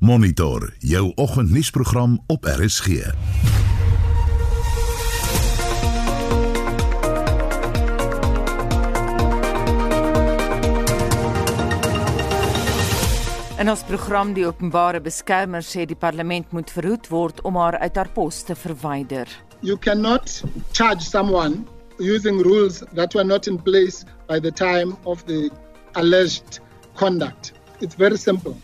Monitor 0.00 0.74
jou 0.78 1.12
oggendnuusprogram 1.14 2.24
op 2.26 2.44
RSG. 2.44 2.86
In 2.86 2.92
ons 13.70 13.82
program 13.82 14.32
die 14.32 14.46
openbare 14.46 15.00
beskermer 15.02 15.66
sê 15.66 15.82
die 15.82 15.98
parlement 15.98 16.46
moet 16.54 16.70
verhoed 16.70 17.10
word 17.10 17.42
om 17.42 17.58
haar 17.58 17.82
uit 17.82 17.98
haar 17.98 18.14
pos 18.14 18.46
te 18.46 18.54
verwyder. 18.54 19.26
You 19.66 19.74
cannot 19.78 20.44
charge 20.72 21.02
someone 21.02 21.66
using 21.98 22.38
rules 22.46 22.84
that 22.94 23.18
were 23.18 23.26
not 23.26 23.50
in 23.50 23.58
place 23.58 24.06
by 24.28 24.38
the 24.38 24.52
time 24.52 24.94
of 25.02 25.26
the 25.26 25.50
alleged 25.94 26.60
conduct. 26.94 27.52
It's 27.80 27.98
very 27.98 28.16
simple. 28.16 28.54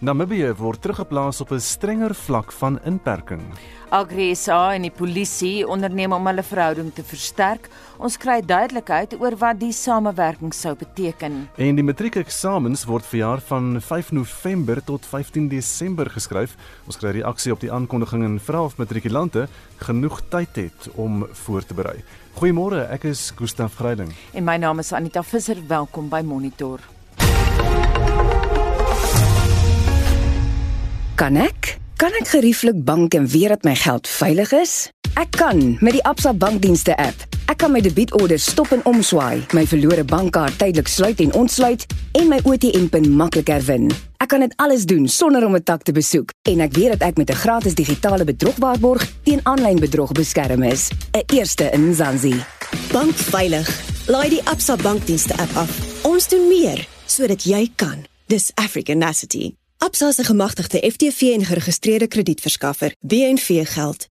Namibië 0.00 0.54
word 0.56 0.80
teruggeplaas 0.80 1.40
op 1.40 1.50
'n 1.52 1.60
strenger 1.60 2.14
vlak 2.14 2.52
van 2.52 2.78
inperking. 2.84 3.42
Agresa 3.88 4.72
en 4.74 4.82
die 4.82 4.90
polisie 4.90 5.68
onderneem 5.68 6.12
om 6.12 6.26
hulle 6.26 6.42
verhouding 6.42 6.94
te 6.94 7.02
versterk. 7.04 7.68
Ons 7.98 8.16
kry 8.16 8.40
duidelikheid 8.40 9.20
oor 9.20 9.36
wat 9.36 9.60
die 9.60 9.72
samewerking 9.72 10.54
sou 10.54 10.74
beteken. 10.74 11.48
En 11.56 11.74
die 11.74 11.84
matriekeksamens 11.84 12.84
word 12.84 13.06
verjaar 13.06 13.40
van 13.40 13.80
5 13.80 14.12
November 14.12 14.84
tot 14.84 15.06
15 15.06 15.48
Desember 15.48 16.10
geskryf. 16.10 16.56
Ons 16.86 16.96
kry 16.96 17.10
reaksie 17.10 17.52
op 17.52 17.60
die 17.60 17.72
aankondiging 17.72 18.24
en 18.24 18.40
vra 18.40 18.62
of 18.64 18.76
matrikulante 18.76 19.48
genoeg 19.76 20.20
tyd 20.28 20.56
het 20.56 20.88
om 20.94 21.26
voor 21.32 21.64
te 21.64 21.74
berei. 21.74 22.04
Goeiemôre, 22.34 22.88
ek 22.90 23.04
is 23.04 23.32
Gustaf 23.36 23.74
Greiling. 23.74 24.12
En 24.32 24.44
my 24.44 24.56
naam 24.56 24.78
is 24.78 24.92
Anita 24.92 25.22
Visser. 25.22 25.56
Welkom 25.66 26.08
by 26.08 26.20
Monitor. 26.24 26.80
Kan 31.20 31.36
ek? 31.36 31.74
Kan 32.00 32.14
ek 32.16 32.30
gerieflik 32.32 32.78
bank 32.88 33.12
en 33.12 33.26
weet 33.28 33.52
dat 33.52 33.66
my 33.68 33.74
geld 33.76 34.08
veilig 34.08 34.54
is? 34.56 34.70
Ek 35.20 35.34
kan 35.36 35.58
met 35.84 35.92
die 35.92 36.00
Absa 36.08 36.30
bankdienste 36.32 36.94
app. 36.96 37.26
Ek 37.52 37.60
kan 37.60 37.74
my 37.74 37.82
debietorders 37.84 38.46
stop 38.54 38.72
en 38.72 38.80
omswaai, 38.88 39.42
my 39.52 39.66
verlore 39.68 40.00
bankkaart 40.08 40.56
tydelik 40.56 40.88
sluit 40.88 41.20
en 41.20 41.34
ontsluit 41.36 41.84
en 42.16 42.24
my 42.32 42.38
ATM-pin 42.40 43.10
maklik 43.20 43.52
herwin. 43.52 43.90
Ek 44.16 44.32
kan 44.32 44.40
dit 44.40 44.56
alles 44.64 44.88
doen 44.88 45.04
sonder 45.12 45.44
om 45.44 45.60
'n 45.60 45.62
tak 45.62 45.84
te 45.84 45.92
besoek 45.92 46.32
en 46.48 46.64
ek 46.64 46.72
weet 46.72 46.96
dat 46.96 47.02
ek 47.12 47.16
met 47.18 47.28
'n 47.28 47.42
gratis 47.44 47.74
digitale 47.74 48.24
bedrogbaarborg 48.24 49.04
teen 49.24 49.44
aanlyn 49.44 49.80
bedrog 49.80 50.12
beskerm 50.12 50.62
is. 50.62 50.88
'n 51.12 51.36
Eerste 51.36 51.68
in 51.72 51.94
Zanzi. 51.94 52.40
Bank 52.92 53.14
veilig. 53.14 53.68
Laai 54.08 54.28
die 54.30 54.44
Absa 54.48 54.76
bankdienste 54.76 55.36
app 55.36 55.56
af. 55.56 55.70
Ons 56.02 56.28
doen 56.28 56.48
meer 56.48 56.88
sodat 57.06 57.44
jy 57.44 57.68
kan. 57.76 58.06
Dis 58.26 58.52
Africanacity. 58.54 59.59
Absa 59.86 60.06
is 60.08 60.18
'n 60.20 60.24
gemagtigde 60.24 60.78
FTV 60.94 61.20
en 61.36 61.44
geregistreerde 61.44 62.08
kredietverskaffer. 62.08 62.94
BNV 63.00 63.48
geld. 63.76 64.08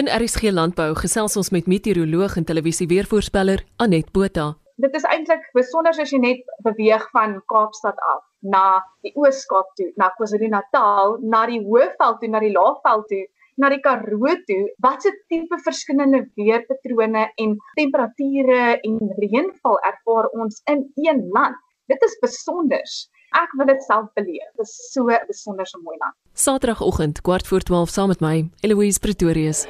In 0.00 0.06
RSG 0.20 0.42
Landbou 0.50 0.94
gesels 0.94 1.36
ons 1.36 1.50
met 1.50 1.66
meteoroloog 1.66 2.36
en 2.36 2.44
televisieweervoorspeller 2.44 3.64
Anet 3.76 4.12
Botha. 4.12 4.56
Dit 4.76 4.94
is 4.94 5.02
eintlik 5.02 5.50
besonder 5.52 5.92
as 6.00 6.10
jy 6.10 6.18
net 6.18 6.40
beweeg 6.62 7.10
van 7.10 7.42
Kaapstad 7.46 7.98
af 8.14 8.24
na 8.38 8.64
die 9.02 9.12
Oos-Kaap 9.14 9.74
toe, 9.74 9.92
na 9.96 10.08
KwaZulu-Natal, 10.16 11.18
na 11.20 11.46
die 11.46 11.60
Hoëveld 11.60 12.18
toe, 12.20 12.28
na 12.28 12.40
die 12.40 12.52
Laagveld 12.52 13.06
toe, 13.08 13.28
na 13.56 13.68
die 13.68 13.80
Karoo 13.80 14.34
toe. 14.46 14.74
Watse 14.78 15.12
tipe 15.28 15.58
verskillende 15.64 16.30
weerpatrone 16.34 17.28
en 17.36 17.56
temperature 17.76 18.80
en 18.80 18.98
reënval 19.20 19.78
ervaar 19.92 20.26
ons 20.32 20.62
in 20.64 20.92
een 20.96 21.28
land? 21.28 21.56
Dit 21.86 22.02
is 22.02 22.18
besonder. 22.20 22.86
Ek 23.30 23.52
wil 23.54 23.68
dit 23.70 23.82
self 23.86 24.08
beleef. 24.18 24.46
Dit 24.58 24.66
is 24.66 24.90
so 24.90 25.06
'n 25.06 25.26
besonderse 25.26 25.78
mooi 25.82 25.96
land. 25.98 26.14
Saterdagoggend 26.34 27.20
kwart 27.20 27.46
voor 27.46 27.60
12 27.60 27.88
saam 27.88 28.08
met 28.08 28.20
my, 28.20 28.50
Eloise 28.60 28.98
Pretorius. 28.98 29.66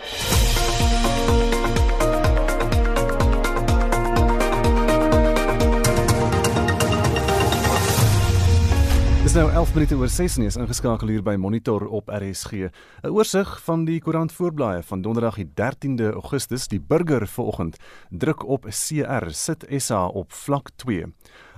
Dis 9.22 9.34
nou 9.34 9.50
11 9.52 9.74
minute 9.74 9.96
oor 9.96 10.08
6 10.08 10.36
en 10.36 10.42
is 10.42 10.56
ingeskakel 10.56 11.08
hier 11.08 11.22
by 11.22 11.34
Monitor 11.34 11.86
op 11.86 12.08
RSG. 12.08 12.52
'n 12.52 12.70
Oorsig 13.08 13.60
van 13.62 13.84
die 13.84 14.00
koerant 14.00 14.32
voorblaaie 14.32 14.82
van 14.82 15.02
Donderdag 15.02 15.34
die 15.34 15.52
13de 15.54 16.12
Augustus. 16.12 16.68
Die 16.68 16.80
burger 16.80 17.28
vanoggend 17.28 17.76
druk 18.08 18.42
op 18.44 18.64
CR 18.64 19.30
sit 19.30 19.66
SA 19.78 20.06
op 20.06 20.32
vlak 20.32 20.70
2. 20.76 21.04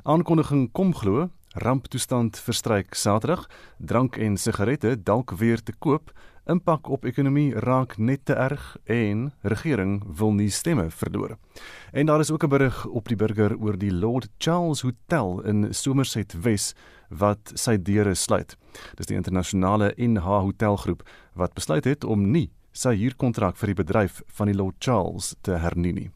Aankondiging 0.03 0.73
kom 0.73 0.95
glo 0.95 1.31
ramptoestand 1.55 2.39
verstryk 2.39 2.95
Saterdag, 2.95 3.47
drank 3.79 4.17
en 4.17 4.37
sigarette 4.37 4.97
dalk 5.03 5.35
weer 5.41 5.63
te 5.63 5.73
koop, 5.79 6.13
impak 6.51 6.89
op 6.91 7.05
ekonomie 7.07 7.53
raak 7.55 7.99
net 7.99 8.25
te 8.27 8.35
erg 8.35 8.77
en 8.91 9.29
regering 9.43 10.01
wil 10.19 10.33
nie 10.35 10.51
stemme 10.51 10.89
verloor. 10.91 11.37
En 11.93 12.07
daar 12.07 12.21
is 12.21 12.31
ook 12.31 12.45
'n 12.45 12.49
berig 12.49 12.87
op 12.87 13.09
die 13.09 13.17
burger 13.17 13.57
oor 13.57 13.79
die 13.79 13.93
Lord 13.93 14.29
Charles 14.39 14.83
Hotel 14.83 15.41
in 15.45 15.75
Somerset 15.75 16.33
Wes 16.43 16.75
wat 17.09 17.53
sy 17.55 17.77
deure 17.77 18.15
sluit. 18.15 18.57
Dis 18.95 19.07
die 19.07 19.17
internasionale 19.17 19.95
NH 19.97 20.27
Hotelgroep 20.27 21.03
wat 21.35 21.55
besluit 21.55 21.85
het 21.85 22.05
om 22.05 22.31
nie 22.31 22.51
sy 22.73 22.97
huurkontrak 22.97 23.57
vir 23.57 23.67
die 23.67 23.83
bedryf 23.85 24.23
van 24.27 24.47
die 24.47 24.57
Lord 24.57 24.77
Charles 24.79 25.35
te 25.43 25.53
hernie 25.53 25.93
nie. 25.93 26.11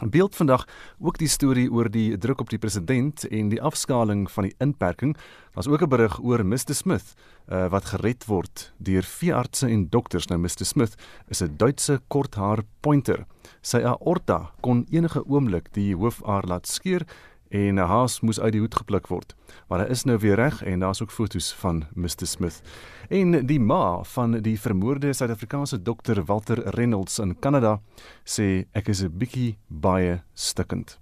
'n 0.00 0.10
Beeld 0.10 0.36
vandag 0.36 0.66
ook 0.98 1.18
die 1.18 1.28
storie 1.28 1.70
oor 1.70 1.90
die 1.90 2.18
druk 2.18 2.40
op 2.40 2.50
die 2.50 2.58
president 2.58 3.24
en 3.28 3.48
die 3.48 3.62
afskaling 3.62 4.30
van 4.30 4.44
die 4.44 4.54
inperking. 4.58 5.16
Daar's 5.54 5.66
ook 5.68 5.82
'n 5.82 5.88
berig 5.88 6.20
oor 6.22 6.46
Mr 6.46 6.74
Smith 6.74 7.14
uh, 7.48 7.68
wat 7.68 7.84
gered 7.84 8.24
word 8.24 8.72
deur 8.76 9.02
veeartse 9.02 9.66
en 9.66 9.88
dokters. 9.88 10.26
Nou 10.26 10.40
Mr 10.40 10.64
Smith 10.64 10.94
is 11.28 11.42
'n 11.42 11.56
Duitse 11.56 12.00
korthaar 12.08 12.62
pointer. 12.80 13.26
Sy 13.60 13.78
aorta 13.78 14.50
kon 14.60 14.86
enige 14.90 15.24
oomblik 15.26 15.72
die 15.72 15.94
hoofaar 15.94 16.46
laat 16.46 16.66
skeur 16.66 17.02
en 17.50 17.74
'n 17.74 17.86
haas 17.86 18.20
moes 18.20 18.40
uit 18.40 18.52
die 18.52 18.60
hoed 18.60 18.74
gepluk 18.74 19.06
word. 19.06 19.34
Maar 19.68 19.80
hy 19.80 19.90
is 19.90 20.04
nou 20.04 20.18
weer 20.18 20.36
reg 20.36 20.62
en 20.62 20.80
daar's 20.80 21.02
ook 21.02 21.10
foto's 21.10 21.52
van 21.52 21.84
Mr 21.94 22.26
Smith. 22.26 22.62
En 23.08 23.46
die 23.46 23.60
ma 23.60 24.02
van 24.02 24.40
die 24.40 24.60
vermoorde 24.60 25.12
Suid-Afrikaanse 25.12 25.82
dokter 25.82 26.24
Walter 26.24 26.58
Reynolds 26.74 27.18
in 27.18 27.38
Kanada 27.38 27.80
sê 28.24 28.64
ek 28.72 28.88
is 28.88 29.02
'n 29.02 29.18
bietjie 29.18 29.58
baie 29.68 30.22
stikkend. 30.34 30.98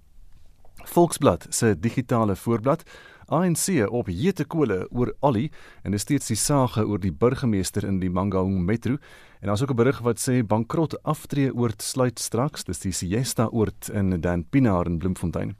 Volksblad 0.85 1.47
se 1.49 1.79
digitale 1.79 2.35
voorblad 2.35 2.83
ANC 3.27 3.87
op 3.89 4.07
jete 4.09 4.45
kole 4.45 4.87
oor 4.91 5.13
Ali 5.21 5.49
en 5.83 5.93
is 5.93 6.01
steeds 6.01 6.27
die 6.27 6.37
sage 6.39 6.85
oor 6.87 6.99
die 6.99 7.11
burgemeester 7.11 7.85
in 7.87 7.99
die 7.99 8.09
Mangaung 8.09 8.65
Metro. 8.65 8.97
En 9.41 9.47
daar's 9.47 9.61
ook 9.61 9.71
'n 9.71 9.75
berig 9.75 9.99
wat 9.99 10.19
sê 10.19 10.45
bankrot 10.45 11.03
aftree 11.03 11.53
oord 11.53 11.81
sluit 11.81 12.19
straks. 12.19 12.63
Dis 12.63 12.79
die 12.79 12.91
Siesta 12.91 13.47
oord 13.51 13.89
in 13.89 14.21
Dan 14.21 14.45
Pinaar 14.49 14.85
in 14.85 14.97
Bloemfontein. 14.97 15.55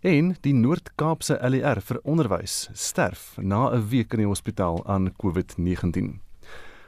En 0.00 0.36
die 0.40 0.54
Noord-Kaapse 0.54 1.38
LER 1.40 1.80
vir 1.80 2.00
onderwys 2.02 2.68
sterf 2.72 3.36
na 3.40 3.70
'n 3.70 3.88
week 3.88 4.12
in 4.12 4.18
die 4.18 4.26
hospitaal 4.26 4.86
aan 4.86 5.12
COVID-19 5.16 6.20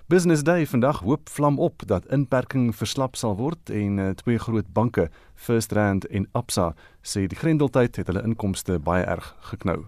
Business 0.06 0.42
Day 0.42 0.66
vandag 0.66 0.98
hoop 1.00 1.28
vlam 1.28 1.58
op 1.58 1.82
dat 1.86 2.06
inperking 2.06 2.76
verslap 2.76 3.16
sal 3.16 3.36
word 3.36 3.70
en 3.70 3.98
uh, 3.98 4.10
twee 4.10 4.38
groot 4.38 4.66
banke, 4.72 5.08
First 5.34 5.72
Rand 5.72 6.04
en 6.06 6.28
Absa, 6.32 6.74
sê 7.00 7.24
die 7.24 7.38
grendeltyd 7.40 7.96
het 7.96 8.12
hulle 8.12 8.22
inkomste 8.22 8.76
baie 8.78 9.06
erg 9.08 9.32
geknou. 9.48 9.86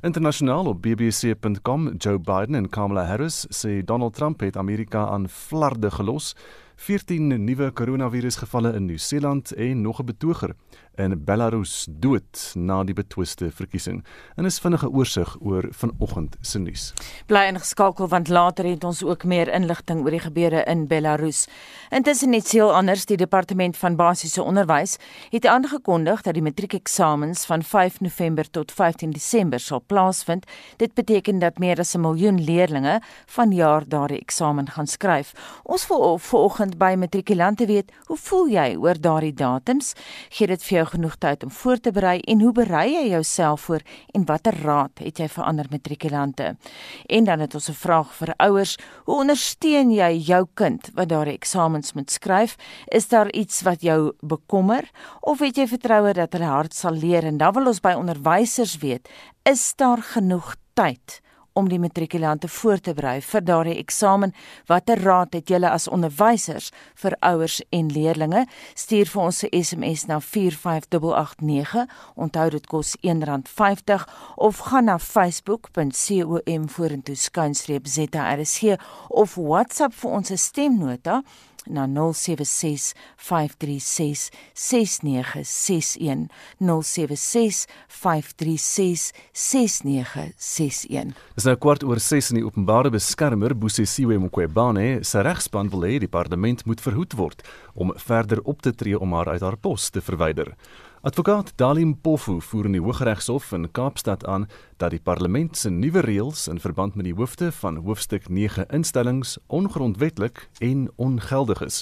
Internasionaal 0.00 0.66
op 0.66 0.82
bbc.com, 0.82 1.88
Joe 1.96 2.18
Biden 2.18 2.54
en 2.54 2.68
Kamala 2.68 3.04
Harris 3.04 3.46
sê 3.50 3.84
Donald 3.84 4.14
Trump 4.14 4.40
het 4.40 4.56
Amerika 4.56 5.06
aan 5.06 5.28
flarde 5.28 5.90
gelos. 5.90 6.34
14 6.76 7.44
nuwe 7.44 7.70
koronavirusgevalle 7.70 8.72
in 8.74 8.84
Nieu-Seeland 8.84 9.52
en 9.52 9.80
nog 9.80 10.00
'n 10.00 10.04
betoger 10.04 10.54
in 10.96 11.24
Belarus 11.24 11.86
dood 11.88 12.52
na 12.54 12.82
die 12.84 12.94
betwiste 12.94 13.50
verkiesing. 13.50 14.02
En 14.36 14.44
is 14.44 14.58
vinnige 14.60 14.90
oorsig 14.90 15.36
oor 15.40 15.68
vanoggend 15.70 16.36
se 16.40 16.58
nuus. 16.58 16.92
Bly 17.26 17.46
ingeskakel 17.52 18.08
want 18.08 18.28
later 18.28 18.64
het 18.68 18.84
ons 18.84 19.02
ook 19.02 19.24
meer 19.24 19.48
inligting 19.48 20.02
oor 20.04 20.10
die 20.10 20.20
gebeure 20.20 20.64
in 20.68 20.86
Belarus. 20.86 21.46
Intussen 21.90 22.30
net 22.30 22.48
seel 22.48 22.74
anders 22.74 23.06
die 23.06 23.16
departement 23.16 23.76
van 23.76 23.96
basiese 23.96 24.42
onderwys 24.42 24.98
het 25.30 25.46
aangekondig 25.46 26.22
dat 26.22 26.34
die 26.34 26.44
matriekeksamens 26.44 27.46
van 27.46 27.62
5 27.62 28.00
November 28.00 28.50
tot 28.50 28.72
15 28.72 29.10
Desember 29.10 29.60
sal 29.60 29.82
plaasvind. 29.86 30.46
Dit 30.76 30.94
beteken 30.94 31.38
dat 31.38 31.58
meer 31.58 31.78
as 31.78 31.94
'n 31.94 32.00
miljoen 32.00 32.44
leerders 32.44 32.60
vanjaar 33.26 33.84
daardie 33.88 34.20
eksamen 34.20 34.68
gaan 34.70 34.86
skryf. 34.86 35.32
Ons 35.62 35.86
wil 35.88 36.18
vanoggend 36.18 36.78
by 36.78 36.94
matrikulante 36.96 37.66
weet, 37.66 37.92
hoe 38.06 38.16
voel 38.16 38.48
jy 38.48 38.76
oor 38.76 39.00
daardie 39.00 39.34
datums? 39.34 39.92
Gee 40.28 40.46
dit 40.46 40.62
vir 40.62 40.81
jou 40.82 40.88
genoeg 40.90 41.16
tyd 41.22 41.44
om 41.46 41.50
voor 41.50 41.80
te 41.80 41.92
berei 41.94 42.18
en 42.30 42.42
hoe 42.42 42.52
berei 42.54 42.86
jy 42.92 43.04
jouself 43.12 43.68
voor 43.68 43.82
en 44.14 44.26
watter 44.26 44.56
raad 44.62 45.02
het 45.02 45.20
jy 45.22 45.28
vir 45.30 45.44
ander 45.44 45.68
matrikulante? 45.70 46.52
En 47.06 47.24
dan 47.24 47.40
het 47.40 47.54
ons 47.54 47.68
'n 47.68 47.78
vraag 47.78 48.14
vir 48.14 48.34
ouers, 48.36 48.76
hoe 49.04 49.20
ondersteun 49.20 49.90
jy 49.90 50.18
jou 50.18 50.46
kind 50.54 50.90
wat 50.94 51.08
daardie 51.08 51.34
eksamens 51.34 51.92
moet 51.92 52.10
skryf? 52.10 52.56
Is 52.88 53.08
daar 53.08 53.30
iets 53.32 53.62
wat 53.62 53.82
jou 53.82 54.12
bekommer 54.20 54.90
of 55.20 55.38
het 55.38 55.56
jy 55.56 55.66
vertroue 55.66 56.12
dat 56.12 56.32
hulle 56.32 56.50
hard 56.50 56.74
sal 56.74 56.94
leer 56.94 57.24
en 57.24 57.36
dan 57.38 57.52
wil 57.54 57.66
ons 57.66 57.80
by 57.80 57.92
onderwysers 57.92 58.76
weet, 58.78 59.08
is 59.42 59.74
daar 59.76 60.02
genoeg 60.02 60.56
tyd 60.74 61.20
om 61.52 61.68
die 61.68 61.78
matrikulante 61.78 62.48
voor 62.48 62.78
te 62.78 62.94
berei 62.94 63.20
vir 63.20 63.44
daardie 63.44 63.76
eksamen. 63.78 64.34
Watter 64.66 65.02
raad 65.02 65.32
het 65.34 65.48
julle 65.48 65.70
as 65.70 65.88
onderwysers 65.88 66.70
vir 66.94 67.16
ouers 67.20 67.62
en 67.70 67.90
leerders? 67.92 68.10
Stuur 68.74 69.06
vir 69.06 69.22
ons 69.22 69.42
'n 69.42 69.62
SMS 69.62 70.06
na 70.06 70.20
45889. 70.20 71.86
Onthou 72.14 72.50
dit 72.50 72.66
kos 72.66 72.96
R1.50 73.00 74.08
of 74.36 74.58
gaan 74.58 74.84
na 74.84 74.98
facebook.com 74.98 76.68
vorentoe 76.68 77.14
skynstreep 77.14 77.86
ZRSG 77.86 78.76
of 79.08 79.34
WhatsApp 79.34 79.94
vir 79.94 80.10
ons 80.10 80.32
stemnota 80.34 81.22
na 81.66 81.86
076 81.86 82.92
536 83.16 84.30
6961 84.54 86.28
076 86.58 87.66
536 87.88 89.12
6961 89.32 91.12
Dis 91.36 91.48
nou 91.48 91.56
kwart 91.56 91.84
oor 91.86 92.00
6 92.00 92.32
in 92.32 92.40
die 92.40 92.46
openbare 92.46 92.92
beskermer 92.92 93.54
Bosisiwe 93.54 94.18
Mqobane 94.18 95.02
se 95.06 95.22
regspan 95.22 95.70
wil 95.72 95.86
hê 95.88 95.98
die 96.02 96.10
parlement 96.10 96.64
moet 96.66 96.82
verhoed 96.82 97.16
word 97.18 97.44
om 97.74 97.92
verder 97.96 98.42
op 98.44 98.62
te 98.62 98.74
tree 98.74 98.98
om 98.98 99.14
haar 99.16 99.34
uit 99.34 99.42
haar 99.42 99.56
pos 99.56 99.90
te 99.90 100.00
verwyder. 100.04 100.54
Advokaat 101.02 101.52
Dalim 101.56 101.96
Pofu 102.00 102.36
voer 102.40 102.68
in 102.68 102.76
die 102.76 102.80
Hooggeregshof 102.80 103.48
in 103.56 103.64
Kaapstad 103.74 104.22
aan 104.30 104.44
dat 104.78 104.92
die 104.94 105.00
parlement 105.02 105.56
se 105.58 105.70
nuwe 105.70 105.98
reëls 106.06 106.44
in 106.46 106.60
verband 106.62 106.94
met 106.94 107.08
die 107.08 107.14
hoofde 107.18 107.48
van 107.52 107.80
hoofstuk 107.82 108.28
9 108.28 108.68
instellings 108.70 109.32
ongrondwetlik 109.46 110.44
en 110.62 110.84
ongeldig 111.02 111.64
is. 111.66 111.80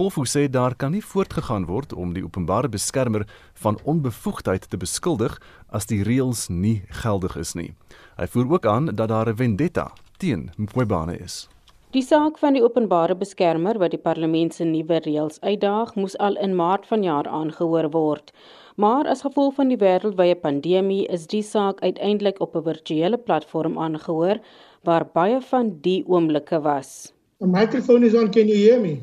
Pofu 0.00 0.24
sê 0.24 0.46
daar 0.48 0.72
kan 0.76 0.96
nie 0.96 1.04
voortgegaan 1.04 1.68
word 1.68 1.92
om 1.92 2.16
die 2.16 2.24
openbare 2.24 2.72
beskermer 2.72 3.26
van 3.60 3.76
onbevoegdheid 3.84 4.70
te 4.70 4.80
beskuldig 4.80 5.36
as 5.68 5.84
die 5.92 6.00
reëls 6.00 6.48
nie 6.48 6.86
geldig 7.04 7.36
is 7.36 7.52
nie. 7.52 7.74
Hy 8.16 8.32
voer 8.32 8.48
ook 8.56 8.66
aan 8.66 8.94
dat 8.96 9.12
daar 9.12 9.28
'n 9.28 9.36
vendetta 9.36 9.92
teen 10.16 10.50
Mqobane 10.56 11.20
is. 11.20 11.48
Die 11.96 12.02
saak 12.04 12.36
van 12.36 12.52
die 12.52 12.60
openbare 12.60 13.14
beskermer 13.16 13.78
wat 13.80 13.94
die 13.94 14.00
parlement 14.06 14.52
se 14.52 14.64
nuwe 14.68 14.98
reëls 15.06 15.38
uitdaag, 15.40 15.94
moes 15.96 16.18
al 16.20 16.34
in 16.44 16.52
Maart 16.56 16.84
vanjaar 16.84 17.24
aangehoor 17.32 17.86
word. 17.94 18.32
Maar 18.76 19.08
as 19.08 19.24
gevolg 19.24 19.54
van 19.56 19.72
die 19.72 19.78
wêreldwye 19.80 20.34
pandemie 20.36 21.06
is 21.08 21.24
die 21.32 21.40
saak 21.42 21.80
uiteindelik 21.80 22.42
op 22.44 22.56
'n 22.56 22.66
virtuele 22.66 23.16
platform 23.16 23.78
aangehoor 23.78 24.36
waar 24.84 25.06
baie 25.14 25.40
van 25.40 25.78
die 25.80 26.04
oomblikke 26.06 26.60
was. 26.60 27.12
The 27.40 27.46
microphone 27.46 28.06
is 28.06 28.14
on. 28.14 28.30
Can 28.30 28.48
you 28.48 28.58
hear 28.58 28.80
me? 28.80 29.00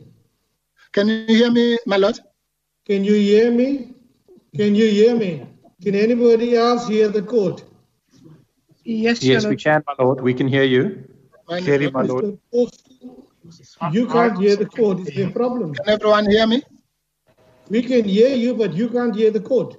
Can 0.91 1.07
you 1.07 1.35
hear 1.35 1.51
me, 1.51 1.79
my 1.85 1.97
lord? 1.97 2.21
Can 2.85 3.03
you 3.03 3.15
hear 3.15 3.51
me? 3.51 3.95
Can 4.57 4.75
you 4.75 4.87
hear 4.89 5.17
me? 5.17 5.41
Can 5.83 5.95
anybody 5.95 6.55
else 6.55 6.87
hear 6.87 7.11
the 7.11 7.23
court? 7.23 7.65
Yes, 8.83 9.23
yes, 9.23 9.45
we 9.45 9.55
can, 9.55 9.81
my 9.87 9.95
lord. 9.97 10.21
We 10.21 10.33
can 10.33 10.47
hear 10.47 10.63
you. 10.63 11.14
Clearly, 11.47 11.91
my 11.91 12.01
lord. 12.01 12.39
You 13.91 14.07
can't 14.07 14.37
hear 14.39 14.55
the 14.55 14.65
court. 14.65 14.99
Is 15.01 15.15
there 15.15 15.27
a 15.27 15.31
problem? 15.31 15.73
Can 15.73 15.89
everyone 15.89 16.29
hear 16.29 16.47
me? 16.47 16.63
We 17.69 17.81
can 17.81 18.03
hear 18.03 18.35
you, 18.35 18.55
but 18.55 18.73
you 18.73 18.89
can't 18.89 19.15
hear 19.15 19.31
the 19.31 19.39
court. 19.39 19.77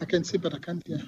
I 0.00 0.04
can 0.04 0.24
see, 0.24 0.38
but 0.38 0.54
I 0.54 0.58
can't 0.58 0.86
hear. 0.86 1.00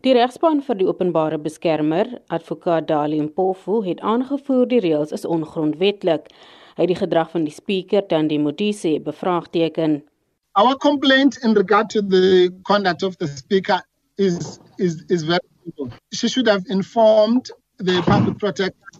Die 0.00 0.12
regspan 0.16 0.62
vir 0.64 0.78
die 0.80 0.86
openbare 0.88 1.36
beskermer, 1.38 2.08
advokaat 2.32 2.86
Dalim 2.88 3.26
Pofu, 3.36 3.82
het 3.84 4.00
aangevoer 4.00 4.68
die 4.70 4.80
reëls 4.80 5.12
is 5.12 5.26
ongrondwetlik. 5.28 6.30
Hy 6.78 6.86
het 6.86 6.92
die 6.94 6.96
gedrag 6.96 7.28
van 7.34 7.44
die 7.44 7.52
spreker 7.52 8.06
Tandi 8.08 8.38
Modise 8.40 8.94
bevraagteken. 9.04 9.98
Our 10.56 10.76
complaint 10.80 11.36
in 11.44 11.52
regard 11.54 11.90
to 11.90 12.00
the 12.00 12.48
conduct 12.62 13.02
of 13.02 13.18
the 13.18 13.28
speaker 13.28 13.82
is 14.16 14.58
is 14.78 15.04
is 15.08 15.22
very 15.22 15.44
simple. 15.64 15.90
She 16.12 16.28
should 16.28 16.48
have 16.48 16.64
informed 16.68 17.52
the 17.80 18.02
public 18.02 18.38
protector 18.38 18.90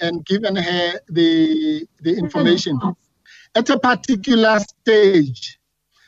and 0.00 0.24
given 0.24 0.56
her 0.56 0.92
the 1.08 1.86
the 2.00 2.16
information 2.16 2.78
at 3.54 3.68
a 3.70 3.78
particular 3.78 4.58
stage. 4.60 5.58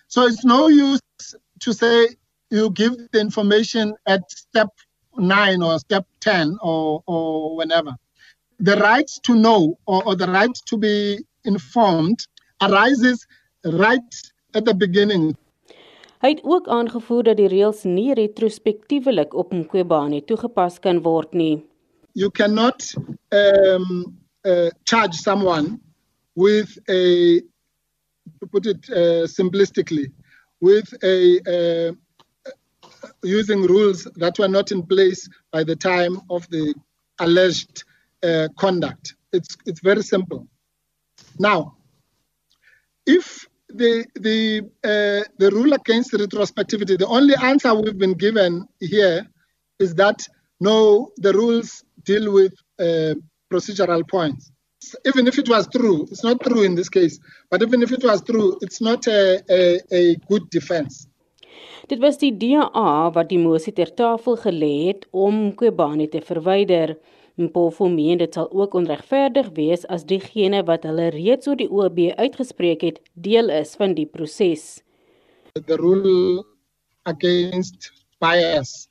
So 0.09 0.27
it's 0.27 0.45
no 0.45 0.69
use 0.69 1.01
to 1.61 1.73
say 1.73 2.09
you 2.51 2.71
give 2.71 2.95
the 3.13 3.21
information 3.21 3.95
at 4.07 4.31
step 4.31 4.69
nine 5.17 5.63
or 5.63 5.79
step 5.79 6.07
ten 6.21 6.57
or 6.63 7.03
or 7.07 7.57
whenever. 7.57 7.97
The 8.61 8.77
right 8.77 9.11
to 9.25 9.35
know 9.35 9.79
or, 9.87 10.05
or 10.07 10.15
the 10.17 10.29
right 10.29 10.55
to 10.67 10.77
be 10.77 11.19
informed 11.45 12.27
arises 12.61 13.27
right 13.65 14.15
at 14.55 14.65
the 14.65 14.75
beginning. 14.75 15.37
Hy 16.23 16.29
het 16.29 16.45
ook 16.47 16.69
aangevoer 16.71 17.25
dat 17.27 17.37
die 17.41 17.49
reëls 17.51 17.83
nie 17.83 18.13
retrospektiewelik 18.15 19.35
op 19.35 19.51
Mqobane 19.53 20.21
toegepas 20.23 20.79
kan 20.79 21.01
word 21.03 21.35
nie. 21.35 21.65
You 22.15 22.31
cannot 22.31 22.83
um, 23.33 24.19
uh, 24.45 24.71
charge 24.85 25.15
someone 25.15 25.81
with 26.35 26.79
a, 26.89 27.41
to 27.41 28.47
put 28.51 28.67
it 28.67 28.89
uh, 28.91 29.27
simplistically, 29.27 30.13
with 30.61 30.93
a 31.03 31.89
uh, 31.89 31.93
using 33.23 33.63
rules 33.63 34.05
that 34.17 34.39
were 34.39 34.49
not 34.49 34.73
in 34.73 34.83
place 34.83 35.29
by 35.51 35.65
the 35.65 35.77
time 35.77 36.21
of 36.31 36.49
the 36.51 36.75
alleged 37.19 37.85
uh, 38.23 38.49
conduct. 38.57 39.15
It's 39.33 39.57
it's 39.67 39.81
very 39.81 40.03
simple. 40.03 40.47
Now, 41.39 41.77
if 43.07 43.47
the 43.69 44.07
the 44.15 44.61
uh, 44.85 45.25
the 45.39 45.51
rule 45.51 45.73
against 45.73 46.13
retrospectivity, 46.13 46.99
the 46.99 47.07
only 47.07 47.35
answer 47.37 47.75
we've 47.75 47.99
been 47.99 48.15
given 48.15 48.67
here 48.81 49.27
is 49.79 49.95
that 49.97 50.27
no, 50.63 51.11
the 51.17 51.33
rules 51.33 51.85
deal 52.05 52.33
with 52.33 52.55
uh, 52.79 53.15
procedural 53.51 54.07
points. 54.09 54.53
Even 55.05 55.27
if 55.27 55.39
it 55.39 55.49
was 55.49 55.69
true, 55.69 56.07
it's 56.11 56.25
not 56.25 56.41
true 56.41 56.63
in 56.63 56.75
this 56.75 56.89
case, 56.89 57.19
but 57.51 57.63
even 57.63 57.83
if 57.83 57.93
it 57.93 58.03
was 58.03 58.23
true, 58.23 58.59
it's 58.63 58.81
not 58.81 59.07
a, 59.07 59.43
a, 59.51 59.81
a 59.93 60.17
good 60.31 60.51
defense. 60.51 61.07
Dit 61.89 61.99
was 61.99 62.19
die 62.19 62.31
DA 62.31 63.11
wat 63.15 63.29
die 63.31 63.41
mosie 63.43 63.75
ter 63.75 63.91
tafel 63.99 64.39
gelê 64.39 64.75
het 64.89 65.07
om 65.11 65.51
Kobani 65.59 66.07
te 66.11 66.23
verwyder. 66.23 66.95
Mpofu 67.39 67.89
meen 67.91 68.21
dit 68.23 68.35
sal 68.35 68.49
ook 68.53 68.75
onregverdig 68.79 69.51
wees 69.57 69.87
as 69.91 70.07
diegene 70.07 70.63
wat 70.69 70.87
hulle 70.87 71.11
reeds 71.15 71.51
oor 71.51 71.59
die 71.59 71.71
OB 71.71 71.99
uitgespreek 72.19 72.87
het, 72.87 73.03
deel 73.15 73.51
is 73.51 73.75
van 73.81 73.97
die 73.99 74.07
proses. 74.07 74.83
The 75.59 75.77
rule 75.81 76.45
against 77.11 77.91
bias 78.23 78.87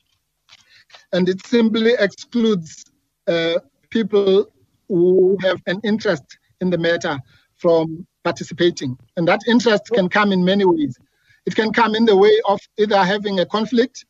and 1.12 1.28
it 1.28 1.44
simply 1.46 1.92
excludes 1.98 2.84
uh, 3.26 3.58
people 3.90 4.46
who 4.88 5.36
have 5.42 5.60
an 5.66 5.80
interest 5.84 6.24
in 6.60 6.70
the 6.70 6.78
matter 6.78 7.18
from 7.56 8.06
participating. 8.24 8.96
And 9.16 9.26
that 9.28 9.40
interest 9.48 9.84
can 9.92 10.08
come 10.08 10.32
in 10.32 10.44
many 10.44 10.64
ways. 10.64 10.98
It 11.46 11.54
can 11.54 11.72
come 11.72 11.94
in 11.94 12.04
the 12.04 12.16
way 12.16 12.40
of 12.46 12.60
either 12.78 13.02
having 13.04 13.40
a 13.40 13.46
conflict 13.46 14.04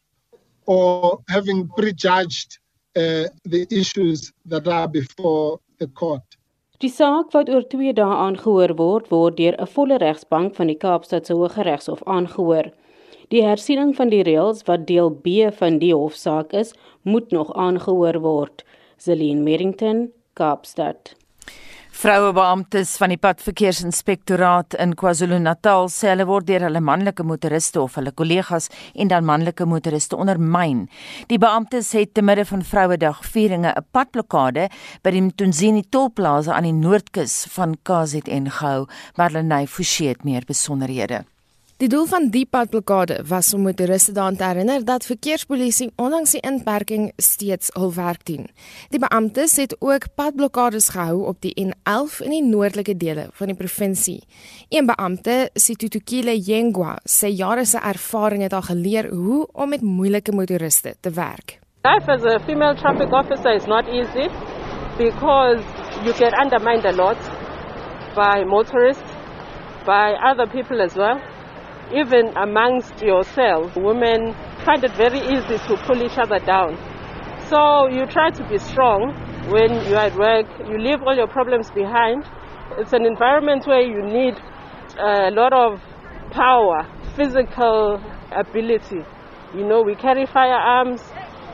or 0.66 1.22
having 1.28 1.68
prejudged 1.68 2.58
uh, 2.94 3.24
the 3.44 3.66
issues 3.70 4.32
that 4.46 4.68
are 4.68 4.88
before 4.88 5.60
the 5.78 5.88
court. 5.88 6.22
Die 6.82 6.90
saak 6.90 7.34
wat 7.34 7.48
oor 7.48 7.62
2 7.72 7.92
dae 7.94 8.04
aangehoor 8.04 8.72
word, 8.78 9.10
word 9.14 9.36
deur 9.38 9.54
'n 9.54 9.68
volle 9.74 9.96
regsbank 10.02 10.56
van 10.58 10.66
die 10.66 10.78
Kaapstadse 10.84 11.34
Hooggeregshof 11.38 12.02
aangehoor. 12.14 12.72
Die 13.32 13.40
hersiening 13.40 13.94
van 13.96 14.10
die 14.12 14.20
reëls 14.28 14.66
wat 14.68 14.82
deel 14.90 15.08
B 15.24 15.48
van 15.56 15.78
die 15.80 15.94
hofsaak 15.96 16.50
is, 16.52 16.74
moet 17.08 17.30
nog 17.32 17.54
aangehoor 17.56 18.20
word. 18.20 18.64
Zelin 19.00 19.40
Merrington, 19.46 20.10
Kaapstad. 20.36 21.14
Vroue 22.02 22.32
beamptes 22.36 22.92
van 23.00 23.12
die 23.12 23.18
padverkeersinspektoraat 23.20 24.76
in 24.84 24.92
KwaZulu-Natal 25.00 25.88
sê 25.92 26.10
hulle 26.12 26.28
word 26.28 26.48
deur 26.50 26.66
hulle 26.66 26.84
manlike 26.84 27.24
motoriste 27.24 27.80
of 27.80 27.96
hulle 27.96 28.12
kollegas 28.12 28.68
en 28.92 29.08
dan 29.08 29.24
manlike 29.24 29.64
motoriste 29.68 30.18
ondermyn. 30.20 30.86
Die 31.32 31.40
beamptes 31.40 31.94
het 31.96 32.12
te 32.12 32.24
midde 32.24 32.44
van 32.52 32.68
Vrouedag 32.68 33.24
vieringe 33.24 33.72
'n 33.72 33.86
padblokkade 33.92 34.68
by 35.02 35.10
die 35.10 35.24
Mtunzini 35.24 35.84
tolplaza 35.88 36.52
aan 36.52 36.68
die 36.68 36.76
noordkus 36.76 37.46
van 37.48 37.76
KZN 37.82 38.48
gehou. 38.60 38.88
Marlenae 39.16 39.66
Forsie 39.66 40.08
het 40.08 40.24
meer 40.24 40.44
besonderhede. 40.44 41.24
Die 41.82 41.88
doel 41.90 42.04
van 42.06 42.28
die 42.30 42.44
padblokkade 42.46 43.16
was 43.26 43.48
om 43.56 43.64
motoriste 43.66 44.12
daaraan 44.14 44.36
te 44.38 44.44
herinner 44.46 44.84
dat 44.86 45.02
verkeerspolisie 45.02 45.88
ondanks 45.98 46.36
die 46.36 46.40
inperking 46.46 47.08
steeds 47.16 47.72
hul 47.74 47.90
werk 47.96 48.22
doen. 48.28 48.44
Die 48.94 49.00
beamptes 49.02 49.56
het 49.58 49.74
ook 49.80 50.06
padblokkades 50.14 50.92
gehou 50.94 51.24
op 51.26 51.40
die 51.42 51.50
N11 51.58 52.20
in 52.28 52.36
die 52.36 52.44
noordelike 52.44 52.94
dele 52.96 53.24
van 53.32 53.50
die 53.50 53.56
provinsie. 53.58 54.20
Een 54.70 54.86
beampte, 54.86 55.50
Situtukile 55.58 56.36
Yengwa, 56.38 57.00
sê 57.02 57.32
jare 57.34 57.66
se 57.66 57.82
ervaring 57.82 58.46
het 58.46 58.54
haar 58.54 58.68
geleer 58.70 59.10
hoe 59.10 59.48
om 59.52 59.74
met 59.74 59.82
moeilike 59.82 60.32
motoriste 60.32 60.94
te 61.00 61.10
werk. 61.10 61.58
Life 61.82 62.06
as 62.06 62.22
a 62.22 62.38
female 62.46 62.78
traffic 62.78 63.10
officer 63.10 63.58
is 63.58 63.66
not 63.66 63.90
easy 63.90 64.30
because 65.02 65.66
you 66.04 66.14
get 66.14 66.30
undermined 66.44 66.86
a 66.86 66.94
lot 66.94 67.18
by 68.14 68.44
motorists, 68.46 69.18
by 69.84 70.14
other 70.30 70.46
people 70.46 70.78
as 70.80 70.94
well. 70.94 71.31
Even 71.94 72.36
amongst 72.36 73.02
yourselves, 73.02 73.74
women 73.76 74.34
find 74.64 74.82
it 74.84 74.92
very 74.96 75.20
easy 75.20 75.58
to 75.68 75.76
pull 75.86 76.02
each 76.02 76.18
other 76.18 76.38
down. 76.38 76.76
So 77.48 77.88
you 77.88 78.06
try 78.06 78.30
to 78.30 78.48
be 78.48 78.58
strong 78.58 79.12
when 79.50 79.70
you're 79.86 79.98
at 79.98 80.16
work. 80.16 80.46
You 80.66 80.78
leave 80.78 81.02
all 81.02 81.14
your 81.14 81.28
problems 81.28 81.70
behind. 81.70 82.24
It's 82.78 82.92
an 82.92 83.04
environment 83.04 83.66
where 83.66 83.82
you 83.82 84.02
need 84.02 84.34
a 84.98 85.30
lot 85.30 85.52
of 85.52 85.80
power, 86.30 86.86
physical 87.14 88.00
ability. 88.30 89.04
You 89.54 89.66
know, 89.66 89.82
we 89.82 89.94
carry 89.94 90.24
firearms. 90.26 91.02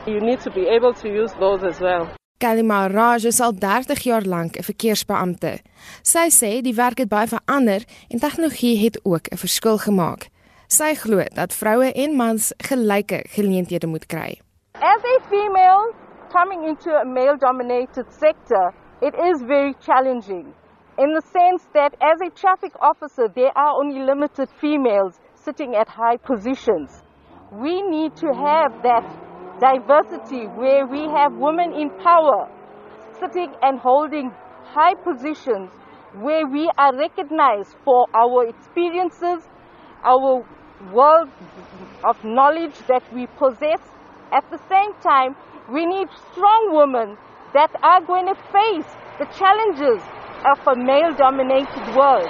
You 0.07 0.21
need 0.21 0.39
to 0.41 0.51
be 0.51 0.67
able 0.67 0.93
to 0.93 1.09
use 1.09 1.33
those 1.33 1.63
as 1.63 1.81
well. 1.81 2.18
Kalima 2.39 2.87
Raj 2.87 3.25
is 3.25 3.41
al 3.41 3.51
30 3.51 3.99
jaar 4.03 4.23
lank 4.23 4.55
'n 4.55 4.63
verkeersbeampte. 4.63 5.59
Sy 6.01 6.27
sê 6.39 6.61
die 6.61 6.75
werk 6.75 6.97
het 6.97 7.09
baie 7.09 7.27
verander 7.27 7.81
en 8.11 8.19
tegnologie 8.19 8.77
het 8.85 8.99
ook 9.03 9.27
'n 9.27 9.37
verskil 9.37 9.77
gemaak. 9.77 10.29
Sy 10.67 10.93
glo 10.93 11.23
dat 11.35 11.53
vroue 11.53 11.91
en 11.91 12.15
mans 12.15 12.53
gelyke 12.57 13.19
geleenthede 13.35 13.87
moet 13.87 14.05
kry. 14.05 14.39
As 14.73 15.01
a 15.15 15.17
female 15.29 15.93
coming 16.31 16.63
into 16.69 16.89
a 16.91 17.03
male 17.03 17.37
dominated 17.37 18.05
sector, 18.23 18.73
it 19.01 19.13
is 19.29 19.41
very 19.41 19.73
challenging 19.79 20.45
in 20.97 21.09
the 21.17 21.23
sense 21.37 21.67
that 21.73 21.91
as 22.11 22.21
a 22.21 22.29
traffic 22.41 22.73
officer, 22.81 23.27
there 23.35 23.51
are 23.55 23.73
only 23.81 23.99
limited 24.11 24.49
females 24.61 25.19
sitting 25.35 25.75
at 25.75 25.87
high 25.89 26.17
positions. 26.17 27.03
We 27.51 27.81
need 27.81 28.15
to 28.23 28.27
have 28.33 28.71
that 28.83 29.03
diversity 29.59 30.45
where 30.55 30.85
we 30.87 31.07
have 31.07 31.33
women 31.33 31.73
in 31.73 31.89
power 32.03 32.49
sitting 33.19 33.53
and 33.61 33.79
holding 33.79 34.31
high 34.63 34.95
positions 34.95 35.69
where 36.21 36.47
we 36.47 36.69
are 36.77 36.95
recognized 36.95 37.75
for 37.83 38.07
our 38.15 38.47
experiences, 38.47 39.43
our 40.03 40.45
world 40.93 41.29
of 42.07 42.23
knowledge 42.23 42.77
that 42.87 43.03
we 43.13 43.27
possess. 43.37 43.81
At 44.31 44.49
the 44.49 44.59
same 44.69 44.93
time, 45.01 45.35
we 45.71 45.85
need 45.85 46.07
strong 46.31 46.69
women 46.71 47.17
that 47.53 47.71
are 47.83 48.01
going 48.01 48.27
to 48.27 48.35
face 48.35 48.89
the 49.19 49.25
challenges 49.37 50.01
of 50.45 50.59
a 50.67 50.75
male 50.75 51.13
dominated 51.15 51.95
world. 51.95 52.29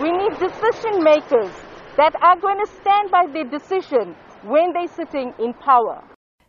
We 0.00 0.10
need 0.10 0.32
decision 0.38 1.04
makers 1.04 1.52
that 1.96 2.14
are 2.22 2.40
going 2.40 2.58
to 2.64 2.70
stand 2.80 3.10
by 3.10 3.26
their 3.32 3.44
decision 3.44 4.16
when 4.42 4.72
they're 4.72 4.88
sitting 4.88 5.32
in 5.38 5.54
power. 5.54 6.02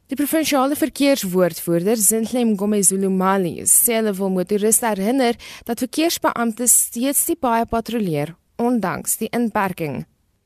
Die 0.05 0.15
provinsiale 0.15 0.75
verkeerswoordvoerder 0.77 1.97
Zinhle 1.97 2.43
Mgomezulu 2.45 3.09
Mali 3.09 3.63
sê 3.65 3.95
hulle 3.97 4.12
wil 4.13 4.29
motoriste 4.35 4.85
herinner 4.85 5.33
dat 5.65 5.81
verkeersbeamptes 5.81 6.75
steeds 6.83 7.24
die 7.25 7.35
paaie 7.45 7.65
patrolleer 7.71 8.35
ondanks 8.62 9.17
die 9.17 9.31
inperking. 9.33 10.03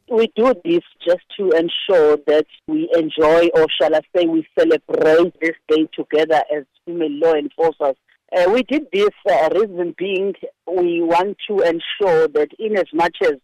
We 0.07 0.29
do 0.39 0.53
this 0.63 0.87
just 1.03 1.27
to 1.35 1.51
ensure 1.59 2.15
that 2.31 2.47
we 2.71 2.87
enjoy 3.01 3.51
or 3.59 3.67
shall 3.75 3.99
I 3.99 4.01
say 4.15 4.23
we 4.31 4.47
celebrate 4.55 5.35
this 5.43 5.59
day 5.67 5.83
together 5.91 6.39
as 6.55 6.63
female 6.85 7.19
law 7.19 7.35
enforcers. 7.35 7.99
Uh, 8.31 8.47
we 8.55 8.63
did 8.63 8.87
this 8.93 9.15
uh, 9.27 9.49
reason 9.59 9.93
being 9.97 10.35
we 10.71 11.01
want 11.03 11.35
to 11.49 11.59
ensure 11.67 12.29
that 12.29 12.55
in 12.59 12.77
as 12.77 12.87
much 12.93 13.17
as 13.27 13.35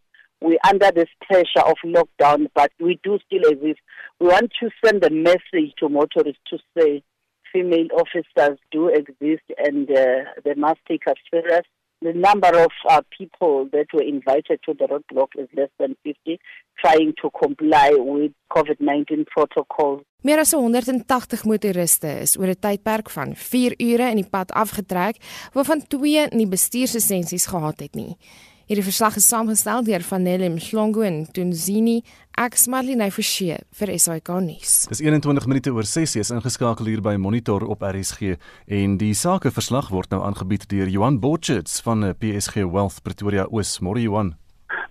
we're 0.45 0.69
under 0.69 0.91
this 0.91 1.09
pressure 1.27 1.65
of 1.65 1.77
lockdown, 1.83 2.47
but 2.53 2.71
we 2.79 2.99
do 3.03 3.17
still 3.25 3.49
exist. 3.49 3.79
We 4.19 4.27
want 4.27 4.51
to 4.61 4.69
send 4.83 5.03
a 5.03 5.09
message 5.09 5.73
to 5.79 5.89
motorists 5.89 6.41
to 6.51 6.59
say 6.77 7.03
female 7.51 7.87
officers 7.93 8.59
do 8.71 8.87
exist 8.87 9.47
and 9.57 9.89
uh, 9.89 10.29
they 10.43 10.53
must 10.55 10.79
take 10.87 11.07
us 11.07 11.17
serious. 11.31 11.65
The 12.01 12.13
number 12.13 12.51
of 12.59 12.71
uh, 12.89 13.01
people 13.17 13.69
that 13.71 13.87
were 13.93 14.03
invited 14.03 14.59
to 14.65 14.75
the 14.77 14.85
roadblock 14.85 15.29
is 15.39 15.47
less 15.55 15.69
than 15.79 15.95
50, 16.03 16.39
trying 16.77 17.13
to 17.21 17.31
comply 17.31 17.95
with 17.97 18.33
COVID 18.51 18.79
19 18.79 19.25
protocols. 19.25 20.03
Meer 20.21 20.39
as 20.39 20.53
180 20.53 21.45
motoriste 21.45 22.11
is 22.21 22.37
oor 22.37 22.49
'n 22.49 22.59
tydperk 22.59 23.09
van 23.09 23.35
4 23.35 23.73
ure 23.79 24.09
in 24.11 24.21
die 24.21 24.29
pad 24.29 24.51
afgetrek, 24.51 25.17
waarvan 25.53 25.87
2 25.87 26.27
nie 26.31 26.47
bestuurslisensies 26.47 27.47
gehad 27.47 27.79
het 27.79 27.95
nie. 27.95 28.17
Hierdie 28.65 28.81
verslag 28.81 29.13
is 29.19 29.27
saamgestel 29.29 29.83
deur 29.85 30.01
Vanelle 30.01 30.47
Mhlongo 30.49 31.03
en 31.05 31.19
Tunzini 31.29 31.99
Axmarline 32.33 33.11
Forsie 33.13 33.59
vir 33.77 33.91
SAK 33.93 34.31
nuus. 34.41 34.71
Dis 34.89 35.03
21 35.05 35.45
minute 35.45 35.69
oor 35.69 35.85
6 35.85 36.15
is 36.17 36.31
ingeskakel 36.33 36.89
hier 36.89 37.03
by 37.05 37.13
Monitor 37.21 37.61
op 37.69 37.85
RSG 37.85 38.39
en 38.79 38.95
die 38.97 39.11
sakeverslag 39.13 39.91
word 39.93 40.09
nou 40.09 40.23
aangebied 40.25 40.65
deur 40.71 40.89
Johan 40.89 41.21
Botchets 41.21 41.77
van 41.85 42.07
eh, 42.09 42.17
PSG 42.17 42.65
Wealth 42.65 43.03
Pretoria 43.05 43.45
Oos. 43.51 43.77
Môre 43.85 44.01
Johan. 44.01 44.33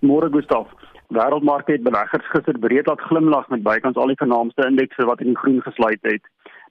Môre 0.07 0.31
Gustaf. 0.31 0.71
Wêreldmark 1.11 1.67
het 1.75 1.83
beleggers 1.83 2.31
gister 2.31 2.55
breed 2.63 2.87
laat 2.87 3.03
glimlag 3.11 3.51
met 3.51 3.67
bykans 3.67 3.99
al 3.99 4.15
die 4.15 4.23
vernaamste 4.23 4.71
indekse 4.71 5.11
wat 5.11 5.19
in 5.19 5.35
die 5.35 5.41
groen 5.43 5.59
gesluit 5.67 6.07
het. 6.07 6.23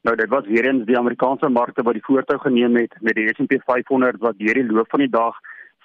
Nou 0.07 0.15
dit 0.15 0.31
was 0.31 0.47
weer 0.47 0.71
eens 0.71 0.87
die 0.87 0.95
Amerikaanse 0.99 1.51
markte 1.51 1.83
wat 1.83 1.99
die 1.99 2.07
voortou 2.07 2.39
geneem 2.47 2.79
het 2.79 2.95
met 3.03 3.19
die 3.19 3.27
S&P 3.35 3.59
500 3.67 4.23
wat 4.23 4.39
deur 4.39 4.55
die 4.55 4.71
loop 4.71 4.87
van 4.95 5.03
die 5.03 5.11
dag 5.11 5.35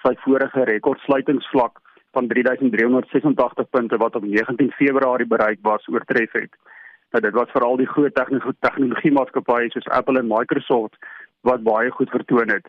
sy 0.03 0.15
vorige 0.23 0.63
rekordsluitingsvlak 0.63 1.79
van 2.11 2.27
3386 2.27 3.69
punte 3.69 3.97
wat 3.97 4.15
op 4.15 4.23
19 4.23 4.71
Februarie 4.71 5.27
bereik 5.27 5.59
was 5.61 5.87
oortref 5.87 6.31
het. 6.31 6.53
Nou 7.11 7.23
dit 7.23 7.33
was 7.33 7.51
veral 7.51 7.77
die 7.77 7.89
groot 7.89 8.15
tegnologie 8.59 9.11
maatskappye 9.11 9.69
soos 9.69 9.89
Apple 9.99 10.19
en 10.19 10.27
Microsoft 10.27 10.97
wat 11.41 11.63
baie 11.63 11.91
goed 11.91 12.09
vertoon 12.09 12.49
het. 12.53 12.67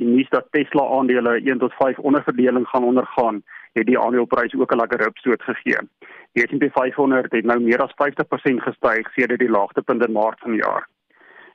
Die 0.00 0.06
nuus 0.08 0.28
dat 0.30 0.48
Tesla 0.50 0.84
aandele 0.98 1.40
1 1.40 1.58
tot 1.58 1.74
5 1.78 1.98
onderverdeling 1.98 2.66
gaan 2.68 2.84
ondergaan, 2.84 3.42
het 3.72 3.86
die 3.86 3.98
aandeleprys 3.98 4.54
ook 4.54 4.72
'n 4.72 4.80
lekker 4.80 5.00
rupstoot 5.00 5.42
gegee. 5.42 5.78
Die 6.32 6.46
S&P 6.48 6.72
500 6.72 7.32
het 7.32 7.44
nou 7.44 7.60
meer 7.60 7.82
as 7.82 7.94
50% 7.96 8.62
gestyg 8.62 9.12
sedert 9.12 9.38
die 9.38 9.50
laagtepunt 9.50 10.06
in 10.06 10.12
Maart 10.12 10.38
vanjaar. 10.38 10.88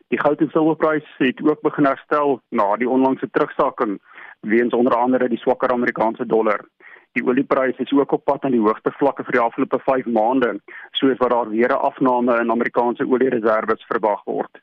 Die 0.08 0.20
goud 0.20 0.40
en 0.40 0.50
silwerprys 0.50 1.08
het 1.18 1.42
ook 1.50 1.62
begin 1.62 1.86
herstel 1.86 2.42
na 2.50 2.76
die 2.76 2.90
onlangse 2.90 3.30
terugsakking 3.32 4.00
weens 4.42 4.74
onder 4.74 4.96
andere 4.96 5.30
die 5.30 5.38
swakker 5.38 5.72
Amerikaanse 5.72 6.26
dollar. 6.26 6.66
Die 7.12 7.26
oliepryse 7.26 7.82
is 7.82 7.92
ook 7.92 8.12
op 8.12 8.26
pad 8.26 8.44
na 8.44 8.50
die 8.50 8.62
hoogste 8.62 8.92
vlakke 8.92 9.24
vir 9.24 9.38
die 9.38 9.42
afgelope 9.42 9.80
5 9.80 10.06
maande, 10.06 10.60
soos 10.92 11.18
wat 11.18 11.30
daar 11.30 11.50
weer 11.50 11.72
'n 11.74 11.86
afname 11.90 12.40
in 12.42 12.52
Amerikaanse 12.52 13.08
oliereserwes 13.08 13.86
verwag 13.86 14.24
word. 14.26 14.60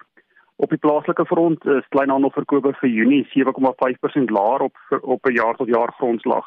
Op 0.56 0.68
die 0.70 0.78
plaaslike 0.78 1.26
front 1.26 1.64
is 1.66 1.88
kleinhandelverkope 1.88 2.72
vir 2.80 2.88
Junie 2.88 3.24
7,5% 3.32 4.30
laer 4.30 4.60
op 4.60 4.76
op 5.00 5.26
'n 5.26 5.32
jaar 5.32 5.56
tot 5.56 5.68
jaar 5.68 5.92
grondslag. 5.92 6.46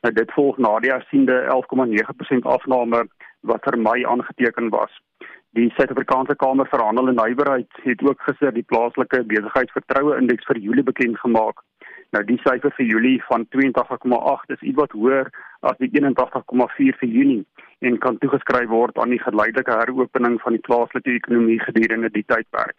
Nou 0.00 0.12
dit 0.14 0.32
volg 0.32 0.58
na 0.58 0.78
die 0.78 0.90
hersiende 0.90 1.36
11,9% 1.48 2.44
afname 2.44 3.08
wat 3.40 3.64
vir 3.64 3.78
Mei 3.78 4.04
aangeteken 4.04 4.68
was. 4.68 4.92
Die 5.50 5.72
Suid-Afrikaanse 5.76 6.36
Kamer 6.36 6.66
vir 6.66 6.82
Handel 6.84 7.08
en 7.08 7.14
Nywerheid 7.14 7.70
het 7.82 8.02
ook 8.02 8.20
gister 8.20 8.52
die 8.52 8.62
plaaslike 8.62 9.24
besigheidsvertroue 9.24 10.16
indeks 10.16 10.44
vir 10.44 10.58
Julie 10.58 10.82
bekend 10.82 11.18
gemaak. 11.18 11.62
Nou 12.14 12.22
die 12.24 12.38
syfer 12.44 12.70
vir 12.76 12.86
Julie 12.86 13.18
van 13.26 13.46
82,8 13.54 14.54
is 14.54 14.62
ietwat 14.62 14.92
hoër 14.94 15.30
as 15.66 15.78
die 15.82 15.90
81,4 15.90 16.98
vir 17.00 17.10
Junie 17.10 17.42
en 17.86 17.98
kan 17.98 18.18
toegeskryf 18.22 18.68
word 18.70 18.98
aan 18.98 19.12
die 19.12 19.22
geleidelike 19.22 19.74
heropening 19.80 20.38
van 20.44 20.52
die 20.56 20.64
plaaslike 20.68 21.16
ekonomie 21.18 21.58
gedurende 21.64 22.10
die 22.14 22.24
tydperk. 22.30 22.78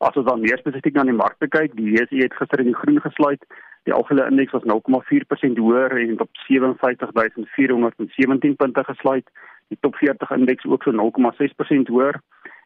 As 0.00 0.16
ons 0.16 0.28
dan 0.28 0.44
meer 0.44 0.60
spesifiek 0.60 0.96
na 0.96 1.04
die 1.04 1.16
markte 1.16 1.48
kyk, 1.48 1.74
die 1.76 1.92
JSE 1.92 2.22
het 2.22 2.36
gister 2.38 2.62
in 2.62 2.70
die 2.70 2.80
groen 2.82 3.00
gesluit. 3.04 3.42
Die 3.88 3.96
algehele 3.96 4.28
indeks 4.30 4.54
was 4.56 4.66
0,4% 4.68 5.60
hoër 5.60 5.90
en 6.00 6.20
op 6.24 6.30
57417 6.46 8.56
punte 8.56 8.84
gesluit. 8.84 9.26
Die 9.68 9.78
top 9.80 9.96
40 10.00 10.32
indeks 10.36 10.64
ook 10.64 10.82
so 10.84 10.92
0,6% 10.96 11.92
hoër. 11.92 12.20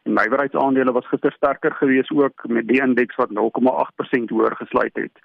En 0.05 0.15
nywerheidsaandele 0.15 0.91
was 0.95 1.07
gister 1.11 1.33
sterker 1.35 1.73
geweest 1.81 2.11
ook 2.11 2.47
met 2.47 2.67
die 2.67 2.81
indeks 2.81 3.15
wat 3.15 3.31
0,8% 3.31 4.35
hoër 4.35 4.55
gesluit 4.55 4.95
het. 4.95 5.15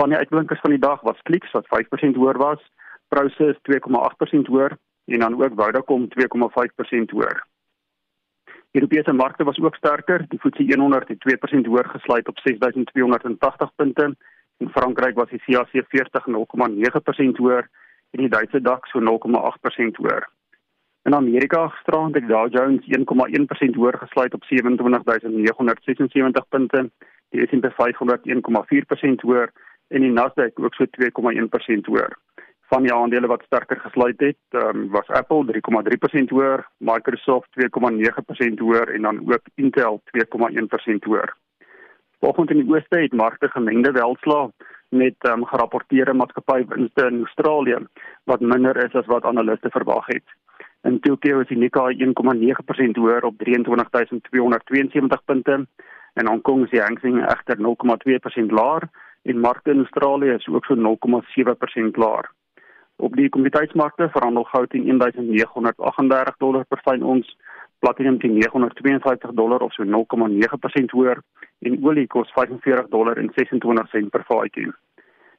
Van 0.00 0.08
die 0.08 0.18
uitblinkers 0.18 0.60
van 0.60 0.70
die 0.70 0.78
dag 0.78 1.00
was 1.00 1.22
Clicks 1.22 1.52
wat 1.52 1.66
5% 1.68 2.16
hoër 2.16 2.38
was, 2.38 2.60
Prosus 3.08 3.56
2,8% 3.68 4.48
hoër 4.48 4.76
en 5.04 5.18
dan 5.18 5.42
ook 5.42 5.52
Vodacom 5.56 6.08
2,5% 6.08 7.10
hoër. 7.16 7.46
Europese 8.70 9.12
markte 9.12 9.44
was 9.44 9.58
ook 9.58 9.74
sterker. 9.74 10.24
Die 10.28 10.38
FTSE 10.38 10.80
100 10.80 11.08
het 11.08 11.18
2% 11.28 11.32
hoër 11.66 11.88
gesluit 11.88 12.28
op 12.28 12.38
6280 12.38 13.74
punte. 13.74 14.16
In 14.56 14.68
Frankryk 14.68 15.14
was 15.14 15.28
die 15.28 15.42
CAC 15.44 15.84
40 15.88 16.26
0,9% 16.26 17.36
hoër 17.36 17.68
en 18.10 18.20
die 18.20 18.28
Duitse 18.28 18.60
DAX 18.60 18.90
so 18.90 19.00
0,8% 19.00 19.04
hoër. 20.00 20.28
In 21.02 21.14
Amerika 21.14 21.68
gisterand 21.68 22.14
het 22.14 22.28
Dow 22.28 22.52
Jones 22.52 22.84
1,1% 22.84 23.74
hoër 23.74 23.98
gesluit 23.98 24.34
op 24.34 24.44
27976 24.44 26.48
punte. 26.48 26.90
Die 27.28 27.46
S&P 27.46 27.72
500 27.74 28.28
1,4% 28.28 28.34
hoër 29.20 29.52
en 29.90 30.04
die 30.06 30.12
Nasdaq 30.14 30.58
ook 30.62 30.74
so 30.74 30.86
2,1% 30.96 31.90
hoër. 31.90 32.12
Van 32.70 32.82
die 32.86 32.94
aandele 32.94 33.26
wat 33.26 33.42
sterker 33.46 33.80
gesluit 33.82 34.20
het, 34.22 34.38
um, 34.54 34.88
was 34.94 35.08
Apple 35.20 35.44
3,3% 35.48 36.30
hoër, 36.30 36.62
Microsoft 36.78 37.48
2,9% 37.58 38.62
hoër 38.62 38.94
en 38.94 39.02
dan 39.08 39.18
ook 39.26 39.42
Intel 39.54 40.02
2,1% 40.14 41.08
hoër. 41.10 41.34
Volgens 42.20 42.50
in 42.50 42.60
die 42.62 42.70
ooste 42.74 43.00
het 43.00 43.12
markte 43.12 43.48
gemengde 43.48 43.92
welslae 43.96 44.50
met 44.88 45.14
um, 45.26 45.44
gerapporteerde 45.46 46.14
maatskappywinste 46.14 47.06
in 47.06 47.18
Australië 47.24 47.78
wat 48.24 48.40
minder 48.40 48.84
is 48.84 48.94
as 48.94 49.06
wat 49.06 49.24
analiste 49.24 49.70
verwag 49.70 50.06
het. 50.06 50.24
In 50.82 51.00
Tokyo 51.00 51.40
is 51.40 51.48
die 51.48 51.58
Nikkei 51.58 51.96
1,9% 51.98 52.98
hoër 53.02 53.24
op 53.24 53.38
23272 53.38 55.24
punte 55.24 55.66
In 56.14 56.26
Hong 56.26 56.42
Kong 56.42 56.64
is 56.64 56.72
die 56.74 56.82
Hang 56.82 56.98
Seng 57.00 57.20
egter 57.22 57.60
0,2% 57.62 58.50
laer 58.50 58.88
en 59.22 59.40
markte 59.40 59.70
in 59.70 59.78
Australië 59.84 60.34
is 60.34 60.48
ook 60.48 60.64
so 60.64 60.74
0,7% 60.74 61.98
laer. 62.02 62.30
Op 62.96 63.16
die 63.16 63.28
kommoditeitsmarkte 63.28 64.08
verhandel 64.12 64.44
goud 64.44 64.70
teen 64.70 64.98
1938 64.98 66.36
dollar 66.36 66.64
per 66.68 66.80
fyn 66.84 67.02
ons, 67.02 67.36
platinum 67.78 68.18
teen 68.18 68.38
952 68.38 69.32
dollar 69.32 69.60
of 69.60 69.72
so 69.72 69.84
0,9% 69.84 70.90
hoër 70.96 71.22
en 71.58 71.78
olie 71.84 72.06
kos 72.06 72.32
45 72.32 72.88
dollar 72.88 73.16
en 73.16 73.30
26 73.34 73.88
sent 73.88 74.10
per 74.10 74.24
vatjie. 74.28 74.72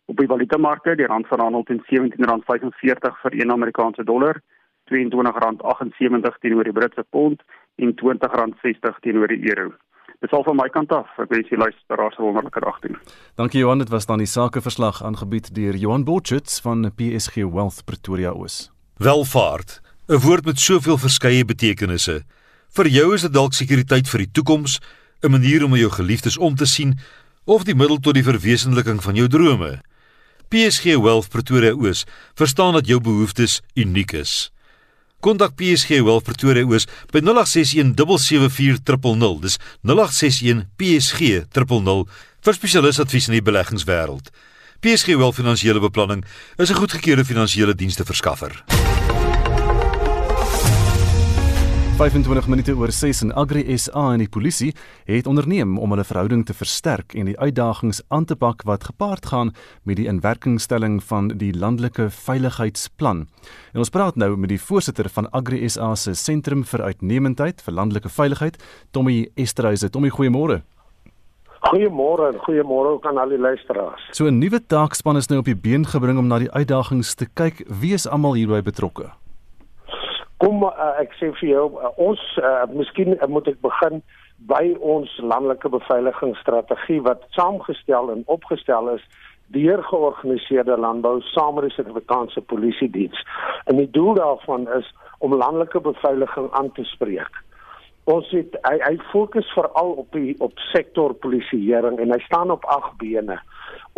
Op 0.05 0.17
die 0.17 0.27
valutamarkte, 0.27 0.95
die 0.95 1.05
rand 1.05 1.27
verhandel 1.27 1.63
teen 1.63 1.83
R17.45 1.85 3.21
vir 3.21 3.37
1 3.43 3.51
Amerikaanse 3.51 4.03
dollar, 4.03 4.41
R22.78 4.91 6.41
teenoor 6.41 6.63
die 6.67 6.75
Britse 6.75 7.05
pond 7.09 7.41
en 7.75 7.93
R20.60 7.93 8.99
teenoor 9.05 9.27
die 9.27 9.49
euro. 9.53 9.71
Dis 10.21 10.33
al 10.37 10.43
van 10.45 10.55
my 10.55 10.67
kant 10.69 10.91
af. 10.93 11.07
Ek 11.17 11.31
wens 11.33 11.49
jy 11.49 11.57
luisteraars 11.57 12.17
'n 12.17 12.21
wonderlike 12.21 12.59
dag 12.59 12.77
toe. 12.79 12.95
Dankie 13.35 13.59
Johan, 13.59 13.79
dit 13.79 13.89
was 13.89 14.05
dan 14.05 14.17
die 14.17 14.27
sakeverslag 14.27 15.03
aangebied 15.03 15.55
deur 15.55 15.75
Johan 15.75 16.03
Botchits 16.03 16.59
van 16.61 16.91
PSG 16.95 17.35
Wealth 17.35 17.81
Pretoria 17.85 18.29
Oos. 18.29 18.69
Welvaart, 18.97 19.81
'n 20.07 20.19
woord 20.19 20.45
met 20.45 20.59
soveel 20.59 20.97
verskeie 20.97 21.45
betekenisse. 21.45 22.23
Vir 22.69 22.87
jou 22.87 23.13
is 23.13 23.21
dit 23.21 23.33
dalk 23.33 23.53
sekuriteit 23.53 24.09
vir 24.09 24.17
die 24.17 24.31
toekoms, 24.31 24.79
'n 25.23 25.31
manier 25.31 25.63
om 25.63 25.75
jou 25.75 25.89
geliefdes 25.89 26.37
om 26.37 26.55
te 26.55 26.65
sien 26.65 26.99
of 27.45 27.63
die 27.63 27.75
middel 27.75 27.97
tot 27.97 28.13
die 28.13 28.23
verwesenliking 28.23 29.01
van 29.01 29.15
jou 29.15 29.27
drome. 29.27 29.81
PSG 30.49 30.83
Wealth 31.01 31.29
Pretoria 31.29 31.71
Oos 31.71 32.05
verstaan 32.35 32.73
dat 32.73 32.87
jou 32.87 32.99
behoeftes 33.01 33.61
uniek 33.75 34.11
is. 34.11 34.51
Kontak 35.21 35.53
PSG 35.53 36.01
Wealth 36.01 36.25
Pretoria 36.25 36.65
Oos 36.65 36.87
by 37.13 37.21
0861 37.21 37.93
774 37.93 39.41
Dis 39.41 39.59
0861 39.85 40.65
PSG 40.81 41.45
000 41.53 42.07
vir 42.41 42.57
spesialisadvies 42.57 43.29
in 43.29 43.37
die 43.37 43.45
beleggingswêreld. 43.45 44.33
PSG 44.81 45.13
Wealth 45.21 45.37
Finansiële 45.37 45.79
Beplanning 45.79 46.25
is 46.57 46.71
'n 46.71 46.81
goedgekeurde 46.81 47.25
finansiële 47.25 47.75
dienste 47.75 48.03
25 52.01 52.47
minute 52.49 52.73
oor 52.73 52.89
6 52.89 53.19
en 53.21 53.31
Agri 53.37 53.61
SA 53.77 54.07
en 54.15 54.23
die 54.23 54.29
polisie 54.29 54.71
het 55.05 55.27
onderneem 55.29 55.75
om 55.77 55.91
hulle 55.93 56.05
verhouding 56.07 56.39
te 56.49 56.55
versterk 56.57 57.13
en 57.13 57.27
die 57.29 57.35
uitdagings 57.37 57.99
aan 58.09 58.25
te 58.25 58.33
pak 58.33 58.65
wat 58.65 58.87
gepaard 58.89 59.27
gaan 59.29 59.51
met 59.85 59.99
die 59.99 60.07
inwerkingstelling 60.09 60.97
van 61.11 61.29
die 61.37 61.51
landelike 61.53 62.07
veiligheidsplan. 62.23 63.27
En 63.75 63.85
ons 63.85 63.93
praat 63.93 64.17
nou 64.17 64.31
met 64.33 64.49
die 64.49 64.57
voorsitter 64.57 65.11
van 65.13 65.29
Agri 65.29 65.61
SA 65.69 65.93
se 65.93 66.15
sentrum 66.17 66.65
vir 66.73 66.87
uitnemendheid 66.89 67.61
vir 67.61 67.77
landelike 67.77 68.09
veiligheid, 68.09 68.57
Tommy 68.89 69.29
Esterhuise. 69.37 69.93
Tommy, 69.93 70.09
goeiemôre. 70.09 70.63
Goeiemôre 71.69 72.33
en 72.33 72.43
goeiemôre 72.49 72.97
ook 72.97 73.05
aan 73.05 73.21
al 73.21 73.29
die 73.29 73.37
luisteraars. 73.37 74.09
So 74.09 74.25
'n 74.25 74.39
nuwe 74.39 74.65
taakspan 74.65 75.17
is 75.17 75.29
nou 75.29 75.39
op 75.39 75.45
die 75.45 75.55
been 75.55 75.85
gebring 75.85 76.17
om 76.17 76.27
na 76.27 76.39
die 76.39 76.51
uitdagings 76.51 77.13
te 77.13 77.27
kyk. 77.33 77.61
Wie 77.69 77.93
is 77.93 78.07
almal 78.07 78.33
hierby 78.33 78.61
betrokke? 78.61 79.20
Kom 80.41 80.63
uh, 80.65 80.71
ek 80.97 81.13
sê 81.19 81.29
vir 81.37 81.49
jou 81.51 81.65
uh, 81.77 81.91
ons 82.01 82.21
uh, 82.41 82.65
miskien 82.73 83.13
uh, 83.17 83.27
moet 83.29 83.49
ek 83.51 83.59
begin 83.61 84.01
by 84.49 84.63
ons 84.81 85.11
landelike 85.21 85.69
beveiligingsstrategie 85.69 87.01
wat 87.05 87.27
saamgestel 87.37 88.09
en 88.09 88.23
opgestel 88.25 88.89
is 88.95 89.03
deur 89.53 89.83
georganiseerde 89.83 90.77
landbou 90.79 91.19
saam 91.33 91.59
met 91.59 91.67
die 91.67 91.75
Suid-Afrikaanse 91.75 92.41
Polisie 92.49 92.89
Diens. 92.89 93.21
En 93.69 93.77
die 93.77 93.89
doel 93.91 94.15
daarvan 94.17 94.65
is 94.77 94.87
om 95.19 95.35
landelike 95.35 95.81
beveiliging 95.83 96.49
aan 96.57 96.71
te 96.73 96.87
spreek. 96.89 97.41
Ons 98.09 98.31
het 98.33 98.55
hy, 98.65 98.77
hy 98.81 98.95
fokus 99.11 99.45
veral 99.53 99.93
op 100.01 100.15
die 100.17 100.33
op 100.41 100.57
sektor 100.71 101.13
polisieering 101.21 101.99
en 102.01 102.15
hy 102.15 102.19
staan 102.25 102.49
op 102.53 102.65
ag 102.65 102.89
bene. 103.03 103.37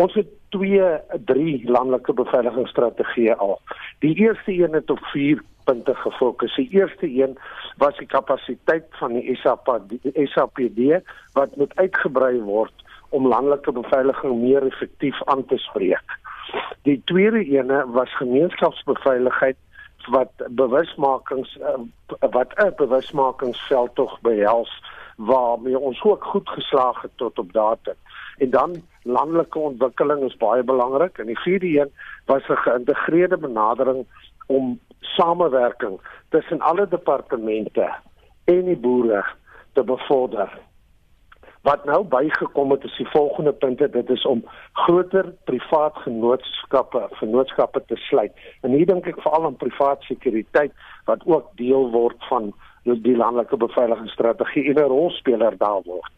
Ons 0.01 0.17
het 0.19 0.27
2 0.51 0.89
3 1.29 1.55
landelike 1.71 2.13
beveiligingsstrategieë 2.19 3.37
al. 3.39 3.55
Die 4.03 4.15
eerste 4.25 4.51
een 4.51 4.75
het 4.75 4.91
op 4.91 4.99
4 5.13 5.39
punte 5.63 5.95
gefokus. 5.95 6.55
Die 6.55 6.69
eerste 6.69 7.07
een 7.07 7.37
was 7.77 7.97
die 7.97 8.07
kapasiteit 8.07 8.85
van 8.89 9.13
die 9.13 9.35
SAPD, 9.35 9.99
SAPD 10.13 11.01
wat 11.33 11.55
moet 11.55 11.75
uitgebrei 11.75 12.41
word 12.41 12.73
om 13.09 13.27
landelike 13.27 13.71
beveiliging 13.71 14.41
meer 14.41 14.65
effektief 14.65 15.23
aan 15.23 15.45
te 15.45 15.57
spreek. 15.57 16.17
Die 16.81 17.01
tweede 17.05 17.43
ene 17.45 17.85
was 17.87 18.15
gemeenskapsbeveiligheid 18.17 19.57
wat 20.11 20.31
bewusmakings 20.49 21.57
eh, 21.57 21.79
wat 22.19 22.53
'n 22.55 22.73
bewusmakingsveld 22.75 23.95
tog 23.95 24.19
behels 24.21 24.81
waarmee 25.17 25.79
ons 25.79 26.01
ook 26.03 26.23
goed 26.23 26.49
geslaag 26.49 27.01
het 27.01 27.11
tot 27.15 27.39
op 27.39 27.53
datum. 27.53 27.95
En 28.37 28.49
dan 28.49 28.81
landelike 29.03 29.59
ontwikkeling 29.59 30.23
is 30.23 30.37
baie 30.37 30.63
belangrik 30.63 31.17
en 31.17 31.25
die 31.25 31.39
vierde 31.39 31.79
een 31.79 31.91
was 32.25 32.47
'n 32.47 32.63
geïntegreerde 32.65 33.37
benadering 33.37 34.05
om 34.47 34.79
samewerking 34.99 35.99
tussen 36.29 36.61
alle 36.61 36.87
departemente 36.87 37.93
en 38.43 38.65
die 38.65 38.77
boere 38.77 39.25
te 39.73 39.83
bevorder. 39.83 40.51
Wat 41.63 41.85
nou 41.85 42.03
bygekom 42.03 42.71
het 42.71 42.83
is 42.83 42.97
die 42.97 43.07
volgende 43.07 43.53
punte, 43.53 43.89
dit 43.89 44.09
is 44.09 44.25
om 44.25 44.41
groter 44.73 45.33
privaat 45.43 45.95
genootskappe, 46.03 47.07
vennootskappe 47.11 47.83
te 47.87 47.95
sluit. 47.95 48.33
En 48.61 48.75
hier 48.75 48.85
dink 48.85 49.07
ek 49.07 49.21
veral 49.23 49.47
aan 49.47 49.55
privaat 49.61 50.03
sekuriteit 50.03 50.73
wat 51.07 51.23
ook 51.25 51.53
deel 51.55 51.87
word 51.91 52.19
van 52.27 52.51
die 52.83 53.15
landelike 53.15 53.57
beveiligingsstrategie 53.57 54.65
en 54.73 54.81
'n 54.83 54.91
rolspeler 54.91 55.57
daar 55.57 55.81
word. 55.87 56.11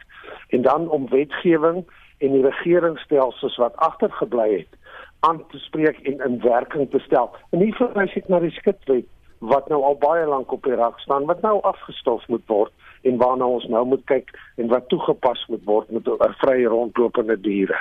En 0.49 0.61
dan 0.61 0.89
om 0.89 1.09
wetgewing 1.09 1.85
en 2.25 2.33
die 2.37 2.45
regeringsstelsels 2.45 3.57
wat 3.61 3.75
agtergebly 3.89 4.49
het 4.57 4.79
aan 5.25 5.41
te 5.51 5.59
spreek 5.63 5.99
en 6.09 6.21
in 6.25 6.39
werking 6.41 6.89
te 6.91 6.99
stel. 6.99 7.31
En 7.49 7.61
hier 7.63 7.75
verwys 7.77 8.15
ek 8.19 8.29
na 8.29 8.41
die 8.43 8.53
skitwet 8.57 9.07
wat 9.45 9.67
nou 9.69 9.81
al 9.83 9.97
baie 10.01 10.25
lank 10.25 10.51
op 10.51 10.63
die 10.63 10.77
rak 10.79 10.99
staan 11.03 11.27
wat 11.29 11.41
nou 11.45 11.59
afgestof 11.67 12.23
moet 12.31 12.45
word 12.47 12.71
en 13.05 13.17
waarna 13.21 13.45
ons 13.57 13.67
nou 13.69 13.83
moet 13.85 14.03
kyk 14.09 14.31
en 14.61 14.71
wat 14.71 14.87
toegepas 14.89 15.43
moet 15.51 15.63
word 15.69 15.91
met 15.91 16.07
'n 16.07 16.33
vrye 16.41 16.67
rondlopende 16.67 17.37
diere. 17.41 17.77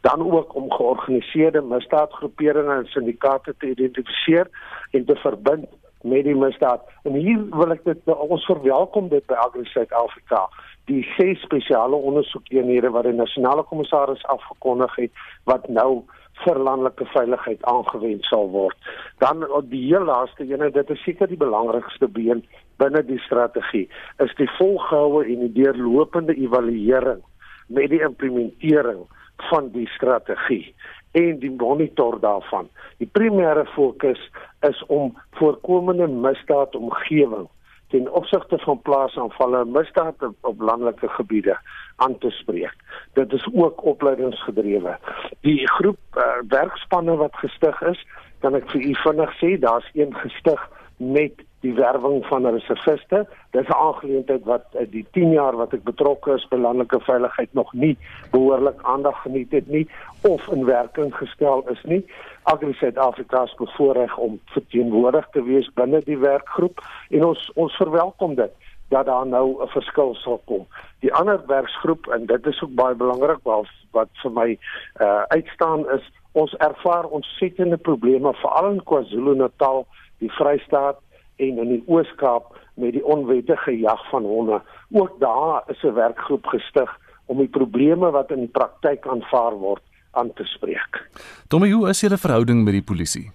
Dan 0.00 0.24
ook 0.32 0.54
om 0.54 0.72
georganiseerde 0.72 1.62
misdaadgroeperinge 1.62 2.74
en 2.74 2.86
syndikaate 2.86 3.54
te 3.58 3.70
identifiseer 3.70 4.48
en 4.90 5.04
te 5.04 5.16
verbind 5.16 5.68
met 6.02 6.24
die 6.24 6.36
misdaad. 6.36 6.82
En 7.02 7.12
hier 7.12 7.46
wil 7.50 7.70
ek 7.70 7.84
dit 7.84 7.98
ons 8.06 8.44
verwelkom 8.44 9.08
dit 9.08 9.26
by 9.26 9.34
Agri 9.34 9.64
Suid-Afrika 9.64 10.48
die 10.90 11.02
ses 11.16 11.40
spesiale 11.40 11.96
ondersoekeenhede 11.96 12.90
wat 12.92 13.08
die 13.08 13.16
nasionale 13.16 13.64
kommissaris 13.70 14.24
afgekondig 14.32 14.96
het 14.96 15.24
wat 15.48 15.68
nou 15.68 16.04
vir 16.42 16.58
landelike 16.58 17.06
veiligheid 17.12 17.62
aangewend 17.70 18.24
sal 18.28 18.48
word. 18.50 18.76
Dan 19.22 19.44
die 19.70 19.84
heel 19.86 20.04
laaste 20.04 20.44
een, 20.44 20.66
dit 20.72 20.90
is 20.90 21.04
seker 21.06 21.30
die 21.30 21.40
belangrikste 21.40 22.08
been 22.08 22.42
binne 22.82 23.04
die 23.06 23.20
strategie, 23.22 23.86
is 24.18 24.34
die 24.40 24.50
volgehoue 24.58 25.24
en 25.24 25.46
die 25.46 25.52
deurlopende 25.62 26.34
evaluering 26.34 27.22
met 27.66 27.90
die 27.90 28.02
implementering 28.02 29.04
van 29.50 29.70
die 29.72 29.86
strategie 29.94 30.74
en 31.14 31.38
die 31.38 31.52
monitor 31.54 32.18
daarvan. 32.20 32.68
Die 32.98 33.08
primêre 33.18 33.64
fokus 33.76 34.20
is 34.66 34.80
om 34.90 35.14
voorkomende 35.38 36.08
misdaadomgewing 36.10 37.46
ten 37.94 38.12
opsigte 38.12 38.58
van 38.58 38.80
plaasaanvalle 38.82 39.58
en 39.58 39.70
misdaad 39.70 40.14
op 40.40 40.60
landelike 40.60 41.08
gebiede 41.08 41.58
aan 41.96 42.18
te 42.18 42.30
spreek. 42.30 42.74
Dit 43.12 43.32
is 43.32 43.48
ook 43.52 43.84
opleidingsgedrewe. 43.84 44.96
Die 45.40 45.68
groep 45.68 45.98
uh, 46.16 46.22
werkspanne 46.48 47.16
wat 47.16 47.36
gestig 47.36 47.82
is, 47.82 48.06
kan 48.42 48.58
ek 48.58 48.66
vir 48.72 48.82
u 48.82 48.94
vinnig 49.04 49.36
sê, 49.38 49.52
daar's 49.62 49.86
een 49.94 50.14
gestig 50.24 50.64
met 50.96 51.32
die 51.60 51.74
werwing 51.74 52.26
van 52.26 52.46
reserviste. 52.46 53.26
Dis 53.50 53.68
'n 53.68 53.72
aangeleentheid 53.72 54.44
wat 54.44 54.64
uh, 54.74 54.86
die 54.90 55.06
10 55.10 55.30
jaar 55.30 55.56
wat 55.56 55.72
ek 55.72 55.82
betrokke 55.82 56.34
is 56.34 56.48
by 56.48 56.56
landelike 56.56 57.00
veiligheid 57.00 57.52
nog 57.52 57.72
nie 57.72 57.96
behoorlik 58.30 58.82
aandag 58.82 59.22
geniet 59.22 59.52
het 59.52 59.68
nie 59.68 59.88
of 60.22 60.48
in 60.48 60.64
werking 60.64 61.14
gestel 61.16 61.64
is 61.68 61.82
nie. 61.82 62.04
Agri 62.42 62.72
Suid-Afrika 62.72 63.42
is 63.42 63.54
bevoorreg 63.54 64.16
om 64.16 64.40
verteenwoordig 64.44 65.28
te 65.32 65.42
wees 65.42 65.70
binne 65.74 66.00
die 66.04 66.18
werkgroep 66.18 66.80
en 67.10 67.24
ons 67.24 67.50
ons 67.54 67.76
verwelkom 67.76 68.34
dit 68.34 68.52
dat 68.88 69.06
daar 69.06 69.26
nou 69.26 69.62
'n 69.62 69.68
verskil 69.68 70.14
sal 70.14 70.40
kom. 70.44 70.66
Die 71.00 71.14
ander 71.14 71.40
werksgroep 71.46 72.06
en 72.06 72.26
dit 72.26 72.46
is 72.46 72.62
ook 72.62 72.74
baie 72.74 72.94
belangrik 72.94 73.42
wat 73.42 73.66
wat 73.90 74.08
vir 74.22 74.30
my 74.30 74.58
uh 75.00 75.22
uitstaan 75.28 75.90
is 75.90 76.12
ons 76.32 76.54
ervaar 76.56 77.04
ontsettende 77.04 77.76
probleme 77.76 78.34
veral 78.34 78.70
in 78.70 78.82
KwaZulu-Natal, 78.82 79.86
die 80.18 80.30
Vrystaat 80.30 81.00
en 81.36 81.58
in 81.58 81.68
die 81.68 81.82
Oos-Kaap 81.86 82.54
met 82.74 82.92
die 82.92 83.04
onwettige 83.04 83.78
jag 83.78 84.08
van 84.10 84.22
honde. 84.22 84.62
Ook 84.90 85.20
daar 85.20 85.62
is 85.66 85.82
'n 85.82 85.94
werkgroep 85.94 86.46
gestig 86.46 87.00
om 87.26 87.38
die 87.38 87.48
probleme 87.48 88.10
wat 88.10 88.30
in 88.30 88.38
die 88.38 88.52
praktyk 88.52 89.06
aanvaar 89.06 89.52
word 89.52 89.82
aan 90.10 90.32
te 90.32 90.44
spreek. 90.44 91.08
Tommy, 91.48 91.70
hoe 91.70 91.88
is 91.88 92.00
julle 92.00 92.18
verhouding 92.18 92.64
met 92.64 92.72
die 92.72 92.82
polisie? 92.82 93.30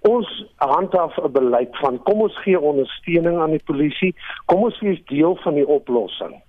Ons 0.00 0.46
handhaaf 0.56 1.16
'n 1.18 1.32
beleid 1.32 1.76
van 1.76 2.02
kom 2.02 2.20
ons 2.20 2.38
gee 2.42 2.60
ondersteuning 2.60 3.38
aan 3.38 3.50
die 3.50 3.64
polisie, 3.64 4.14
kom 4.44 4.62
ons 4.62 4.80
wees 4.80 5.04
deel 5.04 5.36
van 5.36 5.54
die 5.54 5.66
oplossing. 5.66 6.42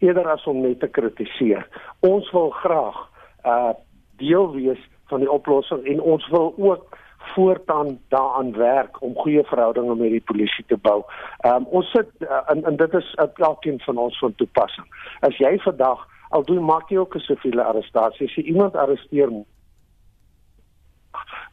eerder 0.00 0.28
as 0.28 0.44
om 0.44 0.60
net 0.60 0.80
te 0.80 0.88
kritiseer. 0.88 1.66
Ons 2.00 2.30
wil 2.30 2.50
graag 2.50 2.96
uh 3.44 3.72
deel 4.20 4.50
wees 4.52 4.80
van 5.08 5.20
die 5.20 5.30
oplossing 5.30 5.84
en 5.88 6.00
ons 6.00 6.28
wil 6.28 6.54
ook 6.56 6.96
voortaan 7.34 7.98
daaraan 8.08 8.52
werk 8.56 9.02
om 9.02 9.14
goeie 9.14 9.44
verhoudinge 9.44 9.94
met 9.94 10.10
die 10.10 10.24
polisie 10.32 10.64
te 10.66 10.76
bou. 10.76 11.02
Ehm 11.40 11.54
um, 11.54 11.66
ons 11.80 11.90
sit 11.90 12.08
uh, 12.18 12.40
en, 12.46 12.64
en 12.64 12.76
dit 12.76 12.94
is 12.94 13.14
elkeen 13.34 13.80
van 13.80 13.96
ons 13.96 14.18
van 14.18 14.34
toepassing. 14.34 14.86
As 15.20 15.36
jy 15.36 15.58
vandag 15.58 16.06
al 16.30 16.44
doen 16.44 16.64
maak 16.64 16.90
jy 16.90 16.98
ook 16.98 17.16
'n 17.16 17.26
siviele 17.26 17.64
arrestasie, 17.64 18.26
as 18.26 18.34
jy 18.34 18.42
iemand 18.42 18.76
arresteer 18.76 19.30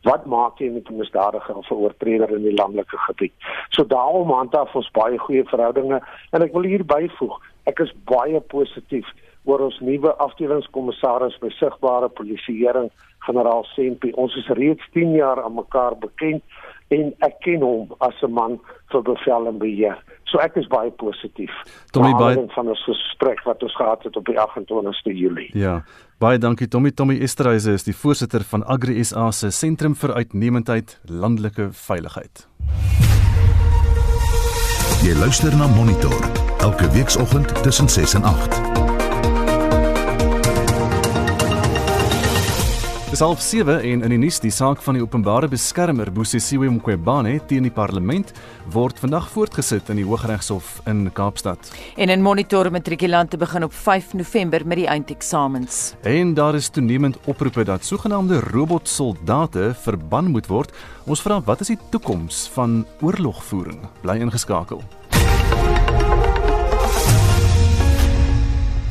wat 0.03 0.25
maak 0.25 0.59
jy 0.59 0.69
met 0.69 0.89
'n 0.89 0.97
misdadiger 0.97 1.55
of 1.55 1.69
'n 1.69 1.73
oortreder 1.73 2.29
in 2.35 2.43
die 2.43 2.53
landelike 2.53 2.97
gebied? 2.97 3.33
So 3.69 3.85
daarom 3.85 4.31
handhaaf 4.31 4.75
ons 4.75 4.91
baie 4.91 5.17
goeie 5.17 5.43
verhoudinge 5.43 6.01
en 6.31 6.41
ek 6.41 6.53
wil 6.53 6.63
hier 6.63 6.85
byvoeg, 6.85 7.41
ek 7.63 7.79
is 7.79 7.93
baie 8.05 8.39
positief 8.39 9.07
oor 9.47 9.63
ons 9.69 9.79
nuwe 9.79 10.11
afdelingskommissaris 10.23 11.37
by 11.41 11.49
sigbare 11.55 12.09
polisieering 12.19 12.89
generaal 13.27 13.65
Sempi. 13.73 14.11
Ons 14.19 14.35
is 14.39 14.47
reeds 14.59 14.83
10 14.95 15.15
jaar 15.17 15.41
aan 15.43 15.55
mekaar 15.55 15.95
bekend 15.99 16.43
en 16.95 17.11
ek 17.25 17.39
ken 17.43 17.63
hom 17.63 17.95
as 17.99 18.15
'n 18.23 18.31
man 18.31 18.59
vir 18.91 19.01
bevel 19.01 19.47
en 19.47 19.57
beheer. 19.59 19.97
So 20.25 20.39
ek 20.39 20.57
is 20.57 20.67
baie 20.67 20.91
positief. 20.91 21.51
Tommy 21.91 22.11
baie 22.19 22.47
van 22.55 22.67
ons 22.67 22.83
gesprek 22.83 23.43
wat 23.43 23.63
ons 23.63 23.75
gehad 23.75 24.03
het 24.03 24.15
op 24.15 24.25
die 24.25 24.37
28ste 24.37 25.15
Julie. 25.15 25.49
Ja. 25.53 25.83
Baie 26.19 26.37
dankie 26.37 26.67
Tommy. 26.67 26.91
Tommy 26.91 27.19
Esterhuise 27.21 27.71
is 27.71 27.83
die 27.83 27.95
voorsitter 27.95 28.43
van 28.43 28.63
Agri 28.63 29.03
SA 29.03 29.31
se 29.31 29.51
Sentrum 29.51 29.95
vir 29.95 30.13
Uitnemendheid 30.13 30.99
Landelike 31.05 31.69
Veiligheid. 31.71 32.47
Jy 35.03 35.13
luister 35.19 35.55
na 35.55 35.67
Monitor 35.67 36.47
elke 36.59 36.89
weekoggend 36.91 37.63
tussen 37.63 37.89
6 37.89 38.13
en 38.13 38.23
8. 38.23 38.96
Dis 43.17 43.25
half 43.25 43.41
7 43.41 43.79
en 43.81 44.03
in 44.05 44.11
die 44.13 44.19
nuus 44.21 44.37
die 44.37 44.51
saak 44.53 44.77
van 44.85 44.93
die 44.93 45.01
openbare 45.01 45.47
beskermer 45.49 46.11
Bosisiwe 46.13 46.67
Mqobane 46.69 47.31
teen 47.49 47.65
die 47.65 47.73
parlement 47.73 48.29
word 48.75 48.99
vandag 49.01 49.31
voortgesit 49.33 49.89
in 49.89 49.97
die 49.97 50.05
Hooggeregshof 50.05 50.83
in 50.85 51.07
Kaapstad. 51.17 51.71
En 51.97 52.13
in 52.13 52.21
monitor 52.21 52.69
matrikulante 52.69 53.39
begin 53.41 53.65
op 53.65 53.73
5 53.73 54.13
November 54.21 54.67
met 54.67 54.83
die 54.83 54.85
eindeksamens. 54.85 55.95
En 56.05 56.35
daar 56.37 56.59
is 56.61 56.69
toenemend 56.69 57.17
oproepe 57.25 57.65
dat 57.65 57.89
sogenaamde 57.89 58.43
robotsoldate 58.51 59.71
verban 59.81 60.29
moet 60.29 60.53
word. 60.53 60.77
Ons 61.09 61.25
vra 61.25 61.41
wat 61.41 61.65
is 61.65 61.73
die 61.73 61.79
toekoms 61.89 62.45
van 62.53 62.83
oorlogvoering? 63.01 63.81
Bly 64.05 64.21
ingeskakel. 64.27 64.85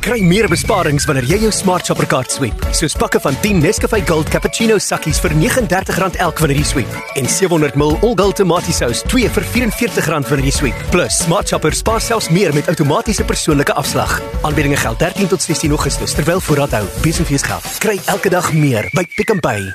Kry 0.07 0.21
meer 0.23 0.45
besparings 0.47 1.03
wanneer 1.03 1.25
jy 1.27 1.37
jou 1.41 1.49
Smart 1.51 1.83
Shopper 1.83 2.07
kaart 2.07 2.31
swiep. 2.31 2.61
Soos 2.71 2.93
pakke 2.95 3.19
van 3.19 3.35
10 3.43 3.57
Nescafe 3.59 3.97
Gold 4.07 4.29
Cappuccino 4.31 4.77
sakkies 4.79 5.19
vir 5.19 5.33
R39 5.35 6.15
elk 6.23 6.39
wanneer 6.39 6.61
jy 6.61 6.67
swiep 6.69 6.93
en 7.19 7.27
700 7.27 7.75
ml 7.75 7.97
All 8.07 8.15
Gold 8.15 8.39
Tomatiesous 8.39 9.01
2 9.11 9.27
vir 9.35 9.47
R44 9.65 10.29
wanneer 10.29 10.47
jy 10.47 10.53
swiep. 10.55 10.85
Plus 10.95 11.19
Smart 11.25 11.51
Shopper 11.51 11.75
spaar 11.75 11.99
selfs 11.99 12.31
meer 12.31 12.55
met 12.55 12.71
outomatiese 12.71 13.27
persoonlike 13.27 13.75
afslag. 13.75 14.15
Aanbiedinge 14.47 14.79
geld 14.79 15.03
13 15.03 15.27
tot 15.35 15.43
16 15.43 15.75
Augustus 15.75 16.15
terwyl 16.15 16.39
voorraad 16.39 16.79
hou. 16.79 16.85
Besenfees 17.03 17.43
geld. 17.43 17.67
Kry 17.83 17.99
elke 18.07 18.31
dag 18.31 18.47
meer 18.55 18.87
by 18.95 19.03
Pick 19.17 19.35
n 19.35 19.43
Pay. 19.43 19.73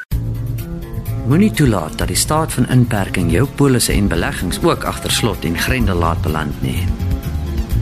Moenie 1.29 1.53
toelaat 1.53 2.01
dat 2.01 2.09
die 2.09 2.17
staat 2.17 2.57
van 2.57 2.73
inperking 2.73 3.29
jou 3.37 3.45
polisse 3.61 3.93
en 3.93 4.09
beleggings 4.09 4.65
ook 4.65 4.89
agter 4.89 5.13
slot 5.13 5.45
en 5.45 5.61
grendel 5.69 6.01
laat 6.01 6.25
beland 6.25 6.65
nie. 6.65 6.89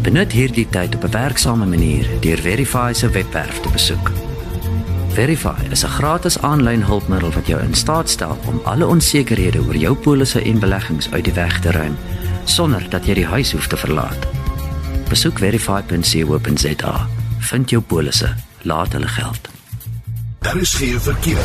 Benut 0.00 0.32
hierdie 0.32 0.66
tyd 0.68 0.94
op 0.94 1.04
'n 1.04 1.10
werksame 1.10 1.66
manier 1.66 2.06
deur 2.20 2.38
Verify 2.38 2.92
se 2.92 3.08
webwerf 3.08 3.60
te 3.60 3.68
besoek. 3.68 4.10
Verify 5.08 5.60
is 5.70 5.84
'n 5.84 5.88
gratis 5.88 6.38
aanlyn 6.38 6.82
hulpmiddel 6.82 7.32
wat 7.32 7.46
jou 7.46 7.60
in 7.62 7.74
staat 7.74 8.08
stel 8.08 8.38
om 8.46 8.60
alle 8.64 8.86
onsekerhede 8.86 9.60
oor 9.60 9.76
jou 9.76 9.94
polisse 9.94 10.42
en 10.42 10.58
beleggings 10.58 11.10
uit 11.10 11.24
die 11.24 11.32
weg 11.32 11.60
te 11.60 11.70
ruim 11.70 11.96
sonder 12.44 12.86
dat 12.90 13.06
jy 13.06 13.14
die 13.14 13.26
huis 13.26 13.52
hoef 13.52 13.66
te 13.66 13.76
verlaat. 13.76 14.26
Besoek 15.08 15.38
verify.co.za. 15.38 17.06
Vind 17.38 17.70
jou 17.70 17.82
polisse, 17.82 18.34
laat 18.62 18.92
hulle 18.92 19.08
geld. 19.08 19.49
Daar 20.40 20.56
is 20.56 20.74
geen 20.74 21.00
verkeer. 21.00 21.44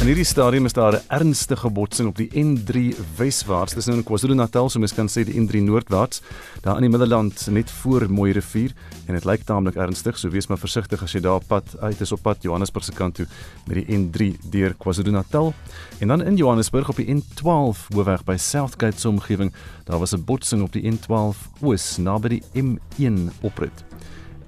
In 0.00 0.06
hierdie 0.06 0.24
stadium 0.24 0.64
is 0.64 0.72
daar 0.72 0.94
'n 0.94 1.02
ernstige 1.06 1.70
botsing 1.70 2.08
op 2.08 2.16
die 2.16 2.30
N3 2.32 2.96
weswaarts. 3.16 3.74
Dis 3.74 3.84
nou 3.84 3.98
in 3.98 4.04
KwaZulu-Natal, 4.04 4.68
so 4.68 4.78
mens 4.78 4.94
kan 4.94 5.08
sê 5.08 5.24
die 5.24 5.40
N3 5.40 5.60
noordwaarts, 5.60 6.22
daar 6.60 6.74
in 6.74 6.80
die 6.80 6.90
Middelland 6.90 7.46
net 7.50 7.70
voor 7.70 8.10
Mooi 8.10 8.32
Rivier 8.32 8.72
en 9.06 9.14
dit 9.14 9.24
lyk 9.24 9.42
taamlik 9.44 9.74
ernstig, 9.74 10.18
so 10.18 10.28
wees 10.28 10.46
maar 10.46 10.58
versigtig 10.58 11.02
as 11.02 11.12
jy 11.12 11.20
daar 11.20 11.40
pad 11.46 11.64
uit 11.80 12.00
is 12.00 12.12
op 12.12 12.22
pad 12.22 12.42
Johannesburg 12.42 12.84
se 12.84 12.92
kant 12.92 13.14
toe 13.14 13.26
met 13.66 13.86
die 13.86 13.98
N3 13.98 14.36
deur 14.50 14.74
KwaZulu-Natal. 14.74 15.54
En 15.98 16.08
dan 16.08 16.22
in 16.22 16.36
Johannesburg 16.36 16.88
op 16.88 16.96
die 16.96 17.14
N12 17.14 17.88
hoofweg 17.94 18.24
by 18.24 18.36
Southgate 18.36 19.00
se 19.00 19.08
omgewing, 19.08 19.52
daar 19.84 19.98
was 19.98 20.12
'n 20.12 20.24
botsing 20.24 20.62
op 20.62 20.72
die 20.72 20.92
N12 20.92 21.36
oos 21.60 21.96
naby 21.96 22.28
die 22.28 22.42
M1 22.54 23.30
oprit. 23.40 23.84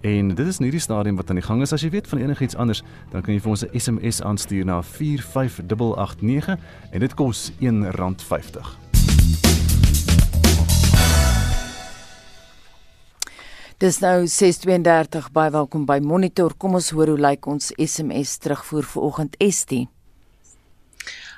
En 0.03 0.35
dit 0.35 0.47
is 0.47 0.59
nie 0.59 0.71
die 0.75 0.83
stadium 0.83 1.17
wat 1.17 1.29
aan 1.31 1.39
die 1.39 1.45
gang 1.47 1.61
is. 1.63 1.71
As 1.73 1.85
jy 1.85 1.93
weet 1.95 2.09
van 2.11 2.19
enigiets 2.19 2.57
anders, 2.59 2.81
dan 3.13 3.23
kan 3.23 3.35
jy 3.37 3.41
vir 3.41 3.51
ons 3.51 3.63
'n 3.63 3.79
SMS 3.79 4.23
aanstuur 4.23 4.65
na 4.65 4.83
45889 4.83 6.59
en 6.91 7.01
dit 7.01 7.15
kos 7.15 7.53
R1.50. 7.61 8.79
Dis 13.79 13.99
nou 13.99 14.27
6:32 14.27 15.31
by 15.33 15.51
welkom 15.51 15.85
by 15.85 15.99
Monitor. 15.99 16.55
Kom 16.59 16.75
ons 16.75 16.91
hoor 16.91 17.07
hoe 17.07 17.19
lyk 17.19 17.47
ons 17.47 17.73
SMS 17.79 18.37
terugvoer 18.37 18.83
vir 18.83 19.03
oggend 19.03 19.35
Estie. 19.39 19.89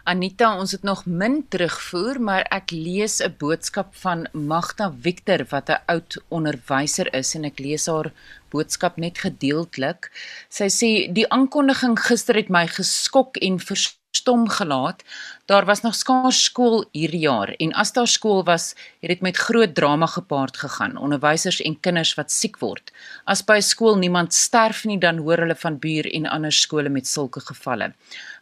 Anita, 0.05 0.51
ons 0.61 0.75
het 0.77 0.83
nog 0.85 1.07
min 1.09 1.39
terugvoer, 1.49 2.19
maar 2.21 2.45
ek 2.53 2.75
lees 2.77 3.23
'n 3.25 3.35
boodskap 3.39 3.95
van 3.97 4.27
Magda 4.33 4.93
Victor 4.93 5.47
wat 5.49 5.71
'n 5.71 5.81
oud 5.87 6.23
onderwyser 6.29 7.15
is 7.15 7.35
en 7.35 7.45
ek 7.45 7.59
lees 7.59 7.87
haar 7.87 8.13
boodskap 8.55 8.97
net 9.03 9.21
gedeeltelik. 9.27 10.11
Sy 10.49 10.71
sê 10.71 10.95
die 11.19 11.27
aankondiging 11.35 11.99
gister 12.07 12.39
het 12.39 12.51
my 12.55 12.67
geskok 12.71 13.43
en 13.43 13.61
verstom 13.61 14.01
stom 14.25 14.49
gelaat. 14.49 15.05
Daar 15.45 15.65
was 15.65 15.81
nog 15.81 15.95
skaars 15.95 16.45
skool 16.45 16.85
hierdie 16.93 17.21
jaar 17.27 17.51
en 17.59 17.73
as 17.73 17.93
daar 17.93 18.09
skool 18.09 18.45
was, 18.45 18.73
het 19.03 19.11
dit 19.13 19.21
met 19.21 19.37
groot 19.37 19.75
drama 19.75 20.07
gepaard 20.07 20.57
gegaan. 20.57 20.97
Onderwysers 20.97 21.61
en 21.61 21.77
kinders 21.81 22.15
wat 22.17 22.33
siek 22.33 22.57
word. 22.63 22.93
As 23.29 23.45
by 23.45 23.59
skool 23.61 23.99
niemand 24.01 24.33
sterf 24.33 24.85
nie, 24.89 24.99
dan 24.99 25.21
hoor 25.27 25.45
hulle 25.45 25.59
van 25.61 25.77
buur 25.79 26.09
en 26.15 26.31
ander 26.31 26.53
skole 26.53 26.89
met 26.89 27.11
sulke 27.11 27.43
gevalle. 27.45 27.93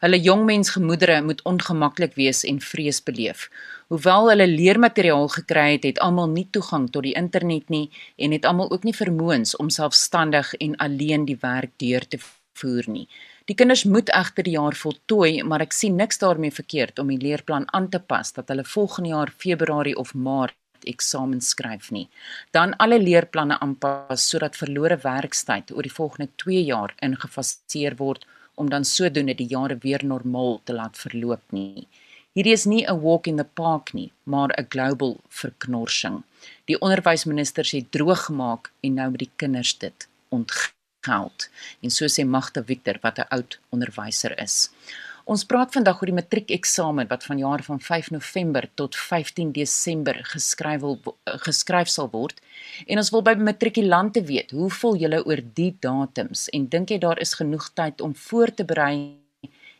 Hulle 0.04 0.20
jongmens 0.20 0.70
gemoedere 0.76 1.22
moet 1.22 1.42
ongemaklik 1.42 2.14
wees 2.14 2.44
en 2.44 2.60
vrees 2.60 3.02
beleef. 3.02 3.48
Hoewel 3.88 4.28
hulle 4.30 4.46
leermateriaal 4.46 5.28
gekry 5.28 5.72
het, 5.72 5.84
het 5.84 5.98
almal 5.98 6.30
nie 6.30 6.46
toegang 6.50 6.90
tot 6.90 7.02
die 7.02 7.16
internet 7.18 7.68
nie 7.68 7.88
en 8.16 8.32
het 8.32 8.46
almal 8.48 8.70
ook 8.70 8.84
nie 8.84 8.96
vermoëns 8.96 9.56
om 9.56 9.70
selfstandig 9.70 10.54
en 10.54 10.76
alleen 10.76 11.24
die 11.24 11.38
werk 11.40 11.74
deur 11.82 12.06
te 12.08 12.18
voer 12.58 12.86
nie. 12.86 13.08
Die 13.50 13.56
kinders 13.58 13.84
moet 13.84 14.10
egter 14.14 14.46
die 14.46 14.54
jaar 14.54 14.76
voltooi, 14.78 15.42
maar 15.42 15.64
ek 15.64 15.74
sien 15.74 15.96
niks 15.98 16.20
daarmee 16.22 16.54
verkeerd 16.54 16.98
om 17.02 17.10
die 17.10 17.18
leerplan 17.18 17.66
aan 17.74 17.88
te 17.90 17.98
pas 17.98 18.32
dat 18.36 18.52
hulle 18.52 18.64
volgende 18.64 19.10
jaar 19.10 19.32
Februarie 19.44 19.96
of 19.98 20.14
Maart 20.14 20.56
eksamen 20.86 21.40
skryf 21.40 21.90
nie. 21.90 22.08
Dan 22.50 22.76
alle 22.82 22.98
leerplanne 23.02 23.58
aanpas 23.60 24.28
sodat 24.28 24.58
verlore 24.58 24.98
werkstyd 25.02 25.72
oor 25.74 25.86
die 25.86 25.94
volgende 25.94 26.30
2 26.44 26.62
jaar 26.64 26.94
ingefaseer 27.02 27.98
word 27.98 28.26
om 28.54 28.70
dan 28.70 28.84
sodoende 28.84 29.34
die 29.34 29.48
jare 29.50 29.78
weer 29.82 30.04
normaal 30.04 30.60
te 30.64 30.74
laat 30.76 30.98
verloop 30.98 31.54
nie. 31.56 31.86
Hierdie 32.32 32.54
is 32.56 32.64
nie 32.64 32.84
'n 32.88 33.00
walk 33.00 33.26
in 33.26 33.36
the 33.36 33.44
park 33.44 33.92
nie, 33.92 34.10
maar 34.24 34.50
'n 34.56 34.66
global 34.68 35.20
verknorsing. 35.28 36.22
Die 36.64 36.80
onderwysminister 36.80 37.64
sê 37.64 37.84
droog 37.90 38.24
gemaak 38.24 38.72
en 38.80 38.94
nou 38.94 39.10
met 39.10 39.18
die 39.18 39.30
kinders 39.36 39.78
dit 39.78 40.08
ontgee 40.30 40.72
geld. 41.00 41.48
En 41.82 41.90
so 41.90 42.06
sê 42.06 42.24
Magda 42.24 42.62
Victor 42.64 42.98
wat 43.02 43.18
'n 43.18 43.28
oud 43.28 43.60
onderwyser 43.70 44.38
is. 44.38 44.70
Ons 45.24 45.44
praat 45.44 45.72
vandag 45.72 46.00
oor 46.00 46.10
die 46.10 46.20
matriekeksamen 46.20 47.06
wat 47.08 47.24
vanjaar 47.24 47.62
van 47.62 47.80
5 47.80 48.10
November 48.10 48.68
tot 48.74 48.96
15 48.96 49.52
Desember 49.52 50.24
geskryf 50.24 50.80
wil 50.80 51.00
geskryf 51.24 51.88
sal 51.88 52.10
word. 52.10 52.40
En 52.86 52.96
ons 52.96 53.10
wil 53.10 53.22
by 53.22 53.34
matrikulante 53.34 54.24
weet, 54.24 54.50
hoe 54.50 54.70
voel 54.70 54.96
julle 54.96 55.24
oor 55.24 55.40
die 55.54 55.76
datums 55.80 56.48
en 56.48 56.68
dink 56.68 56.88
jy 56.88 56.98
daar 56.98 57.20
is 57.20 57.34
genoeg 57.34 57.70
tyd 57.74 58.00
om 58.00 58.14
voor 58.14 58.54
te 58.54 58.64
berei 58.64 59.21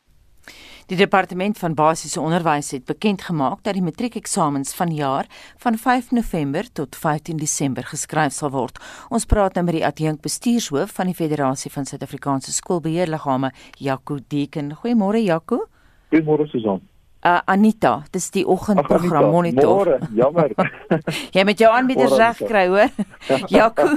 Die 0.87 0.97
departement 0.97 1.57
van 1.57 1.73
basiese 1.73 2.21
onderwys 2.21 2.71
het 2.71 2.85
bekend 2.85 3.21
gemaak 3.21 3.63
dat 3.63 3.73
die 3.73 3.83
matriekeksamens 3.83 4.73
vanjaar 4.75 5.25
van 5.57 5.77
5 5.77 6.11
November 6.11 6.71
tot 6.71 6.95
15 6.95 7.37
Desember 7.37 7.83
geskryf 7.83 8.33
sal 8.33 8.51
word. 8.51 8.79
Ons 9.09 9.25
praat 9.25 9.55
nou 9.55 9.65
met 9.65 9.79
die 9.79 9.85
adjunk 9.85 10.21
bestuurshoof 10.21 10.91
van 10.91 11.11
die 11.11 11.15
Federasie 11.15 11.71
van 11.71 11.85
Suid-Afrikaanse 11.85 12.51
Skoolbeheerliggame, 12.51 13.53
Jaco 13.79 14.19
Deken. 14.27 14.73
Goeiemôre 14.81 15.23
Jaco. 15.23 15.65
Goeiemôre 16.11 16.49
Susan 16.51 16.83
uh, 17.23 17.39
Anita, 17.45 18.03
dis 18.11 18.29
die 18.35 18.43
oggendprogram 18.47 19.29
monitor. 19.31 19.93
Môre, 19.95 20.09
jammer. 20.15 20.51
jy 21.35 21.45
met 21.47 21.61
jou 21.63 21.69
aanbieder 21.71 22.11
reg 22.11 22.41
kry, 22.43 22.65
hoor. 22.71 22.91
Jaco, 23.53 23.87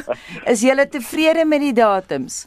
is 0.47 0.63
jy 0.65 0.77
tevrede 0.91 1.47
met 1.49 1.65
die 1.65 1.75
datums? 1.77 2.45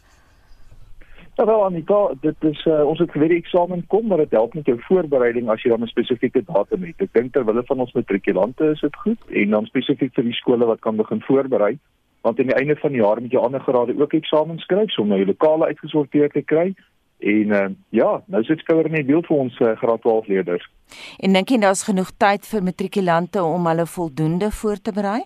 Ja 1.39 1.45
wel 1.45 1.65
Anita, 1.65 2.13
dit 2.19 2.35
is 2.39 2.65
uh, 2.65 2.81
ons 2.83 2.99
het 2.99 3.11
geweet 3.11 3.29
die 3.31 3.37
eksamen 3.39 3.85
kom, 3.87 4.07
maar 4.07 4.19
dit 4.19 4.33
help 4.35 4.53
met 4.53 4.65
jou 4.67 4.75
voorbereiding 4.87 5.47
as 5.49 5.61
jy 5.63 5.69
dan 5.71 5.85
'n 5.85 5.87
spesifieke 5.87 6.41
datum 6.43 6.83
het. 6.83 6.99
Ek 6.99 7.13
dink 7.13 7.31
terwyl 7.33 7.61
van 7.63 7.79
ons 7.79 7.93
matrikulante 7.95 8.65
is 8.71 8.81
dit 8.83 8.95
goed 8.95 9.21
en 9.31 9.49
dan 9.49 9.65
spesifiek 9.65 10.11
vir 10.13 10.23
die 10.23 10.35
skole 10.35 10.65
wat 10.65 10.79
kan 10.79 10.99
begin 10.99 11.21
voorberei, 11.21 11.77
want 12.21 12.39
aan 12.39 12.51
die 12.51 12.55
einde 12.55 12.75
van 12.75 12.91
die 12.91 12.99
jaar 12.99 13.21
moet 13.21 13.31
jy 13.31 13.39
ander 13.39 13.59
grade 13.59 13.95
ook 13.95 14.13
eksamens 14.13 14.63
skryf 14.63 14.97
om 14.99 15.07
nou 15.07 15.19
jou 15.19 15.27
lokale 15.27 15.65
uitgesorteer 15.65 16.29
te 16.29 16.41
kry. 16.41 16.75
En 17.19 17.47
uh, 17.55 17.69
ja, 17.89 18.21
nou 18.25 18.43
sit 18.43 18.59
skouer 18.59 18.89
net 18.89 19.05
beeld 19.05 19.25
vir 19.25 19.37
ons 19.37 19.59
uh, 19.59 19.77
graad 19.77 20.01
12 20.01 20.27
leerders. 20.27 20.67
En 21.19 21.33
dink 21.33 21.49
jy 21.49 21.59
daar's 21.59 21.83
genoeg 21.83 22.11
tyd 22.17 22.47
vir 22.47 22.63
matrikulante 22.63 23.43
om 23.43 23.67
hulle 23.67 23.85
voldoende 23.85 24.51
voor 24.51 24.81
te 24.81 24.91
berei? 24.91 25.21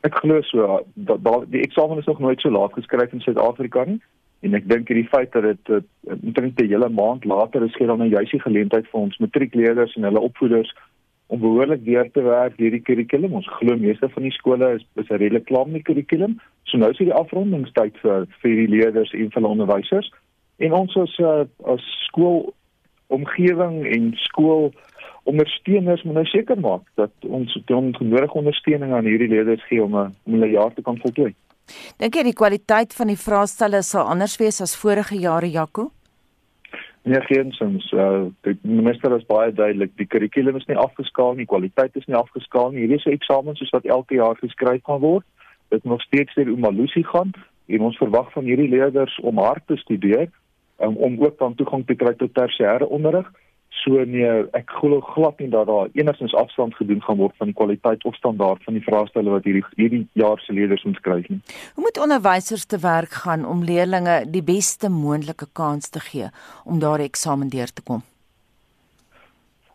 Ek 0.00 0.14
glo 0.14 0.42
so. 0.42 0.82
Dat, 0.94 1.22
dat 1.22 1.46
die 1.50 1.62
eksamen 1.62 1.98
is 1.98 2.06
nog 2.06 2.18
nooit 2.18 2.40
so 2.40 2.50
laat 2.50 2.72
geskryf 2.72 3.12
in 3.12 3.20
Suid-Afrika 3.20 3.84
nie. 3.84 4.00
En 4.44 4.54
ek 4.54 4.66
dink 4.68 4.90
hierdie 4.90 5.08
feit 5.08 5.32
dat 5.32 5.46
dit 5.46 5.84
omtrent 6.20 6.60
'n 6.60 6.68
hele 6.68 6.88
maand 6.88 7.24
later 7.24 7.64
is 7.64 7.76
gee 7.76 7.86
dan 7.86 8.02
'n 8.02 8.14
juiste 8.16 8.40
geleentheid 8.40 8.86
vir 8.88 9.00
ons 9.00 9.18
matriekleerders 9.18 9.96
en 9.96 10.04
hulle 10.04 10.20
opvoeders 10.20 10.74
om 11.26 11.40
behoorlik 11.40 11.84
deur 11.84 12.10
te 12.10 12.22
werk 12.22 12.56
hierdie 12.56 12.82
kurrikulum. 12.82 13.32
Ons 13.32 13.48
glo 13.58 13.76
meeste 13.76 14.08
van 14.08 14.22
die 14.22 14.36
skole 14.36 14.74
is 14.74 14.84
is 14.94 15.08
redelik 15.08 15.44
klaar 15.44 15.66
met 15.66 15.80
die 15.80 15.88
kurrikulum. 15.88 16.38
So 16.62 16.78
nou 16.78 16.90
is 16.90 16.98
dit 17.00 17.06
die 17.06 17.20
afrondingstyd 17.20 17.96
vir 18.02 18.26
vir 18.42 18.56
die 18.60 18.68
leerders 18.76 19.12
en 19.12 19.30
vir 19.30 19.40
hulle 19.40 19.54
onderwysers. 19.56 20.12
En 20.58 20.72
ons 20.72 20.96
as 20.96 21.18
uh, 21.18 21.44
as 21.64 21.84
skool 22.06 22.54
omgewing 23.06 23.86
en 23.86 24.12
skool 24.16 24.72
ondersteuners 25.24 26.02
moet 26.02 26.14
nou 26.14 26.26
seker 26.28 26.60
maak 26.60 26.84
dat 27.00 27.12
ons 27.22 27.54
die 27.66 27.76
nodige 27.76 28.38
ondersteuning 28.40 28.92
aan 28.92 29.08
hierdie 29.08 29.28
leerders 29.32 29.64
gee 29.70 29.82
om 29.82 29.96
'n 29.96 30.12
om 30.26 30.32
hulle 30.36 30.50
jaar 30.50 30.74
te 30.74 30.82
kan 30.82 30.98
voltooi. 30.98 31.34
Dink 31.98 32.14
jy 32.14 32.22
die 32.22 32.36
kwaliteit 32.36 32.94
van 32.94 33.12
die 33.12 33.18
vraestelle 33.18 33.82
sal 33.82 34.10
anders 34.12 34.36
wees 34.40 34.60
as 34.60 34.76
vorige 34.76 35.16
jare, 35.16 35.50
Jaco? 35.50 35.90
Nee, 37.04 37.20
geensins. 37.28 37.90
Uh, 37.92 38.30
die 38.46 38.56
minister 38.62 39.12
is 39.16 39.26
baie 39.28 39.52
duidelik, 39.52 39.92
die 40.00 40.06
kurrikulum 40.08 40.56
is 40.56 40.64
nie 40.70 40.76
afgeskaal 40.80 41.34
nie, 41.36 41.44
kwaliteit 41.44 41.96
is 42.00 42.06
nie 42.08 42.16
afgeskaal 42.16 42.70
nie. 42.72 42.84
Hierdie 42.84 42.96
is 42.96 43.04
'n 43.04 43.16
eksamen 43.18 43.56
soos 43.56 43.74
wat 43.76 43.84
elke 43.84 44.14
jaar 44.14 44.36
geskryf 44.40 44.80
gaan 44.84 45.00
word. 45.00 45.26
Dit 45.68 45.84
nog 45.84 46.00
steeds 46.02 46.34
deur 46.34 46.48
Umalusi 46.48 47.02
gaan 47.02 47.32
en 47.66 47.80
ons 47.80 47.96
verwag 47.96 48.32
van 48.32 48.44
hierdie 48.44 48.68
leerders 48.68 49.18
om 49.20 49.38
hard 49.38 49.66
te 49.66 49.76
studeer 49.76 50.28
um, 50.80 50.96
om 50.96 51.20
ook 51.24 51.38
dan 51.38 51.54
toegang 51.54 51.86
te 51.86 51.94
kry 51.94 52.14
tot 52.14 52.34
tersiêre 52.34 52.88
onderrig. 52.88 53.30
So 53.82 54.04
nee, 54.06 54.28
ek 54.56 54.70
glo 54.78 55.00
glad 55.00 55.40
nie 55.42 55.50
dat 55.52 55.66
daar 55.66 55.90
enigstens 55.92 56.34
afstand 56.34 56.76
gedoen 56.78 57.02
gaan 57.02 57.18
word 57.18 57.34
van 57.36 57.50
die 57.50 57.56
kwaliteit 57.58 58.04
of 58.04 58.14
standaard 58.14 58.62
van 58.64 58.78
die 58.78 58.84
vraestelle 58.84 59.34
wat 59.34 59.44
hierdie 59.44 59.64
hierdie 59.76 60.06
jaar 60.12 60.40
se 60.40 60.54
leerders 60.56 60.86
moet 60.86 61.00
skryf 61.02 61.28
nie. 61.28 61.40
Hoe 61.74 61.84
moet 61.84 62.00
onderwysers 62.00 62.64
te 62.64 62.78
werk 62.80 63.20
gaan 63.24 63.44
om 63.44 63.64
leerders 63.66 64.30
die 64.30 64.42
beste 64.42 64.88
moontlike 64.88 65.50
kans 65.52 65.90
te 65.90 66.00
gee 66.00 66.30
om 66.64 66.80
daardie 66.80 67.10
eksamen 67.10 67.50
deur 67.52 67.72
te 67.72 67.82
kom? 67.82 68.04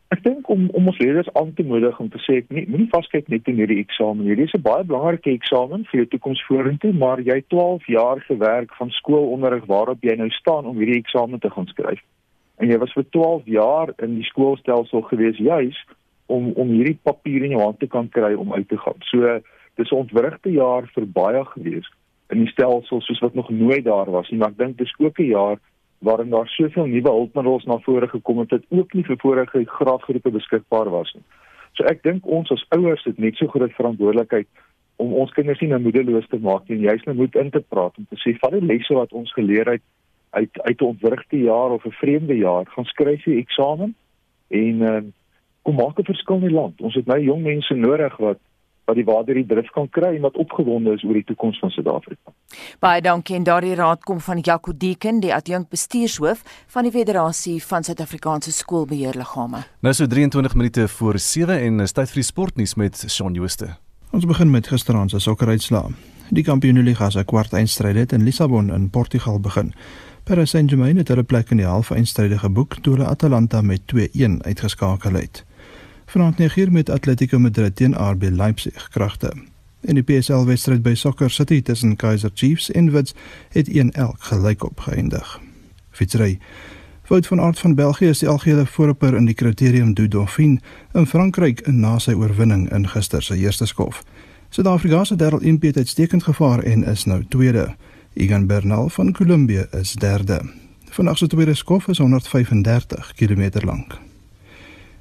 Ek 0.10 0.24
dink 0.26 0.48
om 0.50 0.70
om 0.74 0.88
ons 0.90 0.98
leerders 0.98 1.30
aan 1.38 1.52
te 1.54 1.64
moedig 1.64 2.00
om 2.02 2.08
te 2.10 2.22
sê 2.24 2.40
nie 2.50 2.64
moenie 2.66 2.90
vaskyk 2.90 3.28
net 3.30 3.50
in 3.52 3.60
hierdie 3.62 3.82
eksamen 3.84 4.24
nie. 4.24 4.32
Hierdie 4.32 4.48
is 4.50 4.56
'n 4.58 4.66
baie 4.66 4.84
belangrike 4.84 5.36
eksamen 5.36 5.86
vir 5.92 6.00
jou 6.00 6.08
toekoms 6.14 6.42
vorentoe, 6.48 6.94
maar 6.94 7.22
jy 7.22 7.44
12 7.54 7.86
jaar 7.88 8.24
gewerk 8.32 8.74
van 8.80 8.90
skoolonderrig 8.90 9.68
waarop 9.68 10.02
jy 10.02 10.16
nou 10.16 10.30
staan 10.30 10.66
om 10.66 10.78
hierdie 10.82 10.98
eksamen 11.04 11.40
te 11.40 11.50
gaan 11.50 11.68
skryf. 11.68 12.02
En 12.60 12.68
jy 12.68 12.78
was 12.78 12.94
vir 12.94 13.06
12 13.16 13.46
jaar 13.46 13.94
in 14.04 14.18
die 14.20 14.28
skoolstelsel 14.28 15.02
gewees 15.08 15.38
juis 15.40 15.78
om 16.28 16.52
om 16.60 16.74
hierdie 16.76 17.00
papier 17.04 17.46
in 17.48 17.56
jou 17.56 17.62
hand 17.64 17.80
te 17.80 17.88
kan 17.88 18.10
kry 18.10 18.34
om 18.36 18.54
uit 18.54 18.68
te 18.70 18.78
gaan. 18.78 19.00
So 19.12 19.40
dis 19.80 19.92
'n 19.92 20.02
ontwrigte 20.04 20.52
jaar 20.52 20.90
vir 20.96 21.06
baie 21.08 21.46
gewees 21.56 21.88
in 22.30 22.44
die 22.44 22.52
stelsel 22.52 23.02
soos 23.02 23.20
wat 23.20 23.34
nog 23.34 23.50
nooit 23.50 23.84
daar 23.84 24.12
was 24.12 24.30
nie, 24.30 24.40
maar 24.40 24.50
ek 24.50 24.58
dink 24.58 24.78
dis 24.78 24.94
ook 25.00 25.20
'n 25.20 25.32
jaar 25.32 25.58
waarin 26.00 26.30
daar 26.30 26.48
soveel 26.48 26.86
nuwe 26.86 27.10
hulpmiddels 27.10 27.66
na 27.66 27.78
vore 27.78 28.08
gekom 28.08 28.40
het 28.40 28.52
wat 28.52 28.66
ook 28.70 28.94
nie 28.94 29.04
vir 29.04 29.18
vorige 29.18 29.66
graadgroepe 29.66 30.32
beskikbaar 30.32 30.90
was 30.90 31.14
nie. 31.14 31.24
So 31.74 31.84
ek 31.84 32.04
dink 32.04 32.26
ons 32.26 32.52
as 32.52 32.66
ouers 32.70 33.04
het 33.04 33.18
net 33.18 33.36
so 33.36 33.48
groot 33.48 33.72
verantwoordelikheid 33.72 34.48
om 34.96 35.14
ons 35.14 35.32
kinders 35.32 35.60
nie 35.60 35.70
nou 35.70 35.80
moedeloos 35.80 36.28
te 36.28 36.40
maak 36.40 36.68
nie, 36.68 36.78
juist 36.78 37.06
nou 37.06 37.16
moet 37.16 37.36
in 37.36 37.50
te 37.50 37.60
praat 37.60 37.98
om 37.98 38.06
te 38.10 38.16
sê 38.16 38.38
van 38.40 38.52
die 38.52 38.66
lesse 38.66 38.94
wat 38.94 39.14
ons 39.14 39.34
geleer 39.34 39.72
het 39.72 39.82
uit 40.30 40.62
uit 40.62 40.82
'n 40.82 40.84
ontwrigte 40.84 41.38
jaar 41.38 41.70
of 41.72 41.86
'n 41.86 41.92
vreemde 41.92 42.38
jaar, 42.38 42.66
gaan 42.66 42.86
skryf 42.86 43.26
jy 43.26 43.38
eksamen 43.38 43.96
en 44.48 44.76
uh, 44.82 45.02
kom 45.62 45.76
maak 45.76 46.00
'n 46.00 46.04
verskil 46.04 46.36
in 46.36 46.48
die 46.48 46.56
land. 46.62 46.82
Ons 46.82 46.96
het 46.96 47.06
nou 47.06 47.20
jong 47.20 47.44
mense 47.44 47.74
nodig 47.74 48.18
wat 48.18 48.38
wat 48.90 48.98
die 48.98 49.06
water 49.06 49.38
die 49.38 49.46
drif 49.46 49.70
kan 49.76 49.90
kry 49.94 50.16
en 50.16 50.26
wat 50.26 50.38
opgewonde 50.42 50.96
is 50.98 51.04
oor 51.06 51.14
die 51.14 51.24
toekoms 51.24 51.60
van 51.62 51.70
Suid-Afrika. 51.70 52.34
Baie 52.82 53.02
dankie 53.06 53.36
en 53.38 53.46
daardie 53.46 53.76
raad 53.78 54.04
kom 54.04 54.20
van 54.26 54.42
Jaco 54.42 54.74
Deken, 54.74 55.20
die 55.20 55.34
adjunkt 55.36 55.70
bestuurshoof 55.70 56.42
van 56.74 56.88
die 56.88 56.92
Federasie 56.92 57.60
van 57.64 57.86
Suid-Afrikaanse 57.86 58.52
Skoolbeheerliggame. 58.52 59.64
Nou 59.86 59.94
so 59.94 60.08
23 60.08 60.56
minute 60.56 60.88
voor 60.88 61.20
7 61.20 61.60
en 61.60 61.80
is 61.86 61.94
tyd 61.94 62.10
vir 62.10 62.24
die 62.24 62.30
sportnuus 62.32 62.76
met 62.76 63.04
Shaun 63.08 63.38
Jooste. 63.38 63.76
Ons 64.12 64.26
begin 64.26 64.50
met 64.50 64.68
gisteraand 64.68 65.14
se 65.14 65.20
sokkeruitslae. 65.20 65.94
Die 66.30 66.44
Kampioenligga 66.44 67.10
se 67.10 67.24
kwartfinale 67.26 68.00
het 68.00 68.12
in 68.14 68.24
Lissabon 68.24 68.74
in 68.74 68.90
Portugal 68.90 69.40
begin. 69.40 69.74
Paris 70.30 70.50
Saint-Germain 70.50 70.98
het 70.98 71.08
hulle 71.08 71.24
plek 71.24 71.50
in 71.50 71.58
die 71.58 71.66
halve 71.66 71.96
eindstryd 71.98 72.36
geboek 72.38 72.76
toe 72.86 72.92
hulle 72.94 73.08
Atalanta 73.10 73.64
met 73.66 73.82
2-1 73.90 74.36
uitgeskakel 74.46 75.16
het. 75.18 75.40
Vanaand 76.06 76.38
negier 76.38 76.72
met 76.72 76.90
Atletico 76.90 77.40
Madrid 77.40 77.76
teen 77.76 77.96
RB 77.98 78.30
Leipzig 78.30 78.90
kragte. 78.94 79.32
In 79.82 79.98
die 79.98 80.04
PSL 80.06 80.46
wedstryd 80.46 80.86
by 80.86 80.94
Soccer 80.94 81.32
City 81.34 81.62
tussen 81.62 81.96
Kaizer 81.96 82.30
Chiefs 82.34 82.70
en 82.72 82.92
Wits 82.92 83.16
het 83.58 83.74
1-1 83.74 83.82
gelyk 84.30 84.64
op 84.64 84.80
geëindig. 84.80 85.40
Fietsry. 85.90 86.38
Wout 87.08 87.28
van 87.28 87.42
Aert 87.42 87.60
van 87.60 87.76
België 87.76 88.14
is 88.14 88.22
die 88.22 88.30
algehele 88.30 88.66
voorloper 88.66 89.16
in 89.18 89.26
die 89.26 89.36
Criterium 89.36 89.94
du 89.94 90.08
Dauphiné 90.08 90.62
in 90.94 91.08
Frankryk 91.08 91.66
na 91.68 91.98
sy 91.98 92.14
oorwinning 92.14 92.70
in 92.72 92.86
gister 92.88 93.24
se 93.26 93.38
eerste 93.38 93.66
skof. 93.66 94.04
Suid-Afrikaanse 94.50 95.16
Darryl 95.16 95.42
Impey 95.42 95.74
het 95.74 95.78
uitstekend 95.78 96.24
gevaar 96.24 96.64
en 96.64 96.84
is 96.84 97.06
nou 97.06 97.24
tweede. 97.30 97.72
Egan 98.14 98.46
Bernal 98.48 98.90
van 98.90 99.12
Kolumbie 99.12 99.68
is 99.72 99.94
derde. 99.94 100.42
Vandag 100.90 101.18
se 101.18 101.28
tweede 101.28 101.54
skof 101.54 101.88
is 101.88 101.98
135 101.98 103.14
km 103.14 103.66
lank. 103.66 103.98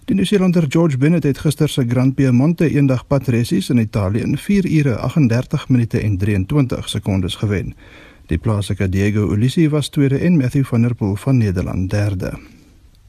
Die 0.05 0.17
Nieu-Seelander 0.17 0.65
George 0.69 0.99
Bennett 0.99 1.25
het 1.25 1.39
gister 1.39 1.69
se 1.69 1.85
Grand 1.89 2.15
Piemonte 2.15 2.69
eendag 2.71 3.07
patressies 3.07 3.71
in 3.71 3.79
Italië 3.79 4.21
in 4.21 4.39
4 4.39 4.71
ure 4.71 4.97
38 4.97 5.69
minute 5.69 6.01
en 6.01 6.17
23 6.17 6.89
sekondes 6.89 7.35
gewen. 7.35 7.75
Die 8.27 8.39
plaaslike 8.39 8.89
Diego 8.89 9.33
Ulissi 9.33 9.69
was 9.69 9.89
tweede 9.89 10.19
en 10.19 10.37
Matthew 10.37 10.65
van 10.65 10.83
der 10.83 10.95
Poel 10.95 11.17
van 11.17 11.37
Nederland 11.37 11.91
derde. 11.91 12.58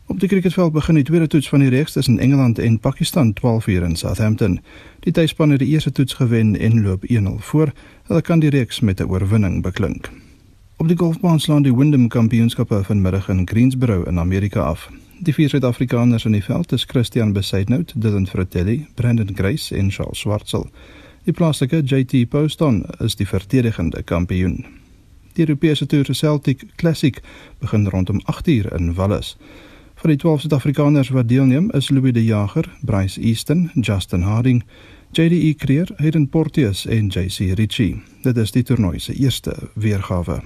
Op 0.09 0.19
die 0.19 0.27
cricketveld 0.27 0.71
begin 0.73 0.95
die 0.95 1.03
tweede 1.03 1.27
toets 1.27 1.49
van 1.49 1.59
die 1.59 1.69
reeks 1.69 1.91
tussen 1.91 2.19
Engeland 2.19 2.59
en 2.59 2.79
Pakistan 2.79 3.33
12 3.33 3.67
uur 3.67 3.83
in 3.83 3.95
Southampton. 3.95 4.59
Die 4.99 5.11
tuisspan 5.13 5.49
het 5.49 5.59
die 5.59 5.67
eerste 5.67 5.91
toets 5.91 6.13
gewen 6.13 6.59
en 6.59 6.81
loop 6.81 7.03
1-0 7.07 7.17
voor. 7.37 7.71
Hulle 8.03 8.21
kan 8.21 8.39
die 8.39 8.49
reeks 8.49 8.79
met 8.79 8.99
'n 8.99 9.03
oorwinning 9.03 9.61
beklink. 9.61 10.09
Op 10.77 10.87
die 10.87 10.97
golfbaan 10.97 11.39
slaan 11.39 11.61
die 11.61 11.75
Wyndham 11.75 12.07
Kampioenskappe 12.07 12.83
vanmiddag 12.83 13.29
in 13.29 13.47
Greensboro 13.47 14.03
in 14.03 14.19
Amerika 14.19 14.61
af. 14.61 14.89
Die 15.19 15.33
vier 15.33 15.49
Suid-Afrikaners 15.49 16.25
in 16.25 16.31
die 16.31 16.43
veld 16.43 16.71
is 16.71 16.83
Christian 16.83 17.33
Besaidnout, 17.33 17.93
Dylan 17.95 18.27
Fratelli, 18.27 18.87
Brandon 18.95 19.29
Grace 19.35 19.75
en 19.75 19.91
Charles 19.91 20.19
Swartsel. 20.19 20.69
Die 21.23 21.33
plaaslike 21.33 21.81
JT 21.83 22.29
Poston 22.29 22.85
is 22.99 23.15
die 23.15 23.27
verdedigende 23.27 24.03
kampioen. 24.03 24.65
Die 25.33 25.47
Europese 25.47 25.85
toer 25.85 26.13
Celtic 26.13 26.63
Classic 26.75 27.21
begin 27.59 27.87
rondom 27.87 28.21
8uur 28.21 28.75
in 28.75 28.93
Wallis. 28.93 29.37
Van 29.99 30.09
die 30.09 30.17
12 30.17 30.39
Suid-Afrikaners 30.39 31.09
wat 31.09 31.27
deelneem 31.27 31.71
is 31.75 31.89
Louis 31.89 32.13
De 32.13 32.23
Jager, 32.23 32.69
Bryce 32.81 33.21
Easton, 33.21 33.71
Justin 33.73 34.21
Harding, 34.21 34.63
JD 35.11 35.57
Creer, 35.57 35.89
Hayden 35.95 36.29
Porteous 36.29 36.85
en 36.85 37.07
JC 37.07 37.51
Ritchie. 37.53 38.01
Dit 38.23 38.37
is 38.37 38.51
die 38.55 38.63
toernooi 38.63 38.99
se 38.99 39.13
eerste 39.13 39.55
weergawe. 39.75 40.39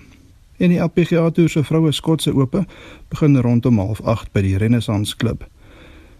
En 0.57 0.73
die 0.73 0.81
LPGA 0.81 1.29
Tour 1.29 1.49
se 1.49 1.63
vroue 1.63 1.91
skotse 1.93 2.33
ope 2.33 2.65
begin 3.13 3.37
rondom 3.37 3.77
08:30 3.77 4.33
by 4.33 4.41
die 4.41 4.57
Renaissance 4.57 5.15
Klub. 5.15 5.45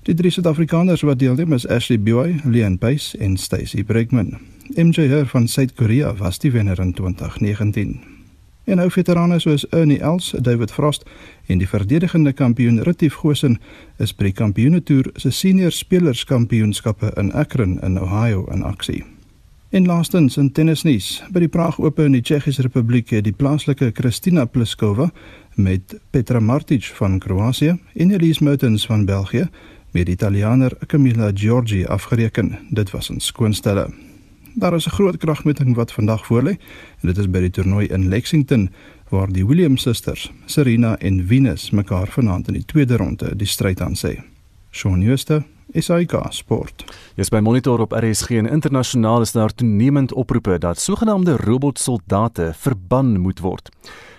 Die 0.04 0.14
drie 0.14 0.32
Suid-Afrikaners 0.32 1.02
wat 1.02 1.20
deelneem 1.20 1.54
is 1.54 1.68
Ashley 1.68 1.98
Buy, 2.00 2.40
Leon 2.46 2.78
Pace 2.78 3.18
en 3.18 3.38
Stacy 3.38 3.84
Bregman. 3.84 4.38
MJ 4.76 5.10
Her 5.10 5.26
van 5.26 5.48
Suid-Korea 5.48 6.16
was 6.16 6.40
die 6.40 6.52
wenner 6.52 6.80
in 6.80 6.94
2019. 6.94 8.13
En 8.64 8.80
nou 8.80 8.88
veterane 8.92 9.40
soos 9.44 9.66
Ernie 9.70 10.00
Els, 10.00 10.34
David 10.40 10.72
Frost 10.72 11.04
en 11.52 11.60
die 11.60 11.68
verdedigende 11.68 12.32
kampioen 12.34 12.80
Retief 12.84 13.14
Gosen 13.20 13.58
is 14.00 14.14
by 14.16 14.30
die 14.30 14.38
Kampioenetoer 14.38 15.10
se 15.20 15.32
senior 15.32 15.72
spelerskampioenskappe 15.72 17.12
in 17.20 17.34
Akron 17.34 17.80
in 17.84 18.00
Ohio 18.00 18.46
in 18.52 18.64
aksie. 18.64 19.04
En 19.74 19.86
laastens 19.90 20.38
in 20.38 20.52
tennisnuus, 20.54 21.24
by 21.34 21.42
die 21.42 21.50
Praag 21.52 21.80
Ope 21.82 22.06
in 22.06 22.16
die 22.16 22.22
Tsjechiese 22.22 22.62
Republiek 22.62 23.10
het 23.10 23.26
die 23.26 23.36
plaaslike 23.36 23.92
Kristina 23.98 24.46
Pliskova 24.46 25.10
met 25.56 25.98
Petra 26.14 26.40
Martic 26.40 26.92
van 27.00 27.20
Kroasie 27.20 27.74
en 27.74 28.14
Elise 28.14 28.44
Mertens 28.44 28.86
van 28.86 29.06
België 29.10 29.50
met 29.92 30.06
die 30.06 30.14
Italianer 30.16 30.78
Camilla 30.88 31.32
Giorgi 31.34 31.86
afgereken. 31.86 32.58
Dit 32.70 32.92
was 32.92 33.10
'n 33.12 33.20
skoonstelle. 33.20 34.13
Daar 34.56 34.74
is 34.74 34.86
'n 34.86 34.90
groot 34.90 35.18
kragmeting 35.18 35.76
wat 35.76 35.92
vandag 35.92 36.26
voorlê 36.26 36.58
en 37.02 37.08
dit 37.08 37.18
is 37.18 37.30
by 37.30 37.40
die 37.40 37.50
toernooi 37.50 37.88
in 37.88 38.08
Lexington 38.08 38.70
waar 39.10 39.32
die 39.32 39.46
Williams 39.46 39.82
susters, 39.82 40.32
Serena 40.46 40.98
en 40.98 41.28
Venus 41.28 41.70
mekaar 41.70 42.08
vanaand 42.08 42.48
in 42.48 42.54
die 42.54 42.66
tweede 42.66 42.98
ronde 42.98 43.36
die 43.36 43.48
stryd 43.48 43.82
aan 43.82 43.96
sê. 43.96 44.22
Shaun 44.72 45.02
Schuster 45.02 45.44
SAK 45.74 46.14
Sport. 46.30 46.84
Jy's 47.16 47.30
by 47.30 47.40
Monitor 47.40 47.80
op 47.80 47.92
RSG 47.92 48.30
en 48.30 48.50
internasionaal 48.50 49.22
is 49.22 49.32
daar 49.32 49.54
toenemend 49.54 50.14
oproepe 50.14 50.58
dat 50.58 50.80
sogenaamde 50.80 51.38
robotsoldate 51.38 52.54
verban 52.56 53.20
moet 53.20 53.40
word. 53.40 53.70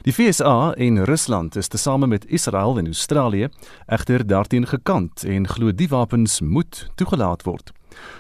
Die 0.03 0.13
FSA 0.13 0.73
en 0.73 1.05
Rusland 1.05 1.57
is 1.57 1.69
tesame 1.69 2.07
met 2.07 2.27
Israel 2.27 2.79
en 2.79 2.87
Australië 2.87 3.49
egter 3.87 4.27
daarteen 4.27 4.67
gekant 4.67 5.25
en 5.25 5.49
glo 5.49 5.75
die 5.75 5.89
wapens 5.89 6.41
moet 6.41 6.91
toegelaat 6.95 7.43
word. 7.43 7.73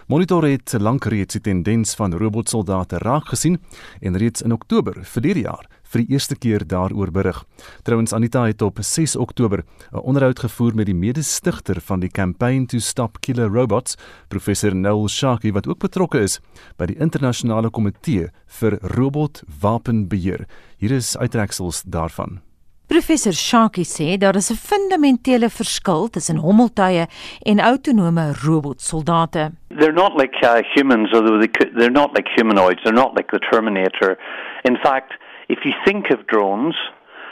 Monitor 0.06 0.44
het 0.44 0.74
lank 0.78 1.04
reeds 1.04 1.34
die 1.38 1.40
tendens 1.40 1.94
van 1.94 2.14
robotsoldate 2.14 2.98
raak 2.98 3.28
gesien 3.32 3.60
en 4.00 4.16
reeds 4.16 4.42
in 4.42 4.52
Oktober 4.52 5.04
die 5.22 5.42
jaar 5.42 5.66
vir 5.94 6.02
die 6.02 6.14
eerste 6.16 6.36
keer 6.36 6.64
daaroor 6.66 7.12
berig. 7.14 7.44
Trouwens 7.86 8.12
Anita 8.12 8.44
het 8.48 8.62
op 8.62 8.78
6 8.82 9.16
Oktober 9.16 9.64
'n 9.92 9.98
onderhoud 9.98 10.38
gevoer 10.38 10.74
met 10.74 10.86
die 10.86 10.94
mede-stigter 10.94 11.80
van 11.80 12.00
die 12.00 12.10
Campaign 12.10 12.66
to 12.66 12.78
Stop 12.78 13.20
Killer 13.20 13.48
Robots, 13.48 13.96
professor 14.28 14.74
Noel 14.74 15.08
Sharkey 15.08 15.52
wat 15.52 15.68
ook 15.68 15.78
betrokke 15.78 16.20
is 16.20 16.40
by 16.76 16.86
die 16.86 16.98
internasionale 16.98 17.70
komitee 17.70 18.28
vir 18.46 18.78
robotwapenbeheer. 18.80 20.46
Hier 20.78 20.90
is 20.90 21.16
uittreksels 21.16 21.82
daarvan. 21.86 22.40
Professor 22.86 23.32
Shaki 23.32 23.84
sê 23.84 24.18
daar 24.20 24.36
is 24.36 24.50
'n 24.50 24.60
fundamentele 24.70 25.48
verskil 25.48 26.08
tussen 26.10 26.36
hommeltuie 26.36 27.06
en 27.46 27.58
autonome 27.58 28.32
robotsoldate. 28.44 29.52
They're 29.78 30.00
not 30.04 30.14
like 30.22 30.36
uh, 30.42 30.62
humans 30.74 31.08
although 31.14 31.38
they 31.40 31.50
they're 31.78 31.98
not 32.02 32.14
like 32.14 32.28
humanoids, 32.36 32.82
they're 32.82 33.02
not 33.04 33.16
like 33.16 33.30
the 33.30 33.38
Terminator. 33.50 34.18
In 34.64 34.76
fact, 34.76 35.12
if 35.48 35.64
you 35.64 35.72
think 35.84 36.10
of 36.10 36.26
drones, 36.26 36.76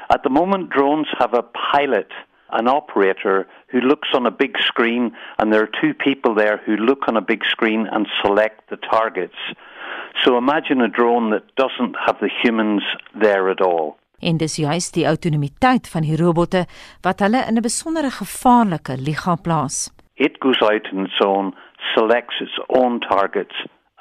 at 0.09 0.23
the 0.23 0.31
moment 0.31 0.71
drones 0.71 1.09
have 1.19 1.35
a 1.35 1.45
pilot, 1.73 2.11
an 2.53 2.67
operator 2.67 3.47
who 3.69 3.81
looks 3.81 4.09
on 4.15 4.27
a 4.27 4.31
big 4.31 4.57
screen 4.59 5.13
and 5.39 5.53
there 5.53 5.63
are 5.63 5.81
two 5.81 5.95
people 5.95 6.35
there 6.35 6.61
who 6.65 6.77
look 6.77 7.09
on 7.09 7.17
a 7.17 7.21
big 7.33 7.45
screen 7.45 7.87
and 7.93 8.07
select 8.23 8.71
the 8.71 8.77
targets. 8.77 9.37
So 10.23 10.39
imagine 10.39 10.81
a 10.81 10.89
drone 10.89 11.31
that 11.31 11.45
doesn't 11.57 11.95
have 12.07 12.19
the 12.21 12.31
humans 12.43 12.83
there 13.15 13.51
at 13.51 13.61
all. 13.61 13.97
En 14.23 14.39
dis 14.39 14.57
juis 14.57 14.91
die 14.95 15.07
autonomiteit 15.07 15.89
van 15.89 16.07
die 16.07 16.17
robotte 16.17 16.67
wat 17.03 17.21
hulle 17.21 17.45
in 17.49 17.59
'n 17.59 17.63
besondere 17.63 18.11
gevaarlike 18.11 18.97
liga 18.97 19.37
plaas. 19.37 19.91
It 20.17 20.37
goes 20.41 20.61
out 20.63 20.87
in 20.93 21.05
its 21.05 21.21
own, 21.21 21.55
selects 21.95 22.41
its 22.41 22.59
own 22.69 23.01
targets 23.01 23.55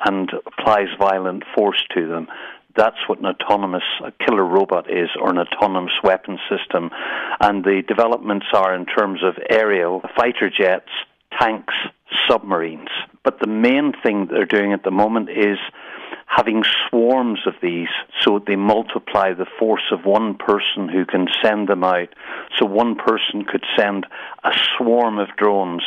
and 0.05 0.31
applies 0.45 0.89
violent 0.97 1.43
force 1.55 1.83
to 1.93 2.07
them. 2.07 2.27
That's 2.75 3.07
what 3.07 3.19
an 3.19 3.25
autonomous 3.25 3.83
a 4.03 4.11
killer 4.23 4.45
robot 4.45 4.89
is, 4.89 5.09
or 5.19 5.29
an 5.29 5.37
autonomous 5.37 5.97
weapon 6.03 6.39
system. 6.49 6.89
And 7.39 7.63
the 7.63 7.83
developments 7.87 8.47
are 8.53 8.73
in 8.73 8.85
terms 8.85 9.23
of 9.23 9.35
aerial 9.49 10.01
fighter 10.15 10.49
jets, 10.49 10.91
tanks, 11.39 11.73
submarines. 12.29 12.89
But 13.23 13.39
the 13.39 13.47
main 13.47 13.93
thing 14.03 14.27
they're 14.27 14.45
doing 14.45 14.73
at 14.73 14.83
the 14.83 14.91
moment 14.91 15.29
is 15.29 15.57
having 16.35 16.63
swarms 16.87 17.39
of 17.45 17.53
these 17.61 17.89
so 18.21 18.39
they 18.39 18.55
multiply 18.55 19.33
the 19.33 19.45
force 19.59 19.87
of 19.91 20.05
one 20.05 20.35
person 20.35 20.87
who 20.87 21.05
can 21.05 21.27
send 21.43 21.67
them 21.67 21.83
out. 21.83 22.07
So 22.57 22.65
one 22.65 22.95
person 22.95 23.43
could 23.43 23.65
send 23.77 24.05
a 24.43 24.51
swarm 24.77 25.19
of 25.19 25.27
drones. 25.37 25.83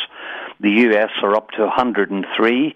The 0.59 0.73
US 0.87 1.11
are 1.23 1.35
up 1.35 1.49
to 1.51 1.63
103 1.63 2.75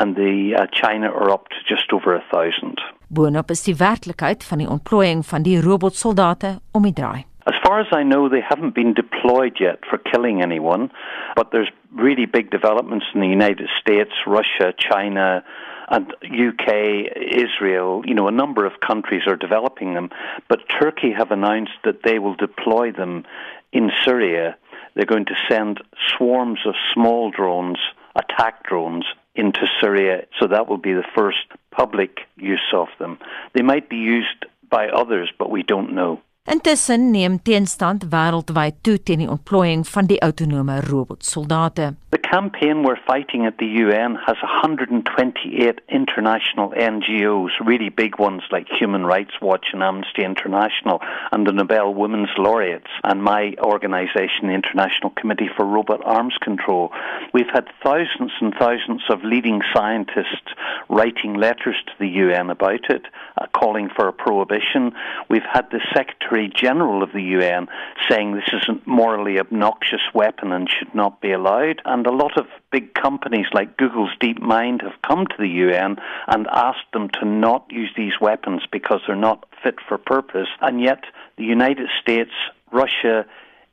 and 0.00 0.16
the 0.16 0.56
uh, 0.58 0.66
China 0.72 1.08
are 1.08 1.30
up 1.30 1.48
to 1.50 1.56
just 1.68 1.92
over 1.92 2.18
1000. 2.32 2.80
Boonop 3.14 3.50
is 3.50 3.62
die 3.62 3.76
werklikheid 3.78 4.42
van 4.44 4.58
die 4.58 4.68
ontplooiing 4.68 5.22
van 5.26 5.46
die 5.46 5.60
robotsoldate 5.62 6.58
om 6.72 6.82
die 6.82 6.96
draai. 6.96 7.22
As 7.46 7.54
far 7.62 7.78
as 7.78 7.86
I 7.92 8.02
know, 8.02 8.28
they 8.28 8.40
haven't 8.40 8.74
been 8.74 8.94
deployed 8.94 9.60
yet 9.60 9.84
for 9.88 9.98
killing 9.98 10.42
anyone, 10.42 10.90
but 11.36 11.52
there's 11.52 11.70
really 11.94 12.26
big 12.26 12.50
developments 12.50 13.06
in 13.14 13.20
the 13.20 13.28
United 13.28 13.68
States, 13.80 14.12
Russia, 14.26 14.72
China, 14.78 15.44
and 15.88 16.12
UK, 16.22 17.08
Israel, 17.16 18.02
you 18.04 18.14
know, 18.14 18.28
a 18.28 18.32
number 18.32 18.64
of 18.66 18.80
countries 18.80 19.22
are 19.26 19.36
developing 19.36 19.94
them, 19.94 20.10
but 20.48 20.60
Turkey 20.80 21.12
have 21.16 21.30
announced 21.30 21.72
that 21.84 22.02
they 22.04 22.18
will 22.18 22.34
deploy 22.34 22.92
them 22.92 23.24
in 23.72 23.90
Syria. 24.04 24.56
They're 24.94 25.04
going 25.04 25.26
to 25.26 25.34
send 25.50 25.80
swarms 26.16 26.60
of 26.66 26.74
small 26.92 27.30
drones, 27.30 27.78
attack 28.14 28.64
drones, 28.64 29.04
into 29.34 29.66
Syria, 29.80 30.26
so 30.40 30.46
that 30.46 30.68
will 30.68 30.78
be 30.78 30.92
the 30.92 31.04
first 31.16 31.38
public 31.72 32.20
use 32.36 32.72
of 32.72 32.86
them. 32.98 33.18
They 33.52 33.62
might 33.62 33.88
be 33.88 33.96
used 33.96 34.46
by 34.70 34.88
others, 34.88 35.30
but 35.38 35.50
we 35.50 35.62
don't 35.62 35.94
know. 35.94 36.20
Intussen 36.44 37.06
neem 37.08 37.38
teenstand 37.40 38.02
wêreldwyd 38.12 38.82
toe 38.84 38.98
teen 39.00 39.22
die 39.22 39.28
ontplooiing 39.32 39.86
van 39.88 40.10
die 40.10 40.18
autonome 40.20 40.74
robotsoldate. 40.84 41.94
The 42.12 42.20
campaign 42.20 42.82
we're 42.84 43.00
fighting 43.06 43.46
at 43.46 43.56
the 43.56 43.70
UN 43.80 44.18
has 44.26 44.36
128 44.44 45.80
international 45.88 46.74
NGOs, 46.76 47.56
really 47.64 47.88
big 47.88 48.18
ones 48.18 48.42
like 48.52 48.68
Human 48.68 49.06
Rights 49.06 49.40
Watch 49.40 49.72
and 49.72 49.82
Amnesty 49.82 50.22
International 50.22 51.00
and 51.32 51.46
the 51.46 51.52
Nobel 51.52 51.94
Women's 51.94 52.36
Laureates 52.36 52.92
and 53.04 53.24
my 53.24 53.54
organization, 53.64 54.48
the 54.48 54.60
International 54.60 55.16
Committee 55.16 55.48
for 55.56 55.64
Robot 55.64 56.02
Arms 56.04 56.36
Control. 56.42 56.92
We've 57.32 57.54
had 57.54 57.72
thousands 57.82 58.32
and 58.42 58.52
thousands 58.60 59.02
of 59.08 59.24
leading 59.24 59.62
scientists 59.74 60.52
writing 60.90 61.40
letters 61.40 61.80
to 61.86 61.92
the 61.98 62.08
UN 62.20 62.50
about 62.50 62.90
it, 62.90 63.06
uh, 63.40 63.46
calling 63.64 63.88
for 63.96 64.08
a 64.08 64.12
prohibition. 64.12 64.92
We've 65.30 65.50
had 65.50 65.70
the 65.70 65.80
Secretary 65.94 66.52
General 66.54 67.02
of 67.02 67.12
the 67.12 67.22
UN 67.22 67.66
saying 68.10 68.34
this 68.34 68.52
is 68.52 68.68
a 68.68 68.88
morally 68.88 69.38
obnoxious 69.38 70.02
weapon 70.12 70.52
and 70.52 70.68
should 70.68 70.94
not 70.94 71.22
be 71.22 71.32
allowed. 71.32 71.80
And 71.86 72.06
a 72.06 72.12
lot 72.12 72.36
of 72.36 72.44
big 72.70 72.92
companies 72.92 73.46
like 73.54 73.78
Google's 73.78 74.14
DeepMind 74.20 74.82
have 74.82 75.00
come 75.06 75.26
to 75.26 75.36
the 75.38 75.48
UN 75.48 75.96
and 76.26 76.46
asked 76.52 76.92
them 76.92 77.08
to 77.20 77.24
not 77.24 77.64
use 77.70 77.90
these 77.96 78.20
weapons 78.20 78.62
because 78.70 79.00
they're 79.06 79.16
not 79.16 79.46
fit 79.62 79.76
for 79.88 79.96
purpose. 79.96 80.48
And 80.60 80.82
yet, 80.82 81.04
the 81.38 81.44
United 81.44 81.88
States, 82.02 82.32
Russia, 82.70 83.24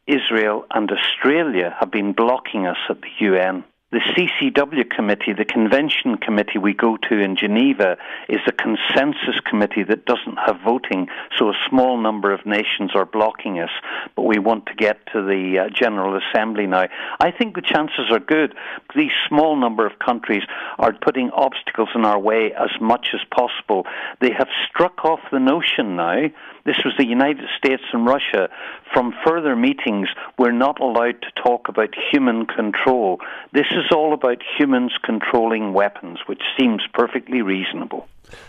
Israel, 0.08 0.66
and 0.72 0.90
Australia 0.90 1.76
have 1.82 1.92
been 1.92 2.14
blocking 2.14 2.66
us 2.66 2.78
at 2.90 3.02
the 3.02 3.26
UN. 3.26 3.66
The 3.92 4.00
CCW 4.00 4.90
committee, 4.90 5.34
the 5.34 5.44
convention 5.44 6.16
committee 6.16 6.58
we 6.58 6.74
go 6.74 6.96
to 7.10 7.20
in 7.20 7.36
Geneva, 7.36 7.98
is 8.30 8.40
a 8.48 8.54
consensus 8.54 9.38
committee 9.44 9.84
that 9.84 10.06
doesn't 10.06 10.38
have 10.46 10.62
voting, 10.64 11.10
so 11.38 11.50
a 11.50 11.54
small 11.70 11.98
number 11.98 12.32
of 12.32 12.46
nations 12.46 12.92
are 12.96 13.06
blocking 13.06 13.60
us. 13.60 13.70
But 14.16 14.22
we 14.22 14.40
want 14.40 14.68
to 14.68 14.76
get 14.76 15.06
to 15.08 15.22
the 15.22 15.66
uh, 15.66 15.70
General 15.76 16.18
Assembly 16.18 16.68
now. 16.68 16.86
I 17.20 17.32
think 17.32 17.56
the 17.56 17.62
chances 17.62 18.10
are 18.12 18.20
good. 18.20 18.56
These 18.96 19.12
small 19.28 19.58
number 19.58 19.86
of 19.86 20.00
countries 20.00 20.44
are 20.80 20.94
putting 20.94 21.30
obstacles 21.32 21.90
in 21.94 22.06
our 22.06 22.20
way 22.20 22.54
as 22.54 22.72
much 22.80 23.10
as 23.14 23.20
possible. 23.30 23.86
They 24.22 24.32
have 24.32 24.48
struck 24.70 25.04
off 25.04 25.20
the 25.34 25.40
notion 25.40 25.98
now 25.98 26.30
this 26.66 26.78
was 26.86 26.94
the 26.98 27.08
United 27.08 27.50
States 27.58 27.84
and 27.92 28.06
Russia. 28.06 28.50
From 28.94 29.14
further 29.26 29.56
meetings, 29.56 30.10
we're 30.38 30.52
not 30.52 30.80
allowed 30.80 31.22
to 31.24 31.42
talk 31.42 31.70
about 31.70 31.96
human 32.12 32.46
control. 32.46 33.20
This 33.52 33.66
is 33.72 33.81
is 33.82 33.92
all 33.98 34.12
about 34.14 34.44
humans 34.58 34.94
controlling 35.10 35.74
weapons, 35.74 36.18
which 36.28 36.44
seems 36.58 36.88
perfectly 36.92 37.42
reasonable. 37.42 38.04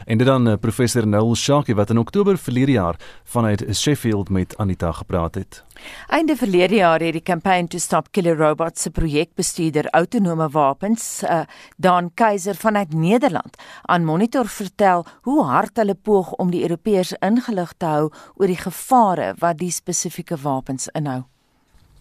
En 0.05 0.19
dit 0.19 0.27
dan 0.27 0.49
uh, 0.49 0.55
professor 0.61 1.07
Noel 1.07 1.35
Shaki 1.35 1.75
wat 1.75 1.91
in 1.91 1.99
Oktober 1.99 2.39
verlede 2.39 2.73
jaar 2.73 2.95
vanuit 3.25 3.67
Sheffield 3.77 4.29
met 4.29 4.57
Anita 4.57 4.93
gepraat 4.93 5.35
het. 5.35 5.65
Einde 6.07 6.37
verlede 6.37 6.75
jaar 6.75 7.01
het 7.01 7.13
die 7.13 7.23
Campaign 7.23 7.67
to 7.67 7.79
Stop 7.79 8.07
Killer 8.11 8.37
Robots 8.37 8.83
se 8.83 8.91
projekbestuurder 8.91 9.89
autonome 9.91 10.49
wapens, 10.49 11.23
uh, 11.23 11.41
Dan 11.77 12.11
Keiser 12.15 12.55
vanuit 12.55 12.93
Nederland, 12.93 13.63
aan 13.83 14.05
Monitor 14.05 14.47
vertel 14.47 15.07
hoe 15.21 15.45
hard 15.45 15.77
hulle 15.77 15.95
poog 15.95 16.33
om 16.33 16.51
die 16.51 16.63
Europeërs 16.63 17.13
ingelig 17.19 17.73
te 17.77 17.87
hou 17.87 18.11
oor 18.35 18.47
die 18.47 18.61
gevare 18.61 19.35
wat 19.39 19.59
die 19.59 19.71
spesifieke 19.71 20.37
wapens 20.43 20.89
inhou. 20.89 21.32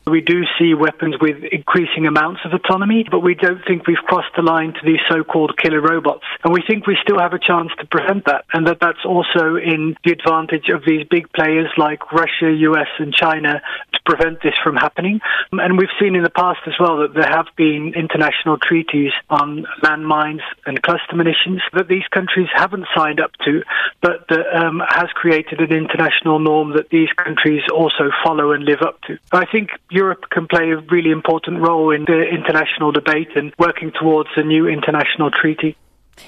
We 0.08 0.22
do 0.22 0.44
see 0.58 0.74
weapons 0.74 1.16
with 1.22 1.44
increasing 1.52 2.08
amounts 2.08 2.42
of 2.44 2.54
autonomy, 2.54 3.06
but 3.10 3.20
we 3.20 3.36
don't 3.36 3.62
think 3.68 3.86
we've 3.86 3.98
crossed 3.98 4.36
the 4.36 4.42
line 4.42 4.74
to 4.74 4.80
these 4.84 5.00
so-called 5.10 5.58
killer 5.58 5.80
robots. 5.80 6.24
And 6.44 6.54
we 6.54 6.64
think 6.68 6.88
we 6.88 6.98
still 7.04 7.20
have 7.20 7.34
a 7.34 7.40
chance 7.40 7.70
to 7.80 7.86
prevent 7.86 8.26
that, 8.26 8.46
and 8.54 8.66
that 8.68 8.80
that's 8.82 9.06
also 9.06 9.56
in 9.56 9.96
the 10.04 10.12
advantage 10.12 10.70
of 10.70 10.84
these 10.86 11.06
big 11.08 11.32
players 11.34 11.70
like 11.78 12.12
Russia, 12.12 12.52
US, 12.52 12.88
and 12.98 13.14
China 13.14 13.62
to 13.94 14.00
prevent 14.06 14.42
this 14.42 14.56
from 14.64 14.76
happening. 14.76 15.22
And 15.52 15.78
we've 15.78 15.94
seen 16.00 16.16
in 16.16 16.24
the 16.24 16.32
past 16.32 16.60
as 16.66 16.74
well 16.80 16.98
that 16.98 17.14
there 17.14 17.30
have 17.30 17.48
been 17.56 17.94
international 17.96 18.58
treaties 18.58 19.12
on 19.30 19.66
landmines 19.84 20.42
and 20.66 20.82
cluster 20.82 21.16
munitions 21.16 21.62
that 21.74 21.88
these 21.88 22.08
countries 22.12 22.48
haven't 22.54 22.86
signed 22.96 23.20
up 23.20 23.32
to, 23.46 23.62
but 24.02 24.28
that 24.30 24.46
um, 24.56 24.82
has 24.90 25.10
created 25.14 25.60
an 25.60 25.72
international 25.72 26.40
norm 26.40 26.74
that 26.74 26.90
these 26.90 27.10
countries 27.14 27.62
also 27.72 28.10
follow 28.24 28.52
and 28.52 28.64
live 28.64 28.82
up 28.82 29.00
to. 29.02 29.18
I 29.32 29.46
think 29.46 29.70
Europe 29.92 30.30
can 30.32 30.48
play 30.48 30.72
a 30.72 30.78
really 30.78 31.12
important 31.12 31.60
role 31.60 31.92
in 31.92 32.06
the 32.06 32.24
international 32.24 32.94
debate 32.94 33.36
and 33.36 33.54
working 33.60 33.92
towards 33.92 34.30
a 34.38 34.44
new 34.44 34.68
international 34.68 35.30
treaty. 35.30 35.76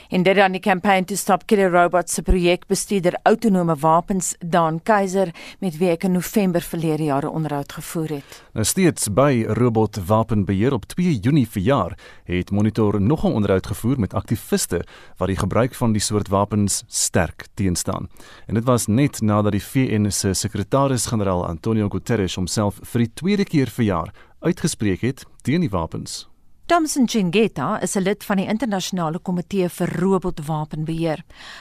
In 0.09 0.23
dit 0.23 0.37
aan 0.37 0.51
die 0.51 0.61
campaign 0.61 1.05
to 1.05 1.15
stop 1.15 1.45
killer 1.45 1.71
robots 1.71 2.13
se 2.13 2.21
projekbestuurder 2.21 3.17
autonome 3.23 3.75
wapens 3.75 4.35
Dan 4.39 4.79
Keiser 4.83 5.31
met 5.59 5.77
wie 5.77 5.89
ek 5.93 6.03
in 6.07 6.15
November 6.17 6.61
verlede 6.61 7.03
jaar 7.03 7.25
'n 7.25 7.33
onderhoud 7.33 7.71
gevoer 7.71 8.09
het. 8.09 8.43
Nou 8.53 8.65
steeds 8.65 9.13
by 9.13 9.45
Robot 9.47 10.05
Wapenbeheer 10.05 10.73
op 10.73 10.85
2 10.85 11.19
Junie 11.19 11.47
verjaar 11.49 11.97
het 12.23 12.51
Monitor 12.51 13.01
nog 13.01 13.23
'n 13.23 13.33
onderhoud 13.33 13.67
gevoer 13.67 13.99
met 13.99 14.13
aktiviste 14.13 14.85
wat 15.17 15.27
die 15.27 15.37
gebruik 15.37 15.75
van 15.75 15.91
die 15.91 16.01
soort 16.01 16.27
wapens 16.27 16.83
sterk 16.87 17.47
teenstaan. 17.53 18.09
En 18.45 18.53
dit 18.53 18.63
was 18.63 18.87
net 18.87 19.21
nadat 19.21 19.51
die 19.51 19.63
VN 19.63 20.09
se 20.09 20.33
sekretaris-generaal 20.33 21.47
Antonio 21.47 21.89
Guterres 21.89 22.35
homself 22.35 22.79
vir 22.81 22.99
die 22.99 23.13
tweede 23.13 23.43
keer 23.43 23.67
verjaar 23.67 24.13
uitgespreek 24.39 25.01
het 25.01 25.25
teen 25.41 25.59
die 25.59 25.69
wapens. 25.69 26.32
Thomson 26.73 27.05
Chingeta 27.05 27.79
is 27.83 27.95
'n 27.95 28.01
lid 28.01 28.23
van 28.25 28.37
die 28.37 28.47
internasionale 28.47 29.19
komitee 29.19 29.67
vir 29.69 29.89
robotwapenbeheer. 30.01 31.19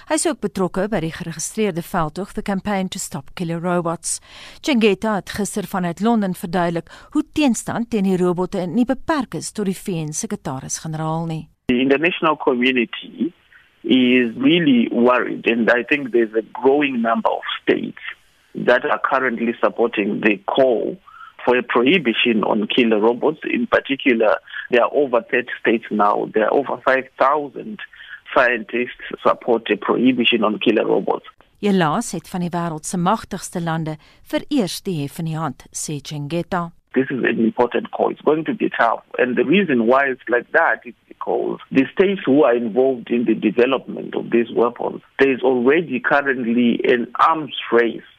Hy 0.08 0.14
is 0.14 0.26
ook 0.26 0.40
betrokke 0.40 0.88
by 0.88 1.00
die 1.00 1.12
geregistreerde 1.12 1.82
veldtog 1.82 2.32
The 2.32 2.42
Campaign 2.42 2.88
to 2.88 2.98
Stop 2.98 3.34
Killer 3.34 3.60
Robots. 3.60 4.20
Chingeta 4.62 5.14
het 5.14 5.30
gister 5.30 5.66
vanuit 5.68 6.00
Londen 6.00 6.34
verduidelik 6.34 6.88
hoe 7.10 7.22
teenstand 7.32 7.90
teen 7.90 8.04
die 8.04 8.16
robotte 8.16 8.66
nie 8.66 8.86
beperk 8.86 9.34
is 9.34 9.52
tot 9.52 9.66
die 9.66 9.76
VN-sekretaris-generaal 9.84 11.26
nie. 11.26 11.48
The 11.66 11.80
international 11.80 12.36
community 12.36 13.32
is 13.82 14.32
really 14.36 14.88
worried 14.92 15.44
and 15.50 15.68
I 15.68 15.84
think 15.84 16.12
there's 16.12 16.34
a 16.34 16.46
growing 16.62 17.02
number 17.02 17.28
of 17.28 17.44
states 17.62 18.00
that 18.54 18.84
are 18.84 19.00
currently 19.12 19.52
supporting 19.60 20.20
the 20.22 20.40
call 20.46 20.96
for 21.44 21.56
a 21.56 21.62
prohibition 21.62 22.44
on 22.44 22.66
killer 22.66 23.00
robots. 23.00 23.40
In 23.44 23.66
particular, 23.66 24.38
there 24.73 24.83
are 24.83 24.95
over 24.95 25.20
30 25.31 25.49
states 25.61 25.85
now. 25.91 26.29
There 26.33 26.45
are 26.45 26.55
over 26.55 26.81
5,000 26.85 27.79
scientists 28.35 29.05
support 29.23 29.70
a 29.70 29.77
prohibition 29.77 30.43
on 30.45 30.59
killer 30.59 30.87
robots. 30.87 31.29
Helaas 31.62 32.12
het 32.12 32.27
van 32.29 32.43
die 32.43 32.51
wêreld 32.51 32.89
se 32.89 32.99
magtigste 32.99 33.61
lande 33.62 33.93
vereers 34.27 34.81
die 34.83 35.03
hef 35.03 35.20
in 35.23 35.29
die 35.31 35.37
hand, 35.39 35.66
sê 35.70 36.01
Chengeta. 36.03 36.70
This 36.95 37.09
is 37.14 37.23
an 37.23 37.39
important 37.39 37.93
call. 37.93 38.11
It's 38.11 38.20
going 38.20 38.45
to 38.47 38.55
be 38.55 38.68
tough. 38.68 39.05
And 39.18 39.37
the 39.37 39.45
reason 39.45 39.87
why 39.87 40.09
it's 40.12 40.29
like 40.29 40.51
that 40.53 40.81
is 40.85 40.95
because 41.07 41.61
the 41.70 41.87
states 41.95 42.20
who 42.27 42.43
are 42.43 42.57
involved 42.57 43.11
in 43.11 43.25
the 43.25 43.35
development 43.35 44.16
of 44.16 44.31
these 44.31 44.51
weapons, 44.53 45.03
there 45.18 45.33
is 45.33 45.41
already 45.43 46.01
currently 46.01 46.81
an 46.85 47.07
arms 47.20 47.55
race 47.70 48.11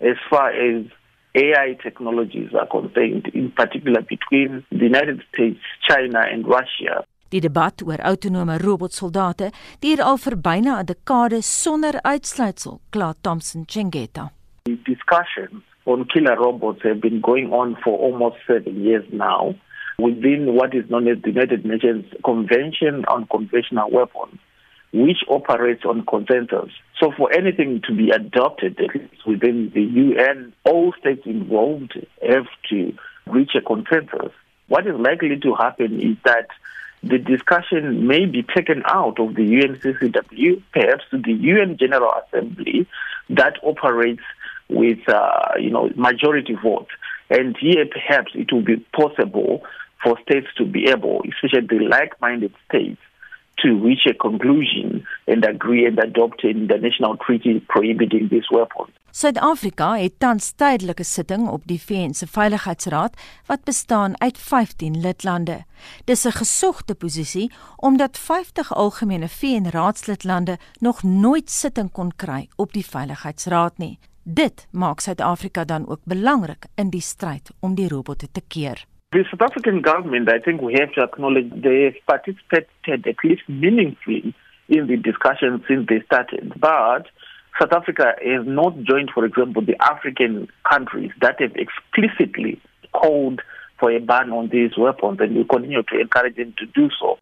as 0.00 0.16
far 0.30 0.50
as 0.50 0.86
AI 1.34 1.76
technologies 1.82 2.52
are 2.52 2.66
concerned, 2.66 3.30
in 3.32 3.50
particular 3.52 4.02
between 4.02 4.64
the 4.70 4.84
United 4.84 5.22
States, 5.32 5.60
China 5.88 6.20
and 6.30 6.46
Russia. 6.46 7.04
Die 7.32 7.40
debat 7.40 7.80
oor 7.80 7.96
autonome 8.04 8.58
robotsoldate 8.60 9.48
duur 9.80 10.02
al 10.04 10.18
vir 10.20 10.36
byna 10.36 10.74
'n 10.80 10.86
dekade 10.90 11.40
sonder 11.40 11.96
uitsluitsel, 12.04 12.80
kla 12.92 13.14
Thomson 13.22 13.64
Chengeta. 13.64 14.28
The 14.64 14.76
discussions 14.84 15.62
on 15.86 16.04
killer 16.12 16.36
robots 16.36 16.82
have 16.82 17.00
been 17.00 17.20
going 17.20 17.50
on 17.50 17.76
for 17.82 17.96
almost 17.98 18.36
7 18.46 18.84
years 18.84 19.06
now 19.10 19.54
within 19.98 20.54
what 20.54 20.74
is 20.74 20.84
known 20.90 21.08
as 21.08 21.18
the 21.22 21.30
United 21.30 21.64
Nations 21.64 22.04
Convention 22.22 23.04
on 23.08 23.26
Conventional 23.26 23.88
Weapons 23.90 24.38
which 24.92 25.18
operates 25.28 25.84
on 25.84 26.04
consensus. 26.04 26.70
So 27.00 27.12
for 27.16 27.32
anything 27.32 27.82
to 27.86 27.94
be 27.94 28.10
adopted 28.10 28.78
within 29.26 29.70
the 29.74 29.82
UN, 29.82 30.52
all 30.64 30.92
states 31.00 31.22
involved 31.24 31.94
have 32.26 32.46
to 32.70 32.94
reach 33.26 33.52
a 33.54 33.60
consensus. 33.60 34.32
What 34.68 34.86
is 34.86 34.94
likely 34.94 35.38
to 35.40 35.54
happen 35.54 36.00
is 36.00 36.16
that 36.24 36.48
the 37.02 37.18
discussion 37.18 38.06
may 38.06 38.26
be 38.26 38.42
taken 38.42 38.82
out 38.86 39.18
of 39.18 39.34
the 39.34 39.42
UNCCW, 39.42 40.62
perhaps 40.72 41.04
to 41.10 41.18
the 41.18 41.32
UN 41.32 41.76
General 41.76 42.12
Assembly 42.26 42.86
that 43.30 43.54
operates 43.64 44.22
with, 44.68 45.00
uh, 45.08 45.52
you 45.58 45.70
know, 45.70 45.90
majority 45.96 46.54
vote. 46.54 46.88
And 47.28 47.56
here 47.56 47.86
perhaps 47.86 48.32
it 48.34 48.52
will 48.52 48.62
be 48.62 48.76
possible 48.94 49.62
for 50.02 50.18
states 50.22 50.48
to 50.58 50.64
be 50.64 50.88
able, 50.88 51.22
especially 51.28 51.66
the 51.66 51.84
like-minded 51.88 52.54
states, 52.68 53.00
to 53.62 53.68
reach 53.86 54.04
a 54.06 54.14
conclusion 54.14 55.06
and 55.26 55.46
agree 55.46 55.86
and 55.86 55.98
adopt 55.98 56.44
an 56.44 56.56
international 56.64 57.16
treaty 57.16 57.60
prohibiting 57.60 58.28
these 58.28 58.48
weapons. 58.50 58.90
Suid-Afrika 59.12 59.90
het 60.00 60.14
tans 60.18 60.52
tydelike 60.56 61.04
sitting 61.04 61.48
op 61.48 61.66
die 61.68 61.80
VN 61.80 62.14
se 62.16 62.26
Veiligheidsraad 62.26 63.18
wat 63.46 63.64
bestaan 63.64 64.14
uit 64.20 64.38
15 64.38 65.00
lidlande. 65.00 65.64
Dis 66.04 66.24
'n 66.24 66.38
gesogte 66.38 66.94
posisie 66.94 67.52
omdat 67.76 68.18
50 68.18 68.74
algemene 68.74 69.28
VN-raadslidlande 69.28 70.58
nog 70.80 71.02
nooit 71.02 71.50
sitting 71.50 71.92
kon 71.92 72.12
kry 72.16 72.48
op 72.56 72.72
die 72.72 72.86
Veiligheidsraad 72.86 73.78
nie. 73.78 73.98
Dit 74.22 74.66
maak 74.70 75.00
Suid-Afrika 75.00 75.64
dan 75.64 75.88
ook 75.88 76.00
belangrik 76.04 76.64
in 76.74 76.90
die 76.90 77.00
stryd 77.00 77.50
om 77.60 77.74
die 77.74 77.88
robotte 77.88 78.28
te 78.32 78.42
keer. 78.48 78.84
The 79.12 79.24
South 79.30 79.42
African 79.42 79.82
government, 79.82 80.30
I 80.30 80.38
think 80.38 80.62
we 80.62 80.72
have 80.80 80.90
to 80.94 81.02
acknowledge 81.02 81.50
they 81.50 81.82
have 81.82 81.94
participated 82.06 83.06
at 83.06 83.16
least 83.22 83.42
meaningfully 83.46 84.34
in 84.70 84.86
the 84.86 84.96
discussion 84.96 85.62
since 85.68 85.86
they 85.86 86.00
started. 86.06 86.50
But 86.58 87.08
South 87.60 87.72
Africa 87.72 88.14
has 88.24 88.46
not 88.46 88.72
joined, 88.84 89.10
for 89.12 89.26
example, 89.26 89.60
the 89.60 89.76
African 89.82 90.48
countries 90.66 91.10
that 91.20 91.38
have 91.42 91.52
explicitly 91.56 92.58
called 92.92 93.42
for 93.78 93.90
a 93.92 94.00
ban 94.00 94.32
on 94.32 94.48
these 94.48 94.78
weapons, 94.78 95.18
and 95.20 95.36
we 95.36 95.44
continue 95.44 95.82
to 95.82 96.00
encourage 96.00 96.36
them 96.36 96.54
to 96.56 96.64
do 96.64 96.88
so. 96.98 97.18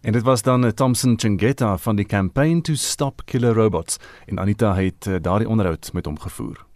En 0.00 0.12
dit 0.12 0.22
was 0.22 0.42
dan 0.42 0.64
eh, 0.64 0.70
Thompson 0.70 1.18
Chingeta 1.18 1.76
van 1.76 1.96
die 1.96 2.06
Campaign 2.06 2.62
to 2.62 2.74
Stop 2.74 3.22
Killer 3.24 3.54
Robots 3.54 3.98
en 4.26 4.38
Anita 4.38 4.74
het 4.74 5.06
eh, 5.06 5.14
daardie 5.20 5.48
onderhoud 5.48 5.92
met 5.92 6.04
hom 6.04 6.18
gevoer. 6.18 6.67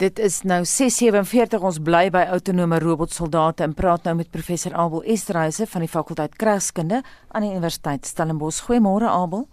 Dit 0.00 0.18
is 0.18 0.42
nou 0.42 0.62
6:47 0.64 1.60
ons 1.60 1.78
bly 1.84 2.06
by 2.10 2.22
autonome 2.32 2.78
robotsoldate 2.80 3.62
en 3.62 3.74
praat 3.76 4.06
nou 4.08 4.14
met 4.16 4.30
professor 4.32 4.72
Abel 4.72 5.02
Esterhuise 5.02 5.66
van 5.66 5.84
die 5.84 5.90
fakulteit 5.92 6.36
Kragskunde 6.40 7.02
aan 7.28 7.44
die 7.44 7.50
Universiteit 7.50 8.06
Stellenbosch. 8.06 8.62
Goeiemôre 8.64 9.10
Abel. 9.12 9.44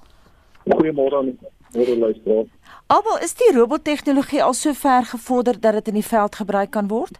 Goeiemôre 0.63 1.17
aan 1.19 1.33
môre 1.75 1.97
luisteraar. 1.97 2.47
Abel, 2.87 3.19
is 3.27 3.35
die 3.35 3.51
robottegnologie 3.57 4.43
al 4.43 4.53
so 4.53 4.71
ver 4.73 5.03
gevorder 5.11 5.59
dat 5.59 5.73
dit 5.73 5.87
in 5.87 5.99
die 5.99 6.07
veld 6.15 6.35
gebruik 6.35 6.71
kan 6.71 6.87
word? 6.87 7.19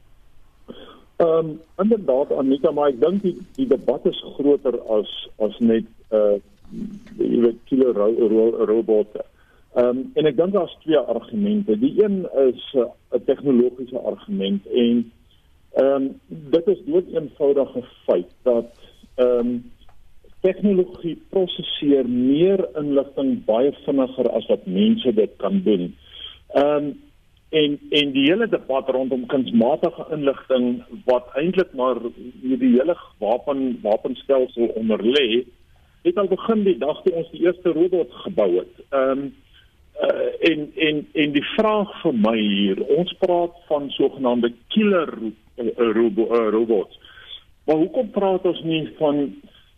Ehm 1.17 1.30
um, 1.30 1.61
inderdaad 1.84 2.32
Anita, 2.32 2.71
maar 2.71 2.95
ek 2.95 3.01
dink 3.01 3.21
die, 3.21 3.36
die 3.59 3.67
debat 3.67 4.05
is 4.05 4.23
groter 4.38 4.80
as 4.88 5.28
as 5.43 5.59
net 5.59 5.84
uh 6.15 6.39
jy 7.19 7.41
weet 7.43 7.59
killer 7.65 7.91
ro 7.91 8.07
ro 8.32 8.65
robotte. 8.71 9.25
Um, 9.76 10.11
en 10.15 10.26
ek 10.26 10.38
dink 10.38 10.53
daar's 10.55 10.76
twee 10.82 10.97
argumente. 10.97 11.80
Die 11.80 12.03
een 12.03 12.24
is 12.47 12.63
eh, 12.74 12.82
'n 12.82 13.15
uh, 13.15 13.20
tegnologiese 13.26 13.99
argument 13.99 14.68
en 14.68 15.11
ehm 15.74 15.93
um, 15.93 16.20
dit 16.28 16.68
is 16.68 16.80
dood 16.86 17.07
eenvoudige 17.13 17.84
feit 18.05 18.32
dat 18.43 18.72
ehm 19.15 19.39
um, 19.39 19.72
tegnologie 20.41 21.22
prosesseer 21.30 22.09
meer 22.09 22.68
inligting 22.76 23.45
baie 23.45 23.74
vinniger 23.86 24.30
as 24.30 24.45
wat 24.47 24.65
mense 24.65 25.13
dit 25.13 25.36
kan 25.38 25.61
doen. 25.63 25.95
Ehm 26.47 26.86
um, 26.86 27.01
en 27.49 27.80
en 27.89 28.11
die 28.11 28.26
hele 28.28 28.47
debat 28.49 28.89
rondom 28.89 29.26
kunsmatige 29.26 30.05
inligting 30.11 30.84
wat 31.05 31.30
eintlik 31.34 31.74
maar 31.74 31.99
hierdie 32.41 32.74
hele 32.76 32.97
wapen 33.18 33.80
wapenstelsel 33.82 34.68
onder 34.68 35.03
lê 35.03 35.45
het 36.03 36.18
al 36.18 36.28
begin 36.28 36.63
die 36.63 36.78
dag 36.78 37.01
toe 37.03 37.13
ons 37.13 37.30
die 37.32 37.43
eerste 37.45 37.72
robot 37.76 38.11
gebou 38.26 38.55
het. 38.57 38.74
Ehm 38.89 39.09
um, 39.09 39.36
uh, 40.03 40.51
en 40.51 40.71
en 40.75 41.03
en 41.13 41.31
die 41.35 41.45
vraag 41.55 41.91
vir 42.01 42.17
my 42.25 42.37
hier, 42.37 42.81
ons 42.97 43.13
praat 43.21 43.55
van 43.69 43.89
sogenaamde 43.95 44.53
killer 44.73 45.13
uh, 45.21 45.91
robo, 45.97 46.27
uh, 46.29 46.49
robots. 46.53 46.99
Maar 47.67 47.81
hoekom 47.83 48.11
praat 48.15 48.45
ons 48.47 48.61
nie 48.63 48.85
van 48.99 49.25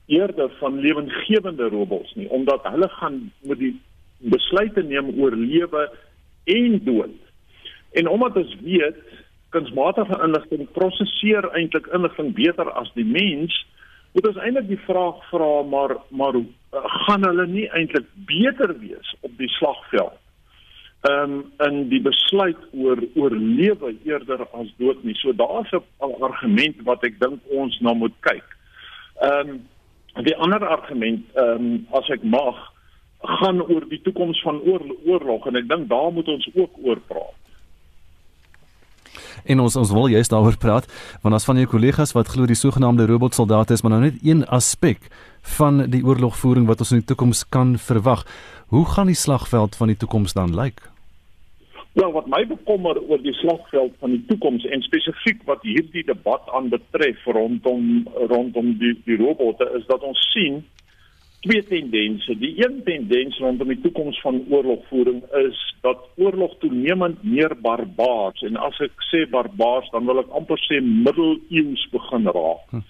eerder 0.09 0.51
van 0.59 0.79
lewensgewende 0.79 1.69
robots 1.69 2.13
nie? 2.15 2.29
Omdat 2.29 2.67
hulle 2.69 2.89
gaan 2.99 3.31
moet 3.45 3.59
die 3.59 3.73
besluite 4.17 4.83
neem 4.83 5.13
oor 5.21 5.35
lewe 5.35 5.87
en 6.43 6.79
dood. 6.83 7.17
En 7.91 8.07
omdat 8.07 8.37
ons 8.37 8.55
weet 8.61 8.99
kunsmatige 9.49 10.19
inligting 10.23 10.67
prosesseer 10.75 11.47
eintlik 11.57 11.87
inligting 11.93 12.33
beter 12.37 12.69
as 12.77 12.91
die 12.93 13.05
mens, 13.05 13.55
moet 14.13 14.27
ons 14.27 14.39
eintlik 14.43 14.67
die 14.67 14.81
vraag 14.85 15.19
vra 15.29 15.51
maar 15.63 15.97
maar 16.09 16.35
uh, 16.35 16.45
gaan 17.05 17.27
hulle 17.27 17.47
nie 17.47 17.67
eintlik 17.77 18.07
beter 18.29 18.73
wees 18.79 19.15
op 19.21 19.37
die 19.37 19.51
slagveld? 19.59 20.17
Ehm 21.07 21.33
um, 21.33 21.43
in 21.63 21.77
die 21.89 22.01
besluit 22.03 22.59
oor 22.75 22.99
oor 23.15 23.31
lewe 23.31 23.93
eerder 24.03 24.41
as 24.51 24.71
dood 24.77 25.03
nie. 25.03 25.15
So 25.15 25.31
daar's 25.31 25.71
'n 25.71 26.21
argument 26.21 26.81
wat 26.83 27.03
ek 27.03 27.19
dink 27.19 27.39
ons 27.47 27.79
na 27.79 27.93
moet 27.93 28.17
kyk. 28.19 28.47
Ehm 29.21 29.49
um, 29.49 30.23
die 30.25 30.35
ander 30.35 30.67
argument 30.67 31.23
ehm 31.35 31.65
um, 31.65 31.87
as 31.91 32.09
ek 32.09 32.23
mag 32.23 32.57
gaan 33.19 33.61
oor 33.61 33.87
die 33.89 34.01
toekoms 34.01 34.41
van 34.41 34.61
oorlog 35.05 35.47
en 35.47 35.55
ek 35.55 35.69
dink 35.69 35.89
daar 35.89 36.11
moet 36.11 36.27
ons 36.27 36.49
ook 36.55 36.71
oor 36.83 36.99
praat. 37.07 37.38
En 39.45 39.59
ons 39.59 39.75
ons 39.75 39.91
wil 39.91 40.07
juist 40.07 40.31
daaroor 40.31 40.57
praat 40.57 40.87
want 41.21 41.35
as 41.35 41.45
van 41.45 41.57
jou 41.57 41.67
kollegas 41.67 42.13
wat 42.17 42.31
glo 42.35 42.45
die 42.45 42.57
sogenaamde 42.57 43.05
robotsoldate 43.09 43.73
is 43.73 43.81
maar 43.81 43.97
nou 43.97 44.03
net 44.07 44.21
een 44.23 44.45
aspek 44.45 45.09
van 45.57 45.85
die 45.89 46.03
oorlogvoering 46.05 46.67
wat 46.67 46.79
ons 46.79 46.91
in 46.91 47.01
die 47.03 47.09
toekoms 47.11 47.45
kan 47.49 47.77
verwag. 47.77 48.25
Hoe 48.67 48.85
gaan 48.85 49.07
die 49.07 49.17
slagveld 49.17 49.75
van 49.75 49.87
die 49.87 49.97
toekoms 49.97 50.33
dan 50.33 50.55
lyk? 50.55 50.81
Wel, 51.97 52.11
wat 52.11 52.27
my 52.29 52.43
bekommer 52.47 52.99
oor 53.01 53.21
die 53.21 53.33
slagveld 53.33 53.95
van 53.99 54.13
die 54.13 54.21
toekoms 54.29 54.65
en 54.65 54.83
spesifiek 54.85 55.41
wat 55.49 55.63
hierdie 55.65 56.03
debat 56.05 56.45
aanbetref 56.53 57.25
rondom 57.25 58.05
rondom 58.29 58.75
die 58.77 58.93
die 59.07 59.17
robotte 59.17 59.65
is 59.79 59.87
dat 59.89 60.05
ons 60.05 60.21
sien 60.33 60.61
twee 61.39 61.63
tendense. 61.63 62.37
Die 62.37 62.53
een 62.65 62.81
tendens 62.83 63.37
rondom 63.37 63.67
die 63.67 63.81
toekoms 63.81 64.21
van 64.21 64.45
oorlogvoering 64.49 65.23
is 65.23 65.59
dat 65.81 65.97
oorlog 66.15 66.57
toenemend 66.59 67.23
meer 67.23 67.55
barbaars 67.61 68.41
en 68.41 68.57
as 68.59 68.79
ek 68.83 69.05
sê 69.07 69.23
barbaars 69.31 69.89
dan 69.93 70.05
wil 70.09 70.19
ek 70.23 70.33
amper 70.35 70.59
sê 70.67 70.81
middeleeuws 70.83 71.85
begin 71.93 72.27
raak. 72.27 72.65
Hm. 72.73 72.83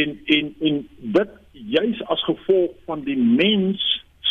En 0.00 0.18
en 0.36 0.50
en 0.70 0.82
dit 1.18 1.30
juis 1.52 2.02
as 2.14 2.24
gevolg 2.26 2.74
van 2.90 3.04
die 3.06 3.16
mens 3.16 3.82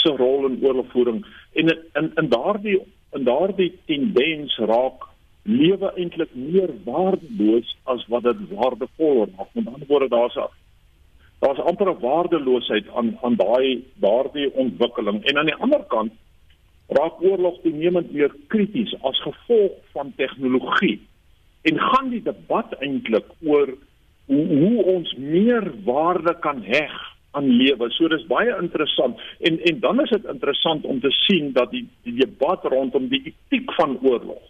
se 0.03 0.11
rol 0.19 0.49
in 0.49 0.59
oorlogvoering 0.63 1.23
en 1.53 1.71
in 1.71 2.11
in 2.15 2.29
daardie 2.29 2.79
in 3.15 3.23
daardie 3.23 3.71
tendens 3.85 4.57
raak 4.57 5.07
lewe 5.47 5.93
eintlik 5.95 6.35
meer 6.35 6.71
waardeloos 6.83 7.75
as 7.83 8.03
wat 8.11 8.23
dit 8.27 8.47
waardevol 8.51 9.25
raak. 9.25 9.51
Met 9.53 9.67
ander 9.67 9.87
woorde 9.87 10.09
daar's 10.11 10.35
'n 10.35 10.51
daar's 11.39 11.59
amper 11.59 11.89
'n 11.89 11.99
waardeloosheid 11.99 12.85
aan 12.95 13.17
aan 13.21 13.35
daai 13.35 13.83
daardie 13.93 14.53
ontwikkeling. 14.53 15.23
En 15.25 15.37
aan 15.37 15.45
die 15.45 15.61
ander 15.65 15.83
kant 15.87 16.11
raak 16.87 17.21
oorlog 17.21 17.61
toenemend 17.61 18.11
meer 18.11 18.31
krities 18.47 18.95
as 19.01 19.21
gevolg 19.21 19.71
van 19.91 20.13
tegnologie. 20.15 21.01
En 21.61 21.79
gaan 21.79 22.09
die 22.09 22.23
debat 22.23 22.73
eintlik 22.79 23.25
oor 23.43 23.67
hoe, 24.25 24.45
hoe 24.45 24.83
ons 24.83 25.15
meer 25.15 25.73
waarde 25.83 26.39
kan 26.39 26.63
heg 26.63 27.15
aan 27.31 27.49
lewe. 27.49 27.89
So 27.89 28.07
dis 28.07 28.27
baie 28.27 28.57
interessant. 28.61 29.19
En 29.39 29.59
en 29.59 29.79
dan 29.79 30.01
is 30.01 30.09
dit 30.09 30.25
interessant 30.25 30.85
om 30.85 30.99
te 30.99 31.11
sien 31.11 31.51
dat 31.53 31.71
die 31.71 31.87
die 32.03 32.15
debat 32.15 32.63
rondom 32.63 33.07
die 33.07 33.23
etiek 33.33 33.73
van 33.73 33.99
oorlog 34.01 34.41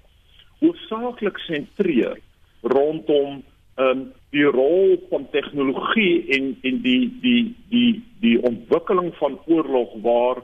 hoofsaaklik 0.59 1.37
sentreer 1.37 2.17
rondom 2.61 3.43
ehm 3.75 3.89
um, 3.89 4.05
die 4.37 4.49
rol 4.53 4.97
van 5.11 5.25
tegnologie 5.33 6.25
en 6.37 6.51
en 6.69 6.81
die 6.85 7.01
die 7.23 7.41
die 7.73 7.91
die 8.21 8.37
ontwikkeling 8.49 9.13
van 9.21 9.39
oorlog 9.45 9.95
waar 10.05 10.43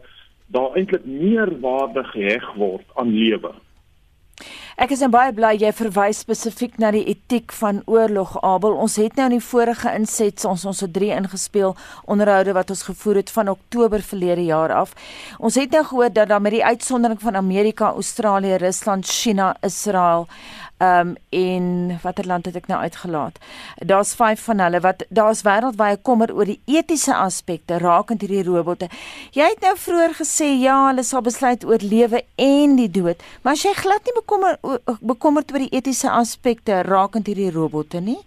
daar 0.54 0.76
eintlik 0.78 1.06
meer 1.06 1.54
waarde 1.62 2.04
geheg 2.14 2.50
word 2.58 2.98
aan 3.02 3.14
lewe. 3.14 3.54
Ek 4.74 4.90
is 4.96 5.04
baie 5.14 5.30
bly 5.38 5.52
jy 5.62 5.70
verwys 5.78 6.24
spesifiek 6.24 6.80
na 6.82 6.90
die 6.96 7.04
etiek 7.12 7.54
van 7.54 7.84
oorlog 7.86 8.32
Abel. 8.42 8.74
Ons 8.74 8.96
het 8.98 9.14
nou 9.20 9.28
in 9.30 9.36
die 9.36 9.46
vorige 9.46 9.92
insets 9.94 10.48
ons 10.50 10.64
ons 10.66 10.82
het 10.82 10.94
drie 10.96 11.12
ingespeel 11.14 11.76
onderhoude 12.10 12.56
wat 12.58 12.74
ons 12.74 12.82
gevoer 12.88 13.22
het 13.22 13.30
van 13.36 13.52
Oktober 13.54 14.02
verlede 14.02 14.48
jaar 14.48 14.74
af. 14.74 14.96
Ons 15.38 15.60
het 15.62 15.78
nou 15.78 15.84
gehoor 15.92 16.10
dat 16.18 16.34
dan 16.34 16.42
met 16.42 16.58
die 16.58 16.66
uitsondering 16.66 17.22
van 17.22 17.38
Amerika, 17.38 17.92
Australië, 17.94 18.58
Rusland, 18.66 19.06
China, 19.06 19.54
Israel 19.62 20.26
um, 20.84 21.14
en 21.30 21.66
watter 22.04 22.28
land 22.28 22.46
het 22.50 22.58
ek 22.60 22.68
nou 22.72 22.80
uitgelaat? 22.82 23.40
Daar's 23.92 24.14
5 24.20 24.42
van 24.48 24.64
hulle 24.64 24.82
wat 24.84 25.06
daar's 25.10 25.44
wêreldwye 25.48 26.02
kommer 26.02 26.34
oor 26.36 26.50
die 26.50 26.60
etiese 26.66 27.16
aspekte 27.16 27.78
rakend 27.84 28.26
hierdie 28.26 28.44
robotte. 28.48 28.90
Jy 29.38 29.48
het 29.54 29.64
nou 29.66 29.74
vroeër 29.86 30.18
gesê 30.20 30.50
ja, 30.62 30.76
hulle 30.90 31.06
sal 31.08 31.24
besluit 31.26 31.66
oor 31.66 31.82
lewe 31.82 32.24
en 32.36 32.76
die 32.80 32.90
dood, 32.92 33.24
maar 33.42 33.58
as 33.58 33.66
jy 33.66 33.74
glad 33.80 34.06
nie 34.08 34.18
bekommer 34.20 34.60
bekommerd 35.02 35.54
oor 35.54 35.66
die 35.66 35.74
etiese 35.80 36.12
aspekte 36.12 36.84
rakend 36.88 37.32
hierdie 37.32 37.52
robotte 37.54 38.02
nie? 38.04 38.20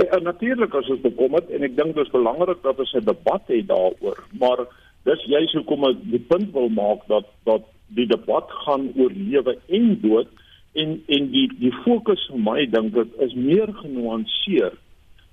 Ja, 0.00 0.18
natuurlik 0.24 0.74
as 0.74 0.88
ons 0.88 1.02
bekommerd 1.04 1.50
en 1.52 1.64
ek 1.66 1.76
dink 1.76 1.94
dit 1.94 2.04
is 2.06 2.12
belangrik 2.12 2.62
dat 2.64 2.78
ons 2.80 2.94
'n 2.94 3.04
debat 3.04 3.42
het 3.46 3.66
daaroor, 3.68 4.18
maar 4.40 4.64
dis 5.04 5.24
juist 5.24 5.54
hoekom 5.54 5.84
ek 5.90 6.02
die 6.12 6.24
punt 6.32 6.52
wil 6.52 6.68
maak 6.68 7.06
dat 7.08 7.26
dat 7.44 7.62
die 7.96 8.06
debat 8.06 8.50
gaan 8.64 8.92
oor 8.96 9.12
lewe 9.14 9.58
en 9.68 9.88
dood 10.02 10.28
en 10.72 11.02
en 11.06 11.30
die 11.30 11.48
die 11.58 11.72
fokus 11.84 12.22
vir 12.30 12.38
my 12.38 12.66
dink 12.66 12.96
ek 12.96 13.16
is 13.26 13.34
meer 13.34 13.72
genuanceer 13.80 14.76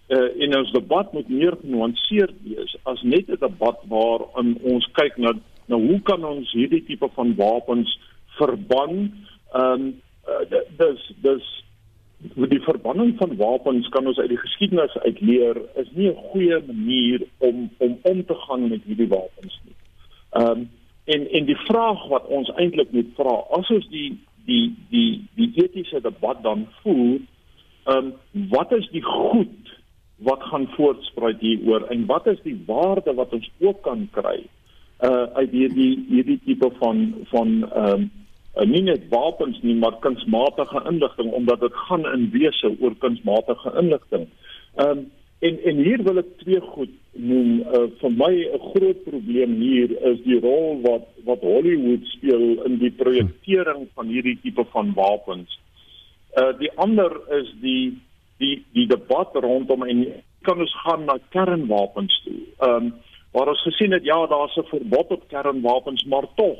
uh, 0.09 0.29
en 0.43 0.57
ons 0.61 0.73
debat 0.73 1.13
moet 1.13 1.29
meer 1.29 1.57
genuanceer 1.61 2.33
wees 2.45 2.73
as 2.83 3.03
net 3.03 3.29
'n 3.29 3.41
debat 3.43 3.79
waarin 3.93 4.57
ons 4.63 4.89
kyk 4.99 5.17
na 5.17 5.33
nou 5.67 5.81
hoe 5.83 6.01
kan 6.01 6.23
ons 6.23 6.51
hierdie 6.51 6.83
tipe 6.85 7.09
van 7.15 7.35
wapens 7.35 7.99
verban 8.39 9.11
ehm 9.53 9.71
um, 9.73 9.87
uh, 10.27 10.61
dis 10.77 11.11
dis 11.21 11.45
met 12.33 12.49
die 12.49 12.61
verbanning 12.61 13.13
van 13.17 13.35
wapens 13.37 13.89
kan 13.89 14.07
ons 14.07 14.17
uit 14.17 14.29
die 14.29 14.41
geskiedenis 14.41 14.97
uitleer 14.97 15.61
is 15.75 15.91
nie 15.91 16.09
'n 16.09 16.23
goeie 16.31 16.61
manier 16.67 17.21
om 17.37 17.69
om 17.77 17.99
om 18.01 18.25
te 18.25 18.35
gaan 18.35 18.69
met 18.69 18.83
hierdie 18.83 19.07
wapens 19.07 19.59
nie. 19.65 19.75
Ehm 20.31 20.49
um, 20.49 20.69
en 21.05 21.31
en 21.31 21.45
die 21.45 21.61
vraag 21.69 22.07
wat 22.07 22.25
ons 22.27 22.49
eintlik 22.55 22.91
moet 22.91 23.11
vra 23.15 23.35
as 23.59 23.69
ons 23.69 23.87
die 23.89 24.17
die 24.47 24.75
die 24.91 25.27
die 25.35 25.51
etiese 25.63 26.01
debat 26.01 26.43
dan 26.43 26.67
voer, 26.81 27.19
ehm 27.85 28.11
um, 28.11 28.13
wat 28.51 28.71
is 28.75 28.87
die 28.91 29.03
goed 29.03 29.73
wat 30.27 30.43
gaan 30.49 30.67
voortspruit 30.75 31.39
hieroor 31.39 31.87
en 31.93 32.05
wat 32.05 32.27
is 32.27 32.39
die 32.43 32.57
waarde 32.65 33.13
wat 33.13 33.33
ons 33.37 33.49
ook 33.59 33.81
kan 33.85 34.07
kry 34.11 34.39
uh 35.05 35.25
uit 35.37 35.51
hierdie 35.51 36.05
hierdie 36.09 36.39
tipe 36.45 36.71
van 36.79 37.13
van 37.33 37.51
ehm 37.69 38.07
um, 38.57 38.71
nie 38.71 38.81
net 38.81 39.03
wapens 39.09 39.59
nie 39.61 39.75
maar 39.77 39.99
kunsmatige 40.01 40.81
inligting 40.89 41.31
omdat 41.31 41.59
dit 41.59 41.75
gaan 41.87 42.05
in 42.13 42.29
wese 42.33 42.73
oor 42.79 42.95
kunsmatige 42.97 43.73
inligting. 43.77 44.27
Ehm 44.75 44.89
um, 44.89 45.05
En 45.39 45.59
en 45.63 45.77
hier 45.85 46.01
wil 46.03 46.17
ek 46.17 46.29
twee 46.41 46.59
goed 46.73 46.93
noem. 47.11 47.59
Uh, 47.61 47.83
vir 48.01 48.13
my 48.17 48.33
'n 48.57 48.63
groot 48.73 49.03
probleem 49.05 49.53
hier 49.61 49.93
is 50.11 50.21
die 50.25 50.39
rol 50.41 50.81
wat 50.81 51.05
wat 51.29 51.45
Hollywood 51.45 52.05
speel 52.15 52.63
in 52.65 52.79
die 52.81 52.91
projektering 52.91 53.87
van 53.93 54.07
hierdie 54.07 54.39
tipe 54.41 54.65
van 54.73 54.93
wapens. 54.97 55.59
Uh 56.41 56.57
die 56.57 56.71
ander 56.75 57.13
is 57.39 57.53
die 57.61 57.97
die 58.41 58.65
die 58.73 58.87
debat 58.87 59.35
rondom 59.35 59.85
en 59.85 60.05
kan 60.41 60.59
ons 60.59 60.75
gaan 60.85 61.05
na 61.05 61.19
kernwapens 61.29 62.21
toe. 62.25 62.41
Ehm 62.59 62.75
um, 62.75 62.93
waar 63.31 63.49
ons 63.53 63.61
gesien 63.61 63.91
het 63.91 64.03
ja, 64.03 64.17
daar's 64.27 64.57
'n 64.57 64.69
verbod 64.73 65.11
op 65.11 65.27
kernwapens, 65.27 66.03
maar 66.05 66.25
tog 66.35 66.57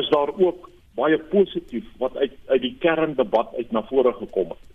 is 0.00 0.08
daar 0.08 0.30
ook 0.38 0.70
baie 0.94 1.18
positief 1.18 1.84
wat 1.98 2.16
uit 2.16 2.32
uit 2.46 2.62
die 2.62 2.76
kerndebat 2.78 3.54
uit 3.56 3.70
na 3.72 3.82
vore 3.82 4.12
gekom 4.12 4.48
het. 4.48 4.69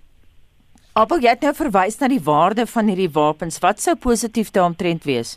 Appel, 0.96 1.20
jy 1.20 1.34
het 1.34 1.42
nou 1.44 1.52
verwys 1.58 1.98
na 2.00 2.08
die 2.08 2.22
waarde 2.24 2.64
van 2.72 2.88
hierdie 2.88 3.10
wapens. 3.12 3.58
Wat 3.60 3.82
sou 3.84 3.98
positief 4.00 4.54
daaromtrent 4.56 5.04
wees? 5.04 5.34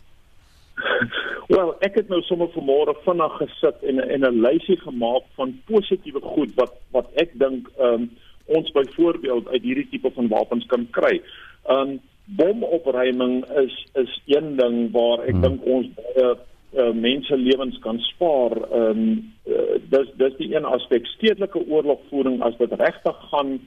Wel, 1.51 1.73
ek 1.83 1.97
het 1.99 2.11
nou 2.13 2.21
sommer 2.23 2.47
vanmôre 2.53 2.93
vinnig 3.03 3.33
gesit 3.41 3.81
en 3.91 3.97
en 3.99 4.23
'n 4.23 4.39
lysie 4.45 4.77
gemaak 4.79 5.25
van 5.35 5.51
positiewe 5.67 6.21
goed 6.23 6.53
wat 6.55 6.77
wat 6.95 7.09
ek 7.23 7.33
dink 7.43 7.67
ehm 7.77 7.93
um, 7.93 8.09
ons 8.47 8.71
byvoorbeeld 8.71 9.47
uit 9.47 9.61
hierdie 9.61 9.87
tipe 9.91 10.11
van 10.15 10.29
wapens 10.31 10.65
kan 10.65 10.87
kry. 10.91 11.19
Ehm 11.67 11.79
um, 11.79 11.99
bomopruiming 12.39 13.43
is 13.63 13.75
is 13.93 14.21
een 14.27 14.55
ding 14.55 14.91
waar 14.91 15.27
ek 15.27 15.35
hmm. 15.35 15.41
dink 15.41 15.65
ons 15.65 15.87
baie 15.95 16.37
uh, 16.77 16.93
mense 16.93 17.35
lewens 17.35 17.79
kan 17.79 17.99
spaar. 17.99 18.55
Ehm 18.71 19.03
um, 19.03 19.33
uh, 19.43 19.75
dis 19.89 20.07
dis 20.15 20.37
die 20.37 20.55
een 20.55 20.65
aspek 20.65 21.05
stedelike 21.05 21.67
oorlogvoering 21.67 22.41
as 22.41 22.55
dit 22.57 22.79
regtig 22.79 23.19
gaan 23.31 23.59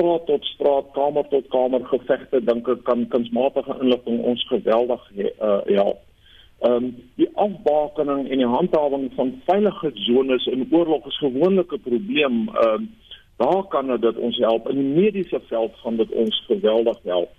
straat 0.00 0.26
tot 0.26 0.44
straat, 0.44 0.84
kamer 0.92 1.24
tot 1.28 1.48
kamer 1.52 1.82
gevegte 1.84 2.40
dink 2.44 2.68
ek 2.68 2.84
kan 2.88 3.04
kunsmatige 3.12 3.74
inligting 3.82 4.22
ons 4.24 4.44
geweldig 4.48 5.02
uh, 5.16 5.60
help. 5.68 6.00
Ehm 6.60 6.72
um, 6.72 6.88
die 7.16 7.28
afbakening 7.40 8.28
en 8.28 8.40
die 8.40 8.48
handhawing 8.48 9.10
van 9.16 9.34
veiligheidszones 9.48 10.46
in 10.52 10.66
oorlog 10.70 11.06
is 11.06 11.18
gewoonlik 11.18 11.72
'n 11.72 11.84
probleem. 11.84 12.48
Ehm 12.48 12.74
um, 12.74 12.88
daar 13.36 13.64
kan 13.68 14.00
dit 14.00 14.16
ons 14.16 14.36
help 14.38 14.68
in 14.68 14.76
die 14.76 14.92
mediese 15.00 15.40
veld 15.48 15.76
gaan 15.82 15.96
dit 15.96 16.10
ons 16.12 16.44
geweldig 16.46 16.98
help. 17.04 17.30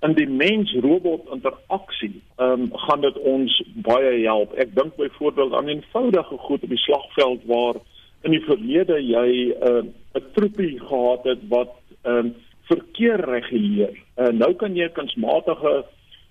In 0.00 0.14
die 0.14 0.28
mens-robot 0.28 1.28
interaksie 1.32 2.20
ehm 2.36 2.52
um, 2.52 2.70
gaan 2.72 3.00
dit 3.00 3.18
ons 3.18 3.62
baie 3.74 4.24
help. 4.24 4.52
Ek 4.52 4.74
dink 4.74 4.96
byvoorbeeld 4.96 5.52
aan 5.52 5.68
eenvoudige 5.68 6.36
goed 6.36 6.62
op 6.62 6.68
die 6.68 6.84
slagveld 6.84 7.44
waar 7.44 7.76
in 8.22 8.30
die 8.30 8.44
verlede 8.44 9.00
jy 9.00 9.28
uh, 9.52 9.80
'n 9.80 9.92
uh, 10.16 10.22
troepie 10.32 10.80
gehad 10.80 11.24
het 11.24 11.48
wat 11.48 11.79
ehm 12.02 12.26
um, 12.26 12.34
verkeer 12.70 13.18
reguleer. 13.26 13.96
Uh, 14.16 14.28
nou 14.30 14.54
kan 14.54 14.76
jy 14.76 14.86
'n 14.86 14.92
kunsmatige 14.94 15.72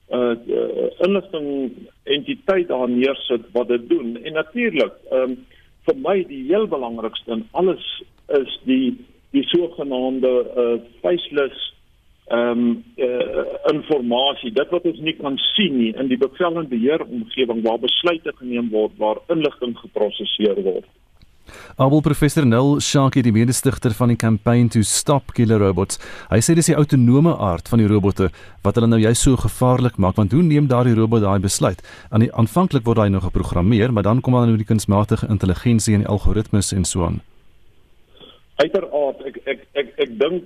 uh, 0.10 0.36
uh 0.58 0.88
inligting 1.06 1.72
entiteit 2.04 2.68
daar 2.68 2.90
neersit 2.90 3.44
wat 3.52 3.68
dit 3.68 3.90
doen. 3.90 4.18
En 4.24 4.34
natuurlik, 4.34 4.94
ehm 5.12 5.22
um, 5.22 5.46
vir 5.86 5.96
my 5.98 6.24
die 6.28 6.44
heel 6.48 6.68
belangrikste 6.68 7.32
en 7.32 7.48
alles 7.52 8.04
is 8.28 8.60
die 8.64 8.98
die 9.32 9.44
sogenaamde 9.44 10.32
uh 10.56 10.78
faceless 11.02 11.74
ehm 12.30 12.60
um, 12.60 12.84
uh, 12.98 13.44
informasie 13.74 14.52
dit 14.54 14.70
wat 14.70 14.84
ons 14.86 15.00
nie 15.02 15.16
kan 15.18 15.38
sien 15.56 15.78
nie 15.78 15.94
in 15.98 16.08
die 16.12 16.18
bevel 16.18 16.60
en 16.62 16.68
beheer 16.70 17.02
omgewing 17.02 17.64
waar 17.66 17.80
besluite 17.82 18.34
geneem 18.38 18.70
word 18.70 18.92
waar 18.98 19.22
inligting 19.34 19.74
geprosesseer 19.78 20.62
word. 20.62 20.86
Abel 21.78 22.02
professor 22.02 22.46
Nel 22.46 22.80
Shaki 22.80 23.22
die 23.22 23.32
mede-stigter 23.32 23.94
van 23.94 24.08
die 24.08 24.18
campaign 24.18 24.70
to 24.70 24.82
stop 24.82 25.34
killer 25.34 25.60
robots. 25.60 26.00
Hy 26.30 26.40
sê 26.40 26.56
dis 26.56 26.72
die 26.72 26.76
autonome 26.76 27.36
aard 27.38 27.70
van 27.70 27.80
die 27.80 27.88
robotte 27.88 28.30
wat 28.64 28.76
hulle 28.76 28.88
nou 28.88 29.00
juist 29.00 29.22
so 29.22 29.38
gevaarlik 29.40 29.98
maak 29.98 30.16
want 30.16 30.32
hoe 30.32 30.44
neem 30.44 30.68
daardie 30.68 30.96
robot 30.98 31.22
daai 31.22 31.40
besluit? 31.40 31.82
Aan 32.12 32.26
die 32.26 32.34
aanvanklik 32.34 32.86
word 32.86 32.98
hy 33.04 33.10
nog 33.10 33.24
geprogrammeer, 33.24 33.94
maar 33.94 34.04
dan 34.04 34.22
kom 34.22 34.34
dan 34.34 34.48
nou 34.52 34.58
die 34.58 34.68
kunsmatige 34.68 35.28
intelligensie 35.30 35.96
en 35.96 36.06
die 36.06 36.12
algoritmes 36.12 36.74
en 36.74 36.86
so 36.86 37.06
aan. 37.06 37.22
Uiteraard 38.60 39.24
ek 39.30 39.42
ek 39.46 39.68
ek 39.80 39.94
ek 40.06 40.18
dink 40.20 40.44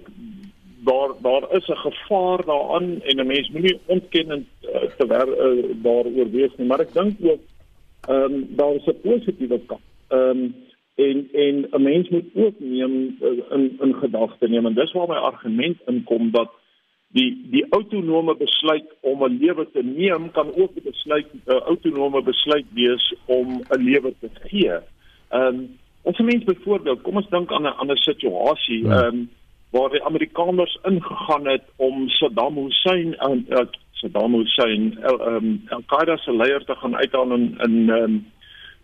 daar 0.85 1.09
daar 1.21 1.43
is 1.57 1.67
'n 1.67 1.83
gevaar 1.87 2.45
daaraan 2.45 3.01
en 3.01 3.19
'n 3.19 3.27
mens 3.27 3.49
moenie 3.49 3.79
ontkennend 3.85 4.47
uh, 4.61 4.81
te 4.97 5.07
wer 5.07 5.27
uh, 5.27 5.63
daaroor 5.83 6.29
wees 6.31 6.51
nie, 6.57 6.67
maar 6.67 6.79
ek 6.79 6.93
dink 6.93 7.17
ook 7.21 7.41
ehm 8.07 8.33
um, 8.33 8.47
daar 8.49 8.73
is 8.75 8.85
'n 8.85 9.01
positiewe 9.01 9.59
kant. 9.65 9.81
Ehm 10.07 10.29
um, 10.29 10.55
en 10.95 11.27
en 11.31 11.67
'n 11.71 11.81
mens 11.81 12.09
moet 12.09 12.25
ook 12.33 12.59
neem 12.59 13.17
eh, 13.21 13.57
in 13.57 13.77
in 13.81 13.93
gedagte 13.95 14.47
neem 14.47 14.65
en 14.65 14.73
dis 14.73 14.91
waar 14.91 15.07
my 15.07 15.15
argument 15.15 15.77
inkom 15.85 16.31
dat 16.31 16.51
die 17.13 17.47
die 17.51 17.65
autonome 17.69 18.35
besluit 18.37 18.89
om 19.01 19.23
'n 19.23 19.37
lewe 19.37 19.67
te 19.71 19.83
neem 19.83 20.31
kan 20.31 20.47
ook 20.55 20.71
'n 20.75 20.83
besluit 20.83 21.27
'n 21.33 21.41
uh, 21.45 21.55
autonome 21.55 22.21
besluit 22.21 22.65
wees 22.73 23.15
om 23.25 23.61
'n 23.69 23.83
lewe 23.83 24.13
te 24.19 24.29
gee. 24.43 24.77
Ehm 25.29 25.47
um, 25.47 25.77
ons 26.01 26.19
mens 26.19 26.43
byvoorbeeld, 26.43 27.01
kom 27.01 27.15
ons 27.15 27.29
dink 27.29 27.51
aan 27.51 27.61
'n 27.61 27.77
ander 27.81 27.97
situasie, 27.97 28.83
ja. 28.83 29.03
ehm 29.03 29.15
um, 29.15 29.29
waar 29.71 29.89
die 29.89 30.03
Amerikaners 30.03 30.79
ingegaan 30.83 31.47
het 31.47 31.63
om 31.75 32.09
Saddam 32.09 32.57
Hussein 32.57 33.15
en 33.15 33.45
uh, 33.49 33.65
Saddam 33.91 34.33
Hussein 34.33 34.97
ehm 35.01 35.21
um, 35.21 35.63
Al-Qaeda 35.67 36.17
se 36.17 36.35
leier 36.35 36.63
te 36.65 36.75
gaan 36.75 36.95
uithaal 36.95 37.31
in 37.33 37.57
in 37.57 37.89
um, 37.89 38.25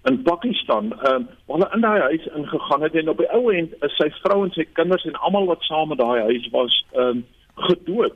in 0.04 0.22
Pakistan, 0.22 0.94
ehm 1.00 1.22
uh, 1.22 1.28
waar 1.46 1.58
hulle 1.58 1.74
in 1.74 1.82
daai 1.82 2.02
huis 2.02 2.26
ingegaan 2.36 2.82
het 2.82 2.96
en 2.96 3.10
op 3.10 3.18
die 3.18 3.32
ou 3.36 3.52
end 3.54 3.74
is 3.84 3.96
sy 3.96 4.10
vrou 4.22 4.44
en 4.46 4.52
sy 4.56 4.66
kinders 4.74 5.06
en 5.06 5.20
almal 5.20 5.46
wat 5.46 5.64
saam 5.68 5.92
met 5.92 5.98
daai 6.00 6.22
huis 6.22 6.50
was 6.56 6.86
ehm 6.94 7.08
um, 7.08 7.26
gedood. 7.68 8.16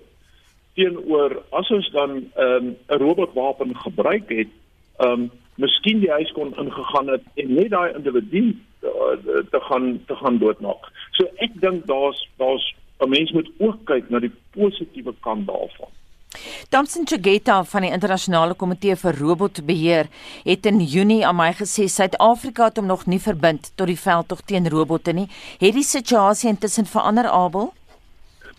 Teenoor 0.73 1.41
as 1.51 1.69
ons 1.69 1.89
dan 1.91 2.11
ehm 2.35 2.67
um, 2.67 2.75
'n 2.87 3.01
robotwapen 3.03 3.75
gebruik 3.77 4.29
het, 4.29 4.51
ehm 4.97 5.11
um, 5.11 5.31
miskien 5.55 5.99
die 5.99 6.11
huis 6.11 6.31
kon 6.31 6.55
ingegaan 6.57 7.07
het 7.07 7.25
en 7.35 7.53
net 7.53 7.69
daai 7.69 7.93
individu 7.93 8.43
uh, 8.81 9.43
te 9.51 9.59
gaan 9.69 9.99
te 10.07 10.15
gaan 10.15 10.37
doodmaak. 10.37 10.89
So 11.11 11.27
ek 11.35 11.59
dink 11.61 11.85
daar's 11.85 12.29
daar's 12.37 12.75
'n 12.99 13.09
mens 13.09 13.31
moet 13.31 13.51
ook 13.57 13.85
kyk 13.85 14.09
na 14.09 14.19
die 14.19 14.33
positiewe 14.51 15.13
kant 15.19 15.47
daarvan. 15.47 15.91
Thompson 16.69 17.07
Chugeta 17.07 17.63
van 17.63 17.81
die 17.81 17.91
internasionale 17.91 18.53
komitee 18.53 18.95
vir 18.95 19.19
robotbeheer 19.19 20.09
het 20.45 20.65
in 20.65 20.79
Junie 20.79 21.25
aan 21.25 21.37
my 21.37 21.51
gesê 21.53 21.87
Suid-Afrika 21.87 22.69
het 22.69 22.77
hom 22.77 22.89
nog 22.89 23.05
nie 23.05 23.19
verbind 23.19 23.71
tot 23.75 23.87
die 23.87 23.99
veldtog 23.99 24.41
teen 24.45 24.69
robotte 24.69 25.13
nie. 25.13 25.27
Het 25.59 25.73
die 25.73 25.83
situasie 25.83 26.49
intussen 26.49 26.85
verander 26.85 27.29
Abel? 27.29 27.73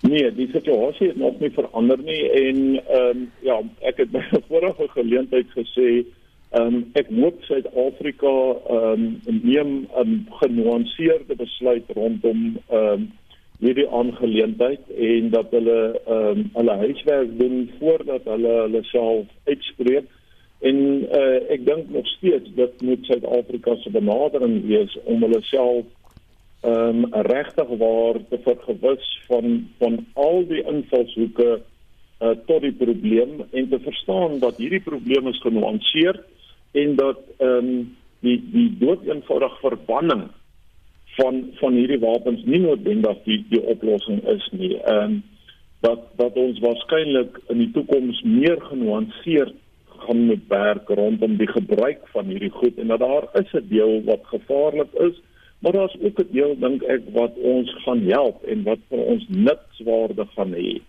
Nee, 0.05 0.33
die 0.35 0.49
situasie 0.53 1.09
het 1.09 1.17
nog 1.17 1.39
nie 1.41 1.51
verander 1.51 1.99
nie 1.99 2.23
en 2.31 2.59
ehm 2.85 3.09
um, 3.11 3.25
ja, 3.41 3.57
ek 3.89 4.03
het 4.03 4.11
by 4.13 4.21
'n 4.21 4.45
vorige 4.51 4.89
geleentheid 4.97 5.49
gesê 5.57 6.05
ehm 6.51 6.75
um, 6.75 6.91
ek 6.93 7.09
hoop 7.09 7.41
Suid-Afrika 7.49 8.35
ehm 8.69 9.07
um, 9.27 9.41
neem 9.43 9.71
'n 10.05 10.27
genuanceerde 10.41 11.37
besluit 11.37 11.85
rondom 11.97 12.59
ehm 12.69 12.93
um, 12.93 13.13
hierdie 13.65 13.89
aangeleentheid 13.89 14.93
en 15.11 15.31
dat 15.33 15.51
hulle 15.57 15.79
ehm 15.95 16.39
um, 16.39 16.45
hulle 16.59 16.77
huiswerk 16.85 17.33
doen 17.39 17.59
voordat 17.79 18.29
hulle 18.29 18.55
hulle 18.61 18.83
self 18.91 19.27
uitspreek. 19.45 20.07
En 20.65 20.79
uh, 21.21 21.39
ek 21.55 21.65
dink 21.67 21.91
nog 21.93 22.07
steeds 22.17 22.51
dit 22.57 22.83
moet 22.83 23.05
Suid-Afrika 23.09 23.77
se 23.83 23.91
benadering 23.93 24.63
wees 24.69 24.97
om 25.05 25.25
hulle 25.27 25.43
self 25.51 25.85
ehm 26.65 27.05
um, 27.05 27.25
regtig 27.29 27.73
waar 27.81 28.21
te 28.29 28.39
vergewis 28.45 29.09
van 29.29 29.69
van 29.79 29.99
al 30.15 30.47
die 30.49 30.63
invalshoeke 30.65 31.51
uh, 31.59 32.31
tot 32.47 32.63
die 32.65 32.77
probleem 32.85 33.43
en 33.51 33.69
te 33.69 33.81
verstaan 33.89 34.39
dat 34.45 34.57
hierdie 34.57 34.81
probleem 34.81 35.29
is 35.29 35.41
genuanceerd 35.45 36.25
en 36.73 36.97
dat 36.97 37.21
ehm 37.39 37.69
um, 37.69 37.77
die 38.25 38.39
die 38.53 38.71
doodeenvoudig 38.81 39.61
verbanning 39.61 40.29
van 41.17 41.45
van 41.61 41.73
hierdie 41.73 42.01
wapens 42.03 42.45
nie 42.45 42.61
noodwendig 42.61 43.23
die 43.25 43.45
die 43.51 43.63
oplossing 43.75 44.23
is 44.37 44.49
nie. 44.53 44.75
Ehm 44.83 45.21
dat 45.85 46.01
dat 46.17 46.37
ons 46.41 46.61
waarskynlik 46.65 47.39
in 47.53 47.59
die 47.61 47.71
toekoms 47.77 48.23
meer 48.23 48.61
genuanceerd 48.71 49.53
gaan 50.07 50.23
moet 50.29 50.47
werk 50.49 50.89
rondom 50.89 51.37
die 51.37 51.49
gebruik 51.51 52.07
van 52.15 52.31
hierdie 52.33 52.53
goed 52.55 52.79
en 52.81 52.93
dat 52.93 53.03
daar 53.05 53.29
is 53.41 53.53
'n 53.53 53.69
deel 53.69 54.03
wat 54.05 54.25
gevaarlik 54.33 54.93
is, 55.09 55.21
maar 55.59 55.73
daar's 55.73 55.97
ook 56.01 56.19
'n 56.21 56.33
deel 56.33 56.57
dink 56.59 56.83
ek 56.83 57.03
wat 57.13 57.35
ons 57.37 57.75
gaan 57.85 58.03
help 58.09 58.45
en 58.45 58.63
wat 58.63 58.79
vir 58.89 58.99
ons 58.99 59.25
nutswaarde 59.29 60.27
gaan 60.35 60.53
hê. 60.53 60.81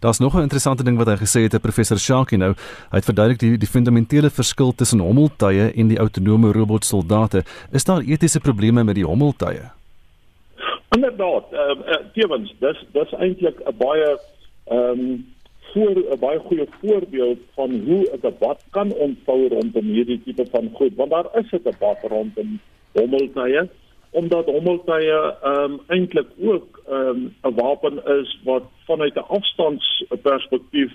Daar's 0.00 0.18
nog 0.18 0.34
'n 0.34 0.40
interessante 0.40 0.84
ding 0.84 0.96
wat 0.96 1.06
hy 1.06 1.16
gesê 1.16 1.40
het, 1.42 1.60
professor 1.60 1.98
Shaki 1.98 2.36
nou. 2.36 2.52
Hy 2.90 2.96
het 2.96 3.04
verduidelik 3.04 3.38
die 3.38 3.58
die 3.58 3.68
fundamentele 3.68 4.30
verskil 4.30 4.72
tussen 4.74 4.98
hommeltuie 4.98 5.72
en 5.72 5.88
die 5.88 5.98
autonome 5.98 6.52
robotsoldate. 6.52 7.44
Is 7.72 7.84
daar 7.84 8.00
etiese 8.00 8.40
probleme 8.40 8.84
met 8.84 8.94
die 8.94 9.04
hommeltuie? 9.04 9.70
Inderdaad, 10.96 11.44
ehm 11.52 11.80
uh, 11.80 11.96
tevens, 12.14 12.54
dis 12.58 12.78
dis 12.92 13.12
eintlik 13.12 13.60
'n 13.66 13.76
baie 13.76 14.18
ehm 14.64 15.00
um, 15.00 15.26
voor 15.72 15.96
'n 16.12 16.18
baie 16.18 16.38
goeie 16.38 16.66
voorbeeld 16.80 17.38
van 17.54 17.70
hoe 17.70 18.10
'n 18.12 18.20
debat 18.20 18.64
kan 18.70 18.92
ontvou 18.92 19.48
rondom 19.48 19.84
hierdie 19.84 20.22
tipe 20.24 20.46
van 20.50 20.70
goed, 20.72 20.94
want 20.96 21.10
daar 21.10 21.28
is 21.34 21.52
'n 21.52 21.60
debat 21.62 21.98
rondom 22.02 22.60
hommeltuie 22.92 23.68
omdat 24.10 24.46
hommeltuie 24.46 25.10
ehm 25.10 25.72
um, 25.72 25.80
eintlik 25.86 26.28
ook 26.38 26.82
ehm 26.88 27.06
um, 27.06 27.34
'n 27.42 27.54
wapen 27.54 28.02
is 28.18 28.40
wat 28.44 28.62
vanuit 28.84 29.14
'n 29.14 29.28
afstandsperspektief 29.38 30.92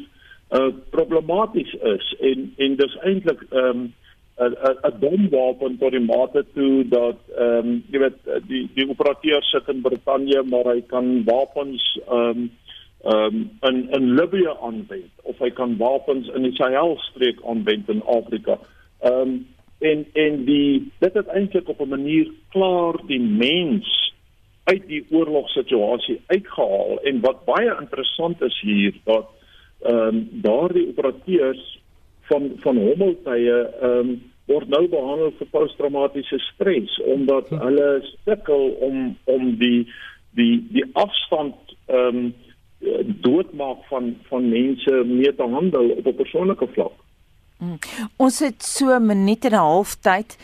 uh 0.52 0.74
problematies 0.90 1.74
is 1.74 2.16
en 2.20 2.54
en 2.58 2.76
dis 2.76 2.98
eintlik 2.98 3.46
ehm 3.50 3.66
um, 3.66 3.94
'n 4.38 4.56
'n 4.84 5.00
bomwapen 5.00 5.78
tot 5.78 5.92
die 5.92 6.00
mate 6.00 6.46
toe 6.54 6.88
dat 6.88 7.18
ehm 7.38 7.68
um, 7.68 7.84
jy 7.92 8.00
weet 8.00 8.20
die 8.48 8.70
die 8.76 8.90
operateur 8.90 9.44
sit 9.44 9.68
in 9.68 9.82
Brittanje 9.82 10.44
maar 10.44 10.66
hy 10.74 10.82
kan 10.82 11.24
wapens 11.24 12.00
ehm 12.08 12.20
um, 12.20 12.52
ehm 13.04 13.36
um, 13.36 13.50
in 13.62 13.90
in 13.90 14.14
Libië 14.14 14.54
aanwend 14.62 15.14
of 15.24 15.40
hy 15.40 15.50
kan 15.50 15.78
wapens 15.78 16.28
in 16.28 16.42
die 16.42 16.56
Sahel 16.56 16.98
streek 16.98 17.40
aanwend 17.46 17.90
in 17.90 18.04
Afrika. 18.04 18.60
Ehm 19.00 19.22
um, 19.22 19.48
en 19.92 20.06
en 20.14 20.44
die 20.46 20.92
dit 21.04 21.14
het 21.14 21.28
eintlik 21.28 21.70
op 21.70 21.82
'n 21.82 21.94
manier 21.98 22.32
klaar 22.56 23.00
die 23.08 23.22
mens 23.22 24.14
uit 24.64 24.88
die 24.88 25.06
oorlogssituasie 25.10 26.22
uitgehaal 26.28 27.00
en 27.04 27.22
wat 27.22 27.46
baie 27.46 27.76
interessant 27.80 28.42
is 28.42 28.62
hier 28.62 28.94
dat 29.04 29.28
ehm 29.82 30.08
um, 30.08 30.30
daardie 30.32 30.88
operateurs 30.88 31.66
van 32.30 32.52
van 32.64 32.78
hommeltuie 32.78 33.52
ehm 33.52 34.00
um, 34.00 34.16
word 34.46 34.68
nou 34.70 34.88
behandel 34.88 35.32
vir 35.38 35.48
posttraumatiese 35.52 36.40
stres 36.40 37.00
omdat 37.16 37.50
hulle 37.50 37.90
sukkel 38.26 38.68
om 38.88 39.18
om 39.24 39.56
die 39.62 39.88
die 40.40 40.68
die 40.72 40.86
afstand 40.94 41.78
ehm 41.86 42.18
um, 42.18 42.34
doodmaak 43.26 43.86
van 43.90 44.16
van 44.30 44.50
mense 44.50 45.04
mee 45.06 45.36
te 45.36 45.48
handel 45.58 45.90
op 45.90 46.06
'n 46.06 46.16
persoonlike 46.16 46.68
vlak. 46.68 47.05
Hmm. 47.58 47.78
Ons 48.20 48.40
het 48.44 48.64
so 48.64 49.00
minuut 49.00 49.46
en 49.46 49.52
'n 49.52 49.56
half 49.56 49.96
tyd. 49.96 50.38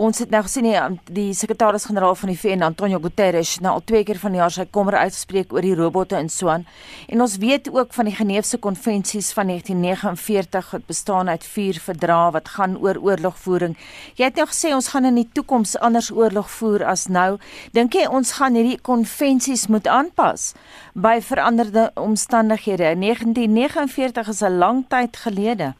Ons 0.00 0.18
het 0.18 0.30
nou 0.30 0.40
gesien 0.46 0.64
die, 0.64 1.00
die 1.12 1.32
sekretaris-generaal 1.34 2.14
van 2.14 2.30
die 2.30 2.38
VN, 2.38 2.62
Antonio 2.62 2.98
Guterres, 3.02 3.58
nou 3.60 3.74
al 3.74 3.82
twee 3.84 4.04
keer 4.04 4.16
van 4.22 4.32
die 4.32 4.38
jaar 4.38 4.52
sy 4.54 4.64
kommer 4.72 4.94
uitgespreek 4.96 5.52
oor 5.52 5.60
die 5.60 5.74
robotte 5.74 6.16
in 6.16 6.30
Swaan. 6.32 6.64
En 7.08 7.20
ons 7.20 7.36
weet 7.42 7.68
ook 7.68 7.92
van 7.92 8.08
die 8.08 8.14
Geneefse 8.14 8.58
konvensies 8.58 9.32
van 9.32 9.46
1949 9.46 10.70
wat 10.70 10.86
bestaan 10.86 11.28
uit 11.28 11.44
vier 11.44 11.80
verdrae 11.80 12.30
wat 12.30 12.48
gaan 12.48 12.78
oor 12.78 12.96
oorlogvoering. 12.96 13.76
Jy 14.14 14.24
het 14.24 14.40
nou 14.40 14.46
gesê 14.46 14.72
ons 14.74 14.88
gaan 14.88 15.04
in 15.04 15.20
die 15.20 15.28
toekoms 15.32 15.76
anders 15.78 16.08
oorlog 16.10 16.48
voer 16.50 16.86
as 16.86 17.08
nou. 17.08 17.36
Dink 17.76 17.92
jy 17.92 18.06
ons 18.06 18.32
gaan 18.38 18.54
hierdie 18.54 18.80
konvensies 18.80 19.66
moet 19.66 19.90
aanpas 19.90 20.54
by 20.94 21.18
veranderde 21.20 21.90
omstandighede? 21.94 22.94
1949 22.96 24.28
is 24.28 24.42
'n 24.42 24.58
lang 24.58 24.84
tyd 24.88 25.16
gelede. 25.16 25.74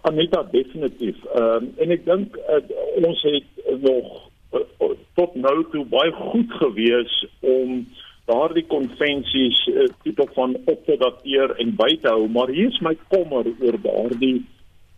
Anita 0.00 0.42
definitief. 0.50 1.16
Ehm 1.34 1.64
um, 1.64 1.72
en 1.76 1.90
ek 1.96 2.04
dink 2.04 2.36
uh, 2.36 2.60
ons 3.06 3.22
het 3.22 3.80
nog 3.82 4.30
uh, 4.52 4.94
tot 5.18 5.34
nou 5.34 5.56
toe 5.72 5.84
baie 5.92 6.12
goed 6.12 6.52
gewees 6.62 7.18
om 7.40 7.82
daardie 8.30 8.64
konvensies 8.70 9.60
uh, 9.72 9.88
tipe 10.04 10.26
van 10.34 10.56
op 10.64 10.86
te 10.86 10.96
dateer 11.00 11.54
en 11.62 11.74
by 11.76 11.90
te 12.02 12.08
hou, 12.08 12.28
maar 12.28 12.52
hier 12.54 12.70
is 12.70 12.80
my 12.84 12.96
kommer 13.12 13.46
oor 13.50 13.78
daardie 13.84 14.40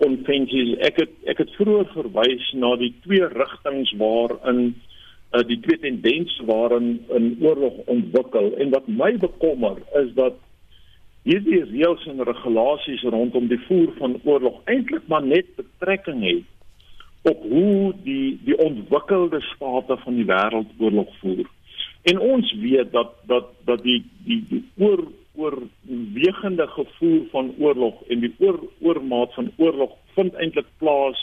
konvensies. 0.02 0.76
Ek 0.88 1.02
het 1.04 1.12
ek 1.30 1.44
het 1.44 1.52
vroeër 1.58 1.90
verwys 1.96 2.48
na 2.58 2.74
die 2.80 2.92
twee 3.04 3.28
rigtings 3.34 3.92
waarin 4.00 4.62
uh, 5.32 5.42
die 5.48 5.60
twee 5.64 5.78
tendense 5.84 6.46
waarin 6.48 7.04
'n 7.08 7.36
oorlog 7.40 7.84
ontwikkel 7.86 8.52
en 8.56 8.70
wat 8.70 8.88
my 8.88 9.12
bekommer 9.18 9.76
is 10.02 10.14
dat 10.14 10.40
hierdie 11.22 11.62
reëls 11.70 12.06
en 12.10 12.24
regulasies 12.26 13.04
rondom 13.14 13.46
die 13.50 13.60
voer 13.68 13.92
van 13.98 14.18
oorlog 14.24 14.60
eintlik 14.70 15.06
maar 15.06 15.26
net 15.26 15.46
betrekking 15.56 16.22
het 16.26 16.48
op 17.30 17.42
hoe 17.46 17.94
die 18.02 18.38
die 18.44 18.58
ontwikkelde 18.58 19.40
state 19.52 19.96
van 20.04 20.18
die 20.18 20.26
wêreld 20.26 20.70
oorlog 20.78 21.10
voer. 21.20 21.46
En 22.10 22.18
ons 22.18 22.54
weet 22.58 22.90
dat 22.92 23.14
dat 23.30 23.52
dat 23.64 23.82
die 23.82 24.02
die, 24.26 24.44
die 24.48 24.64
oor 24.78 25.06
oorwegende 25.34 26.66
gevoer 26.66 27.22
van 27.30 27.54
oorlog 27.58 28.02
en 28.08 28.20
die 28.20 28.34
oor 28.38 28.58
oormaat 28.80 29.34
van 29.34 29.52
oorlog 29.56 29.94
vind 30.14 30.34
eintlik 30.34 30.66
plaas 30.78 31.22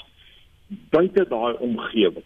buite 0.89 1.25
daai 1.29 1.55
omgewing. 1.59 2.25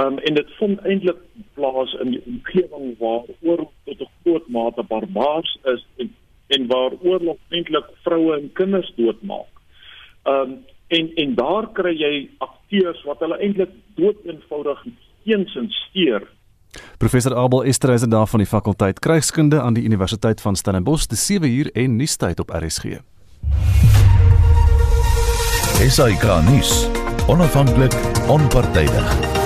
Um 0.00 0.18
en 0.18 0.34
dit 0.34 0.54
vind 0.60 0.80
eintlik 0.86 1.18
plaas 1.54 1.92
in 2.04 2.14
die 2.14 2.22
omgewing 2.26 2.94
waar 2.98 3.26
oorlog 3.40 3.72
tot 3.84 4.00
'n 4.00 4.12
groot 4.22 4.48
mate 4.48 4.82
barbaars 4.82 5.58
is 5.74 5.86
en 5.96 6.14
en 6.56 6.66
waar 6.70 6.92
oorlog 7.00 7.38
eintlik 7.48 7.88
vroue 8.04 8.36
en 8.36 8.50
kinders 8.58 8.92
doodmaak. 8.96 9.50
Um 10.28 10.60
en 10.92 11.08
en 11.16 11.34
daar 11.34 11.70
kry 11.72 11.94
jy 11.96 12.14
akteurs 12.44 13.00
wat 13.08 13.22
hulle 13.24 13.38
eintlik 13.40 13.70
doeteenvoudig 13.96 14.84
geensins 15.24 15.76
steur. 15.88 16.26
Professor 16.98 17.36
Abel 17.36 17.64
Esterhuizen 17.64 18.10
daar 18.10 18.26
van 18.26 18.44
die 18.44 18.48
fakulteit 18.48 18.98
Krygskunde 18.98 19.60
aan 19.60 19.74
die 19.74 19.84
Universiteit 19.84 20.40
van 20.40 20.56
Stellenbosch, 20.56 21.08
die 21.08 21.18
7 21.18 21.48
uur 21.48 21.72
en 21.72 21.96
nuustyd 21.96 22.40
op 22.40 22.50
RSG. 22.50 23.00
SAK 25.88 26.24
nuus. 26.48 26.88
Onafhanklik, 27.28 27.94
onpartydig. 28.28 29.41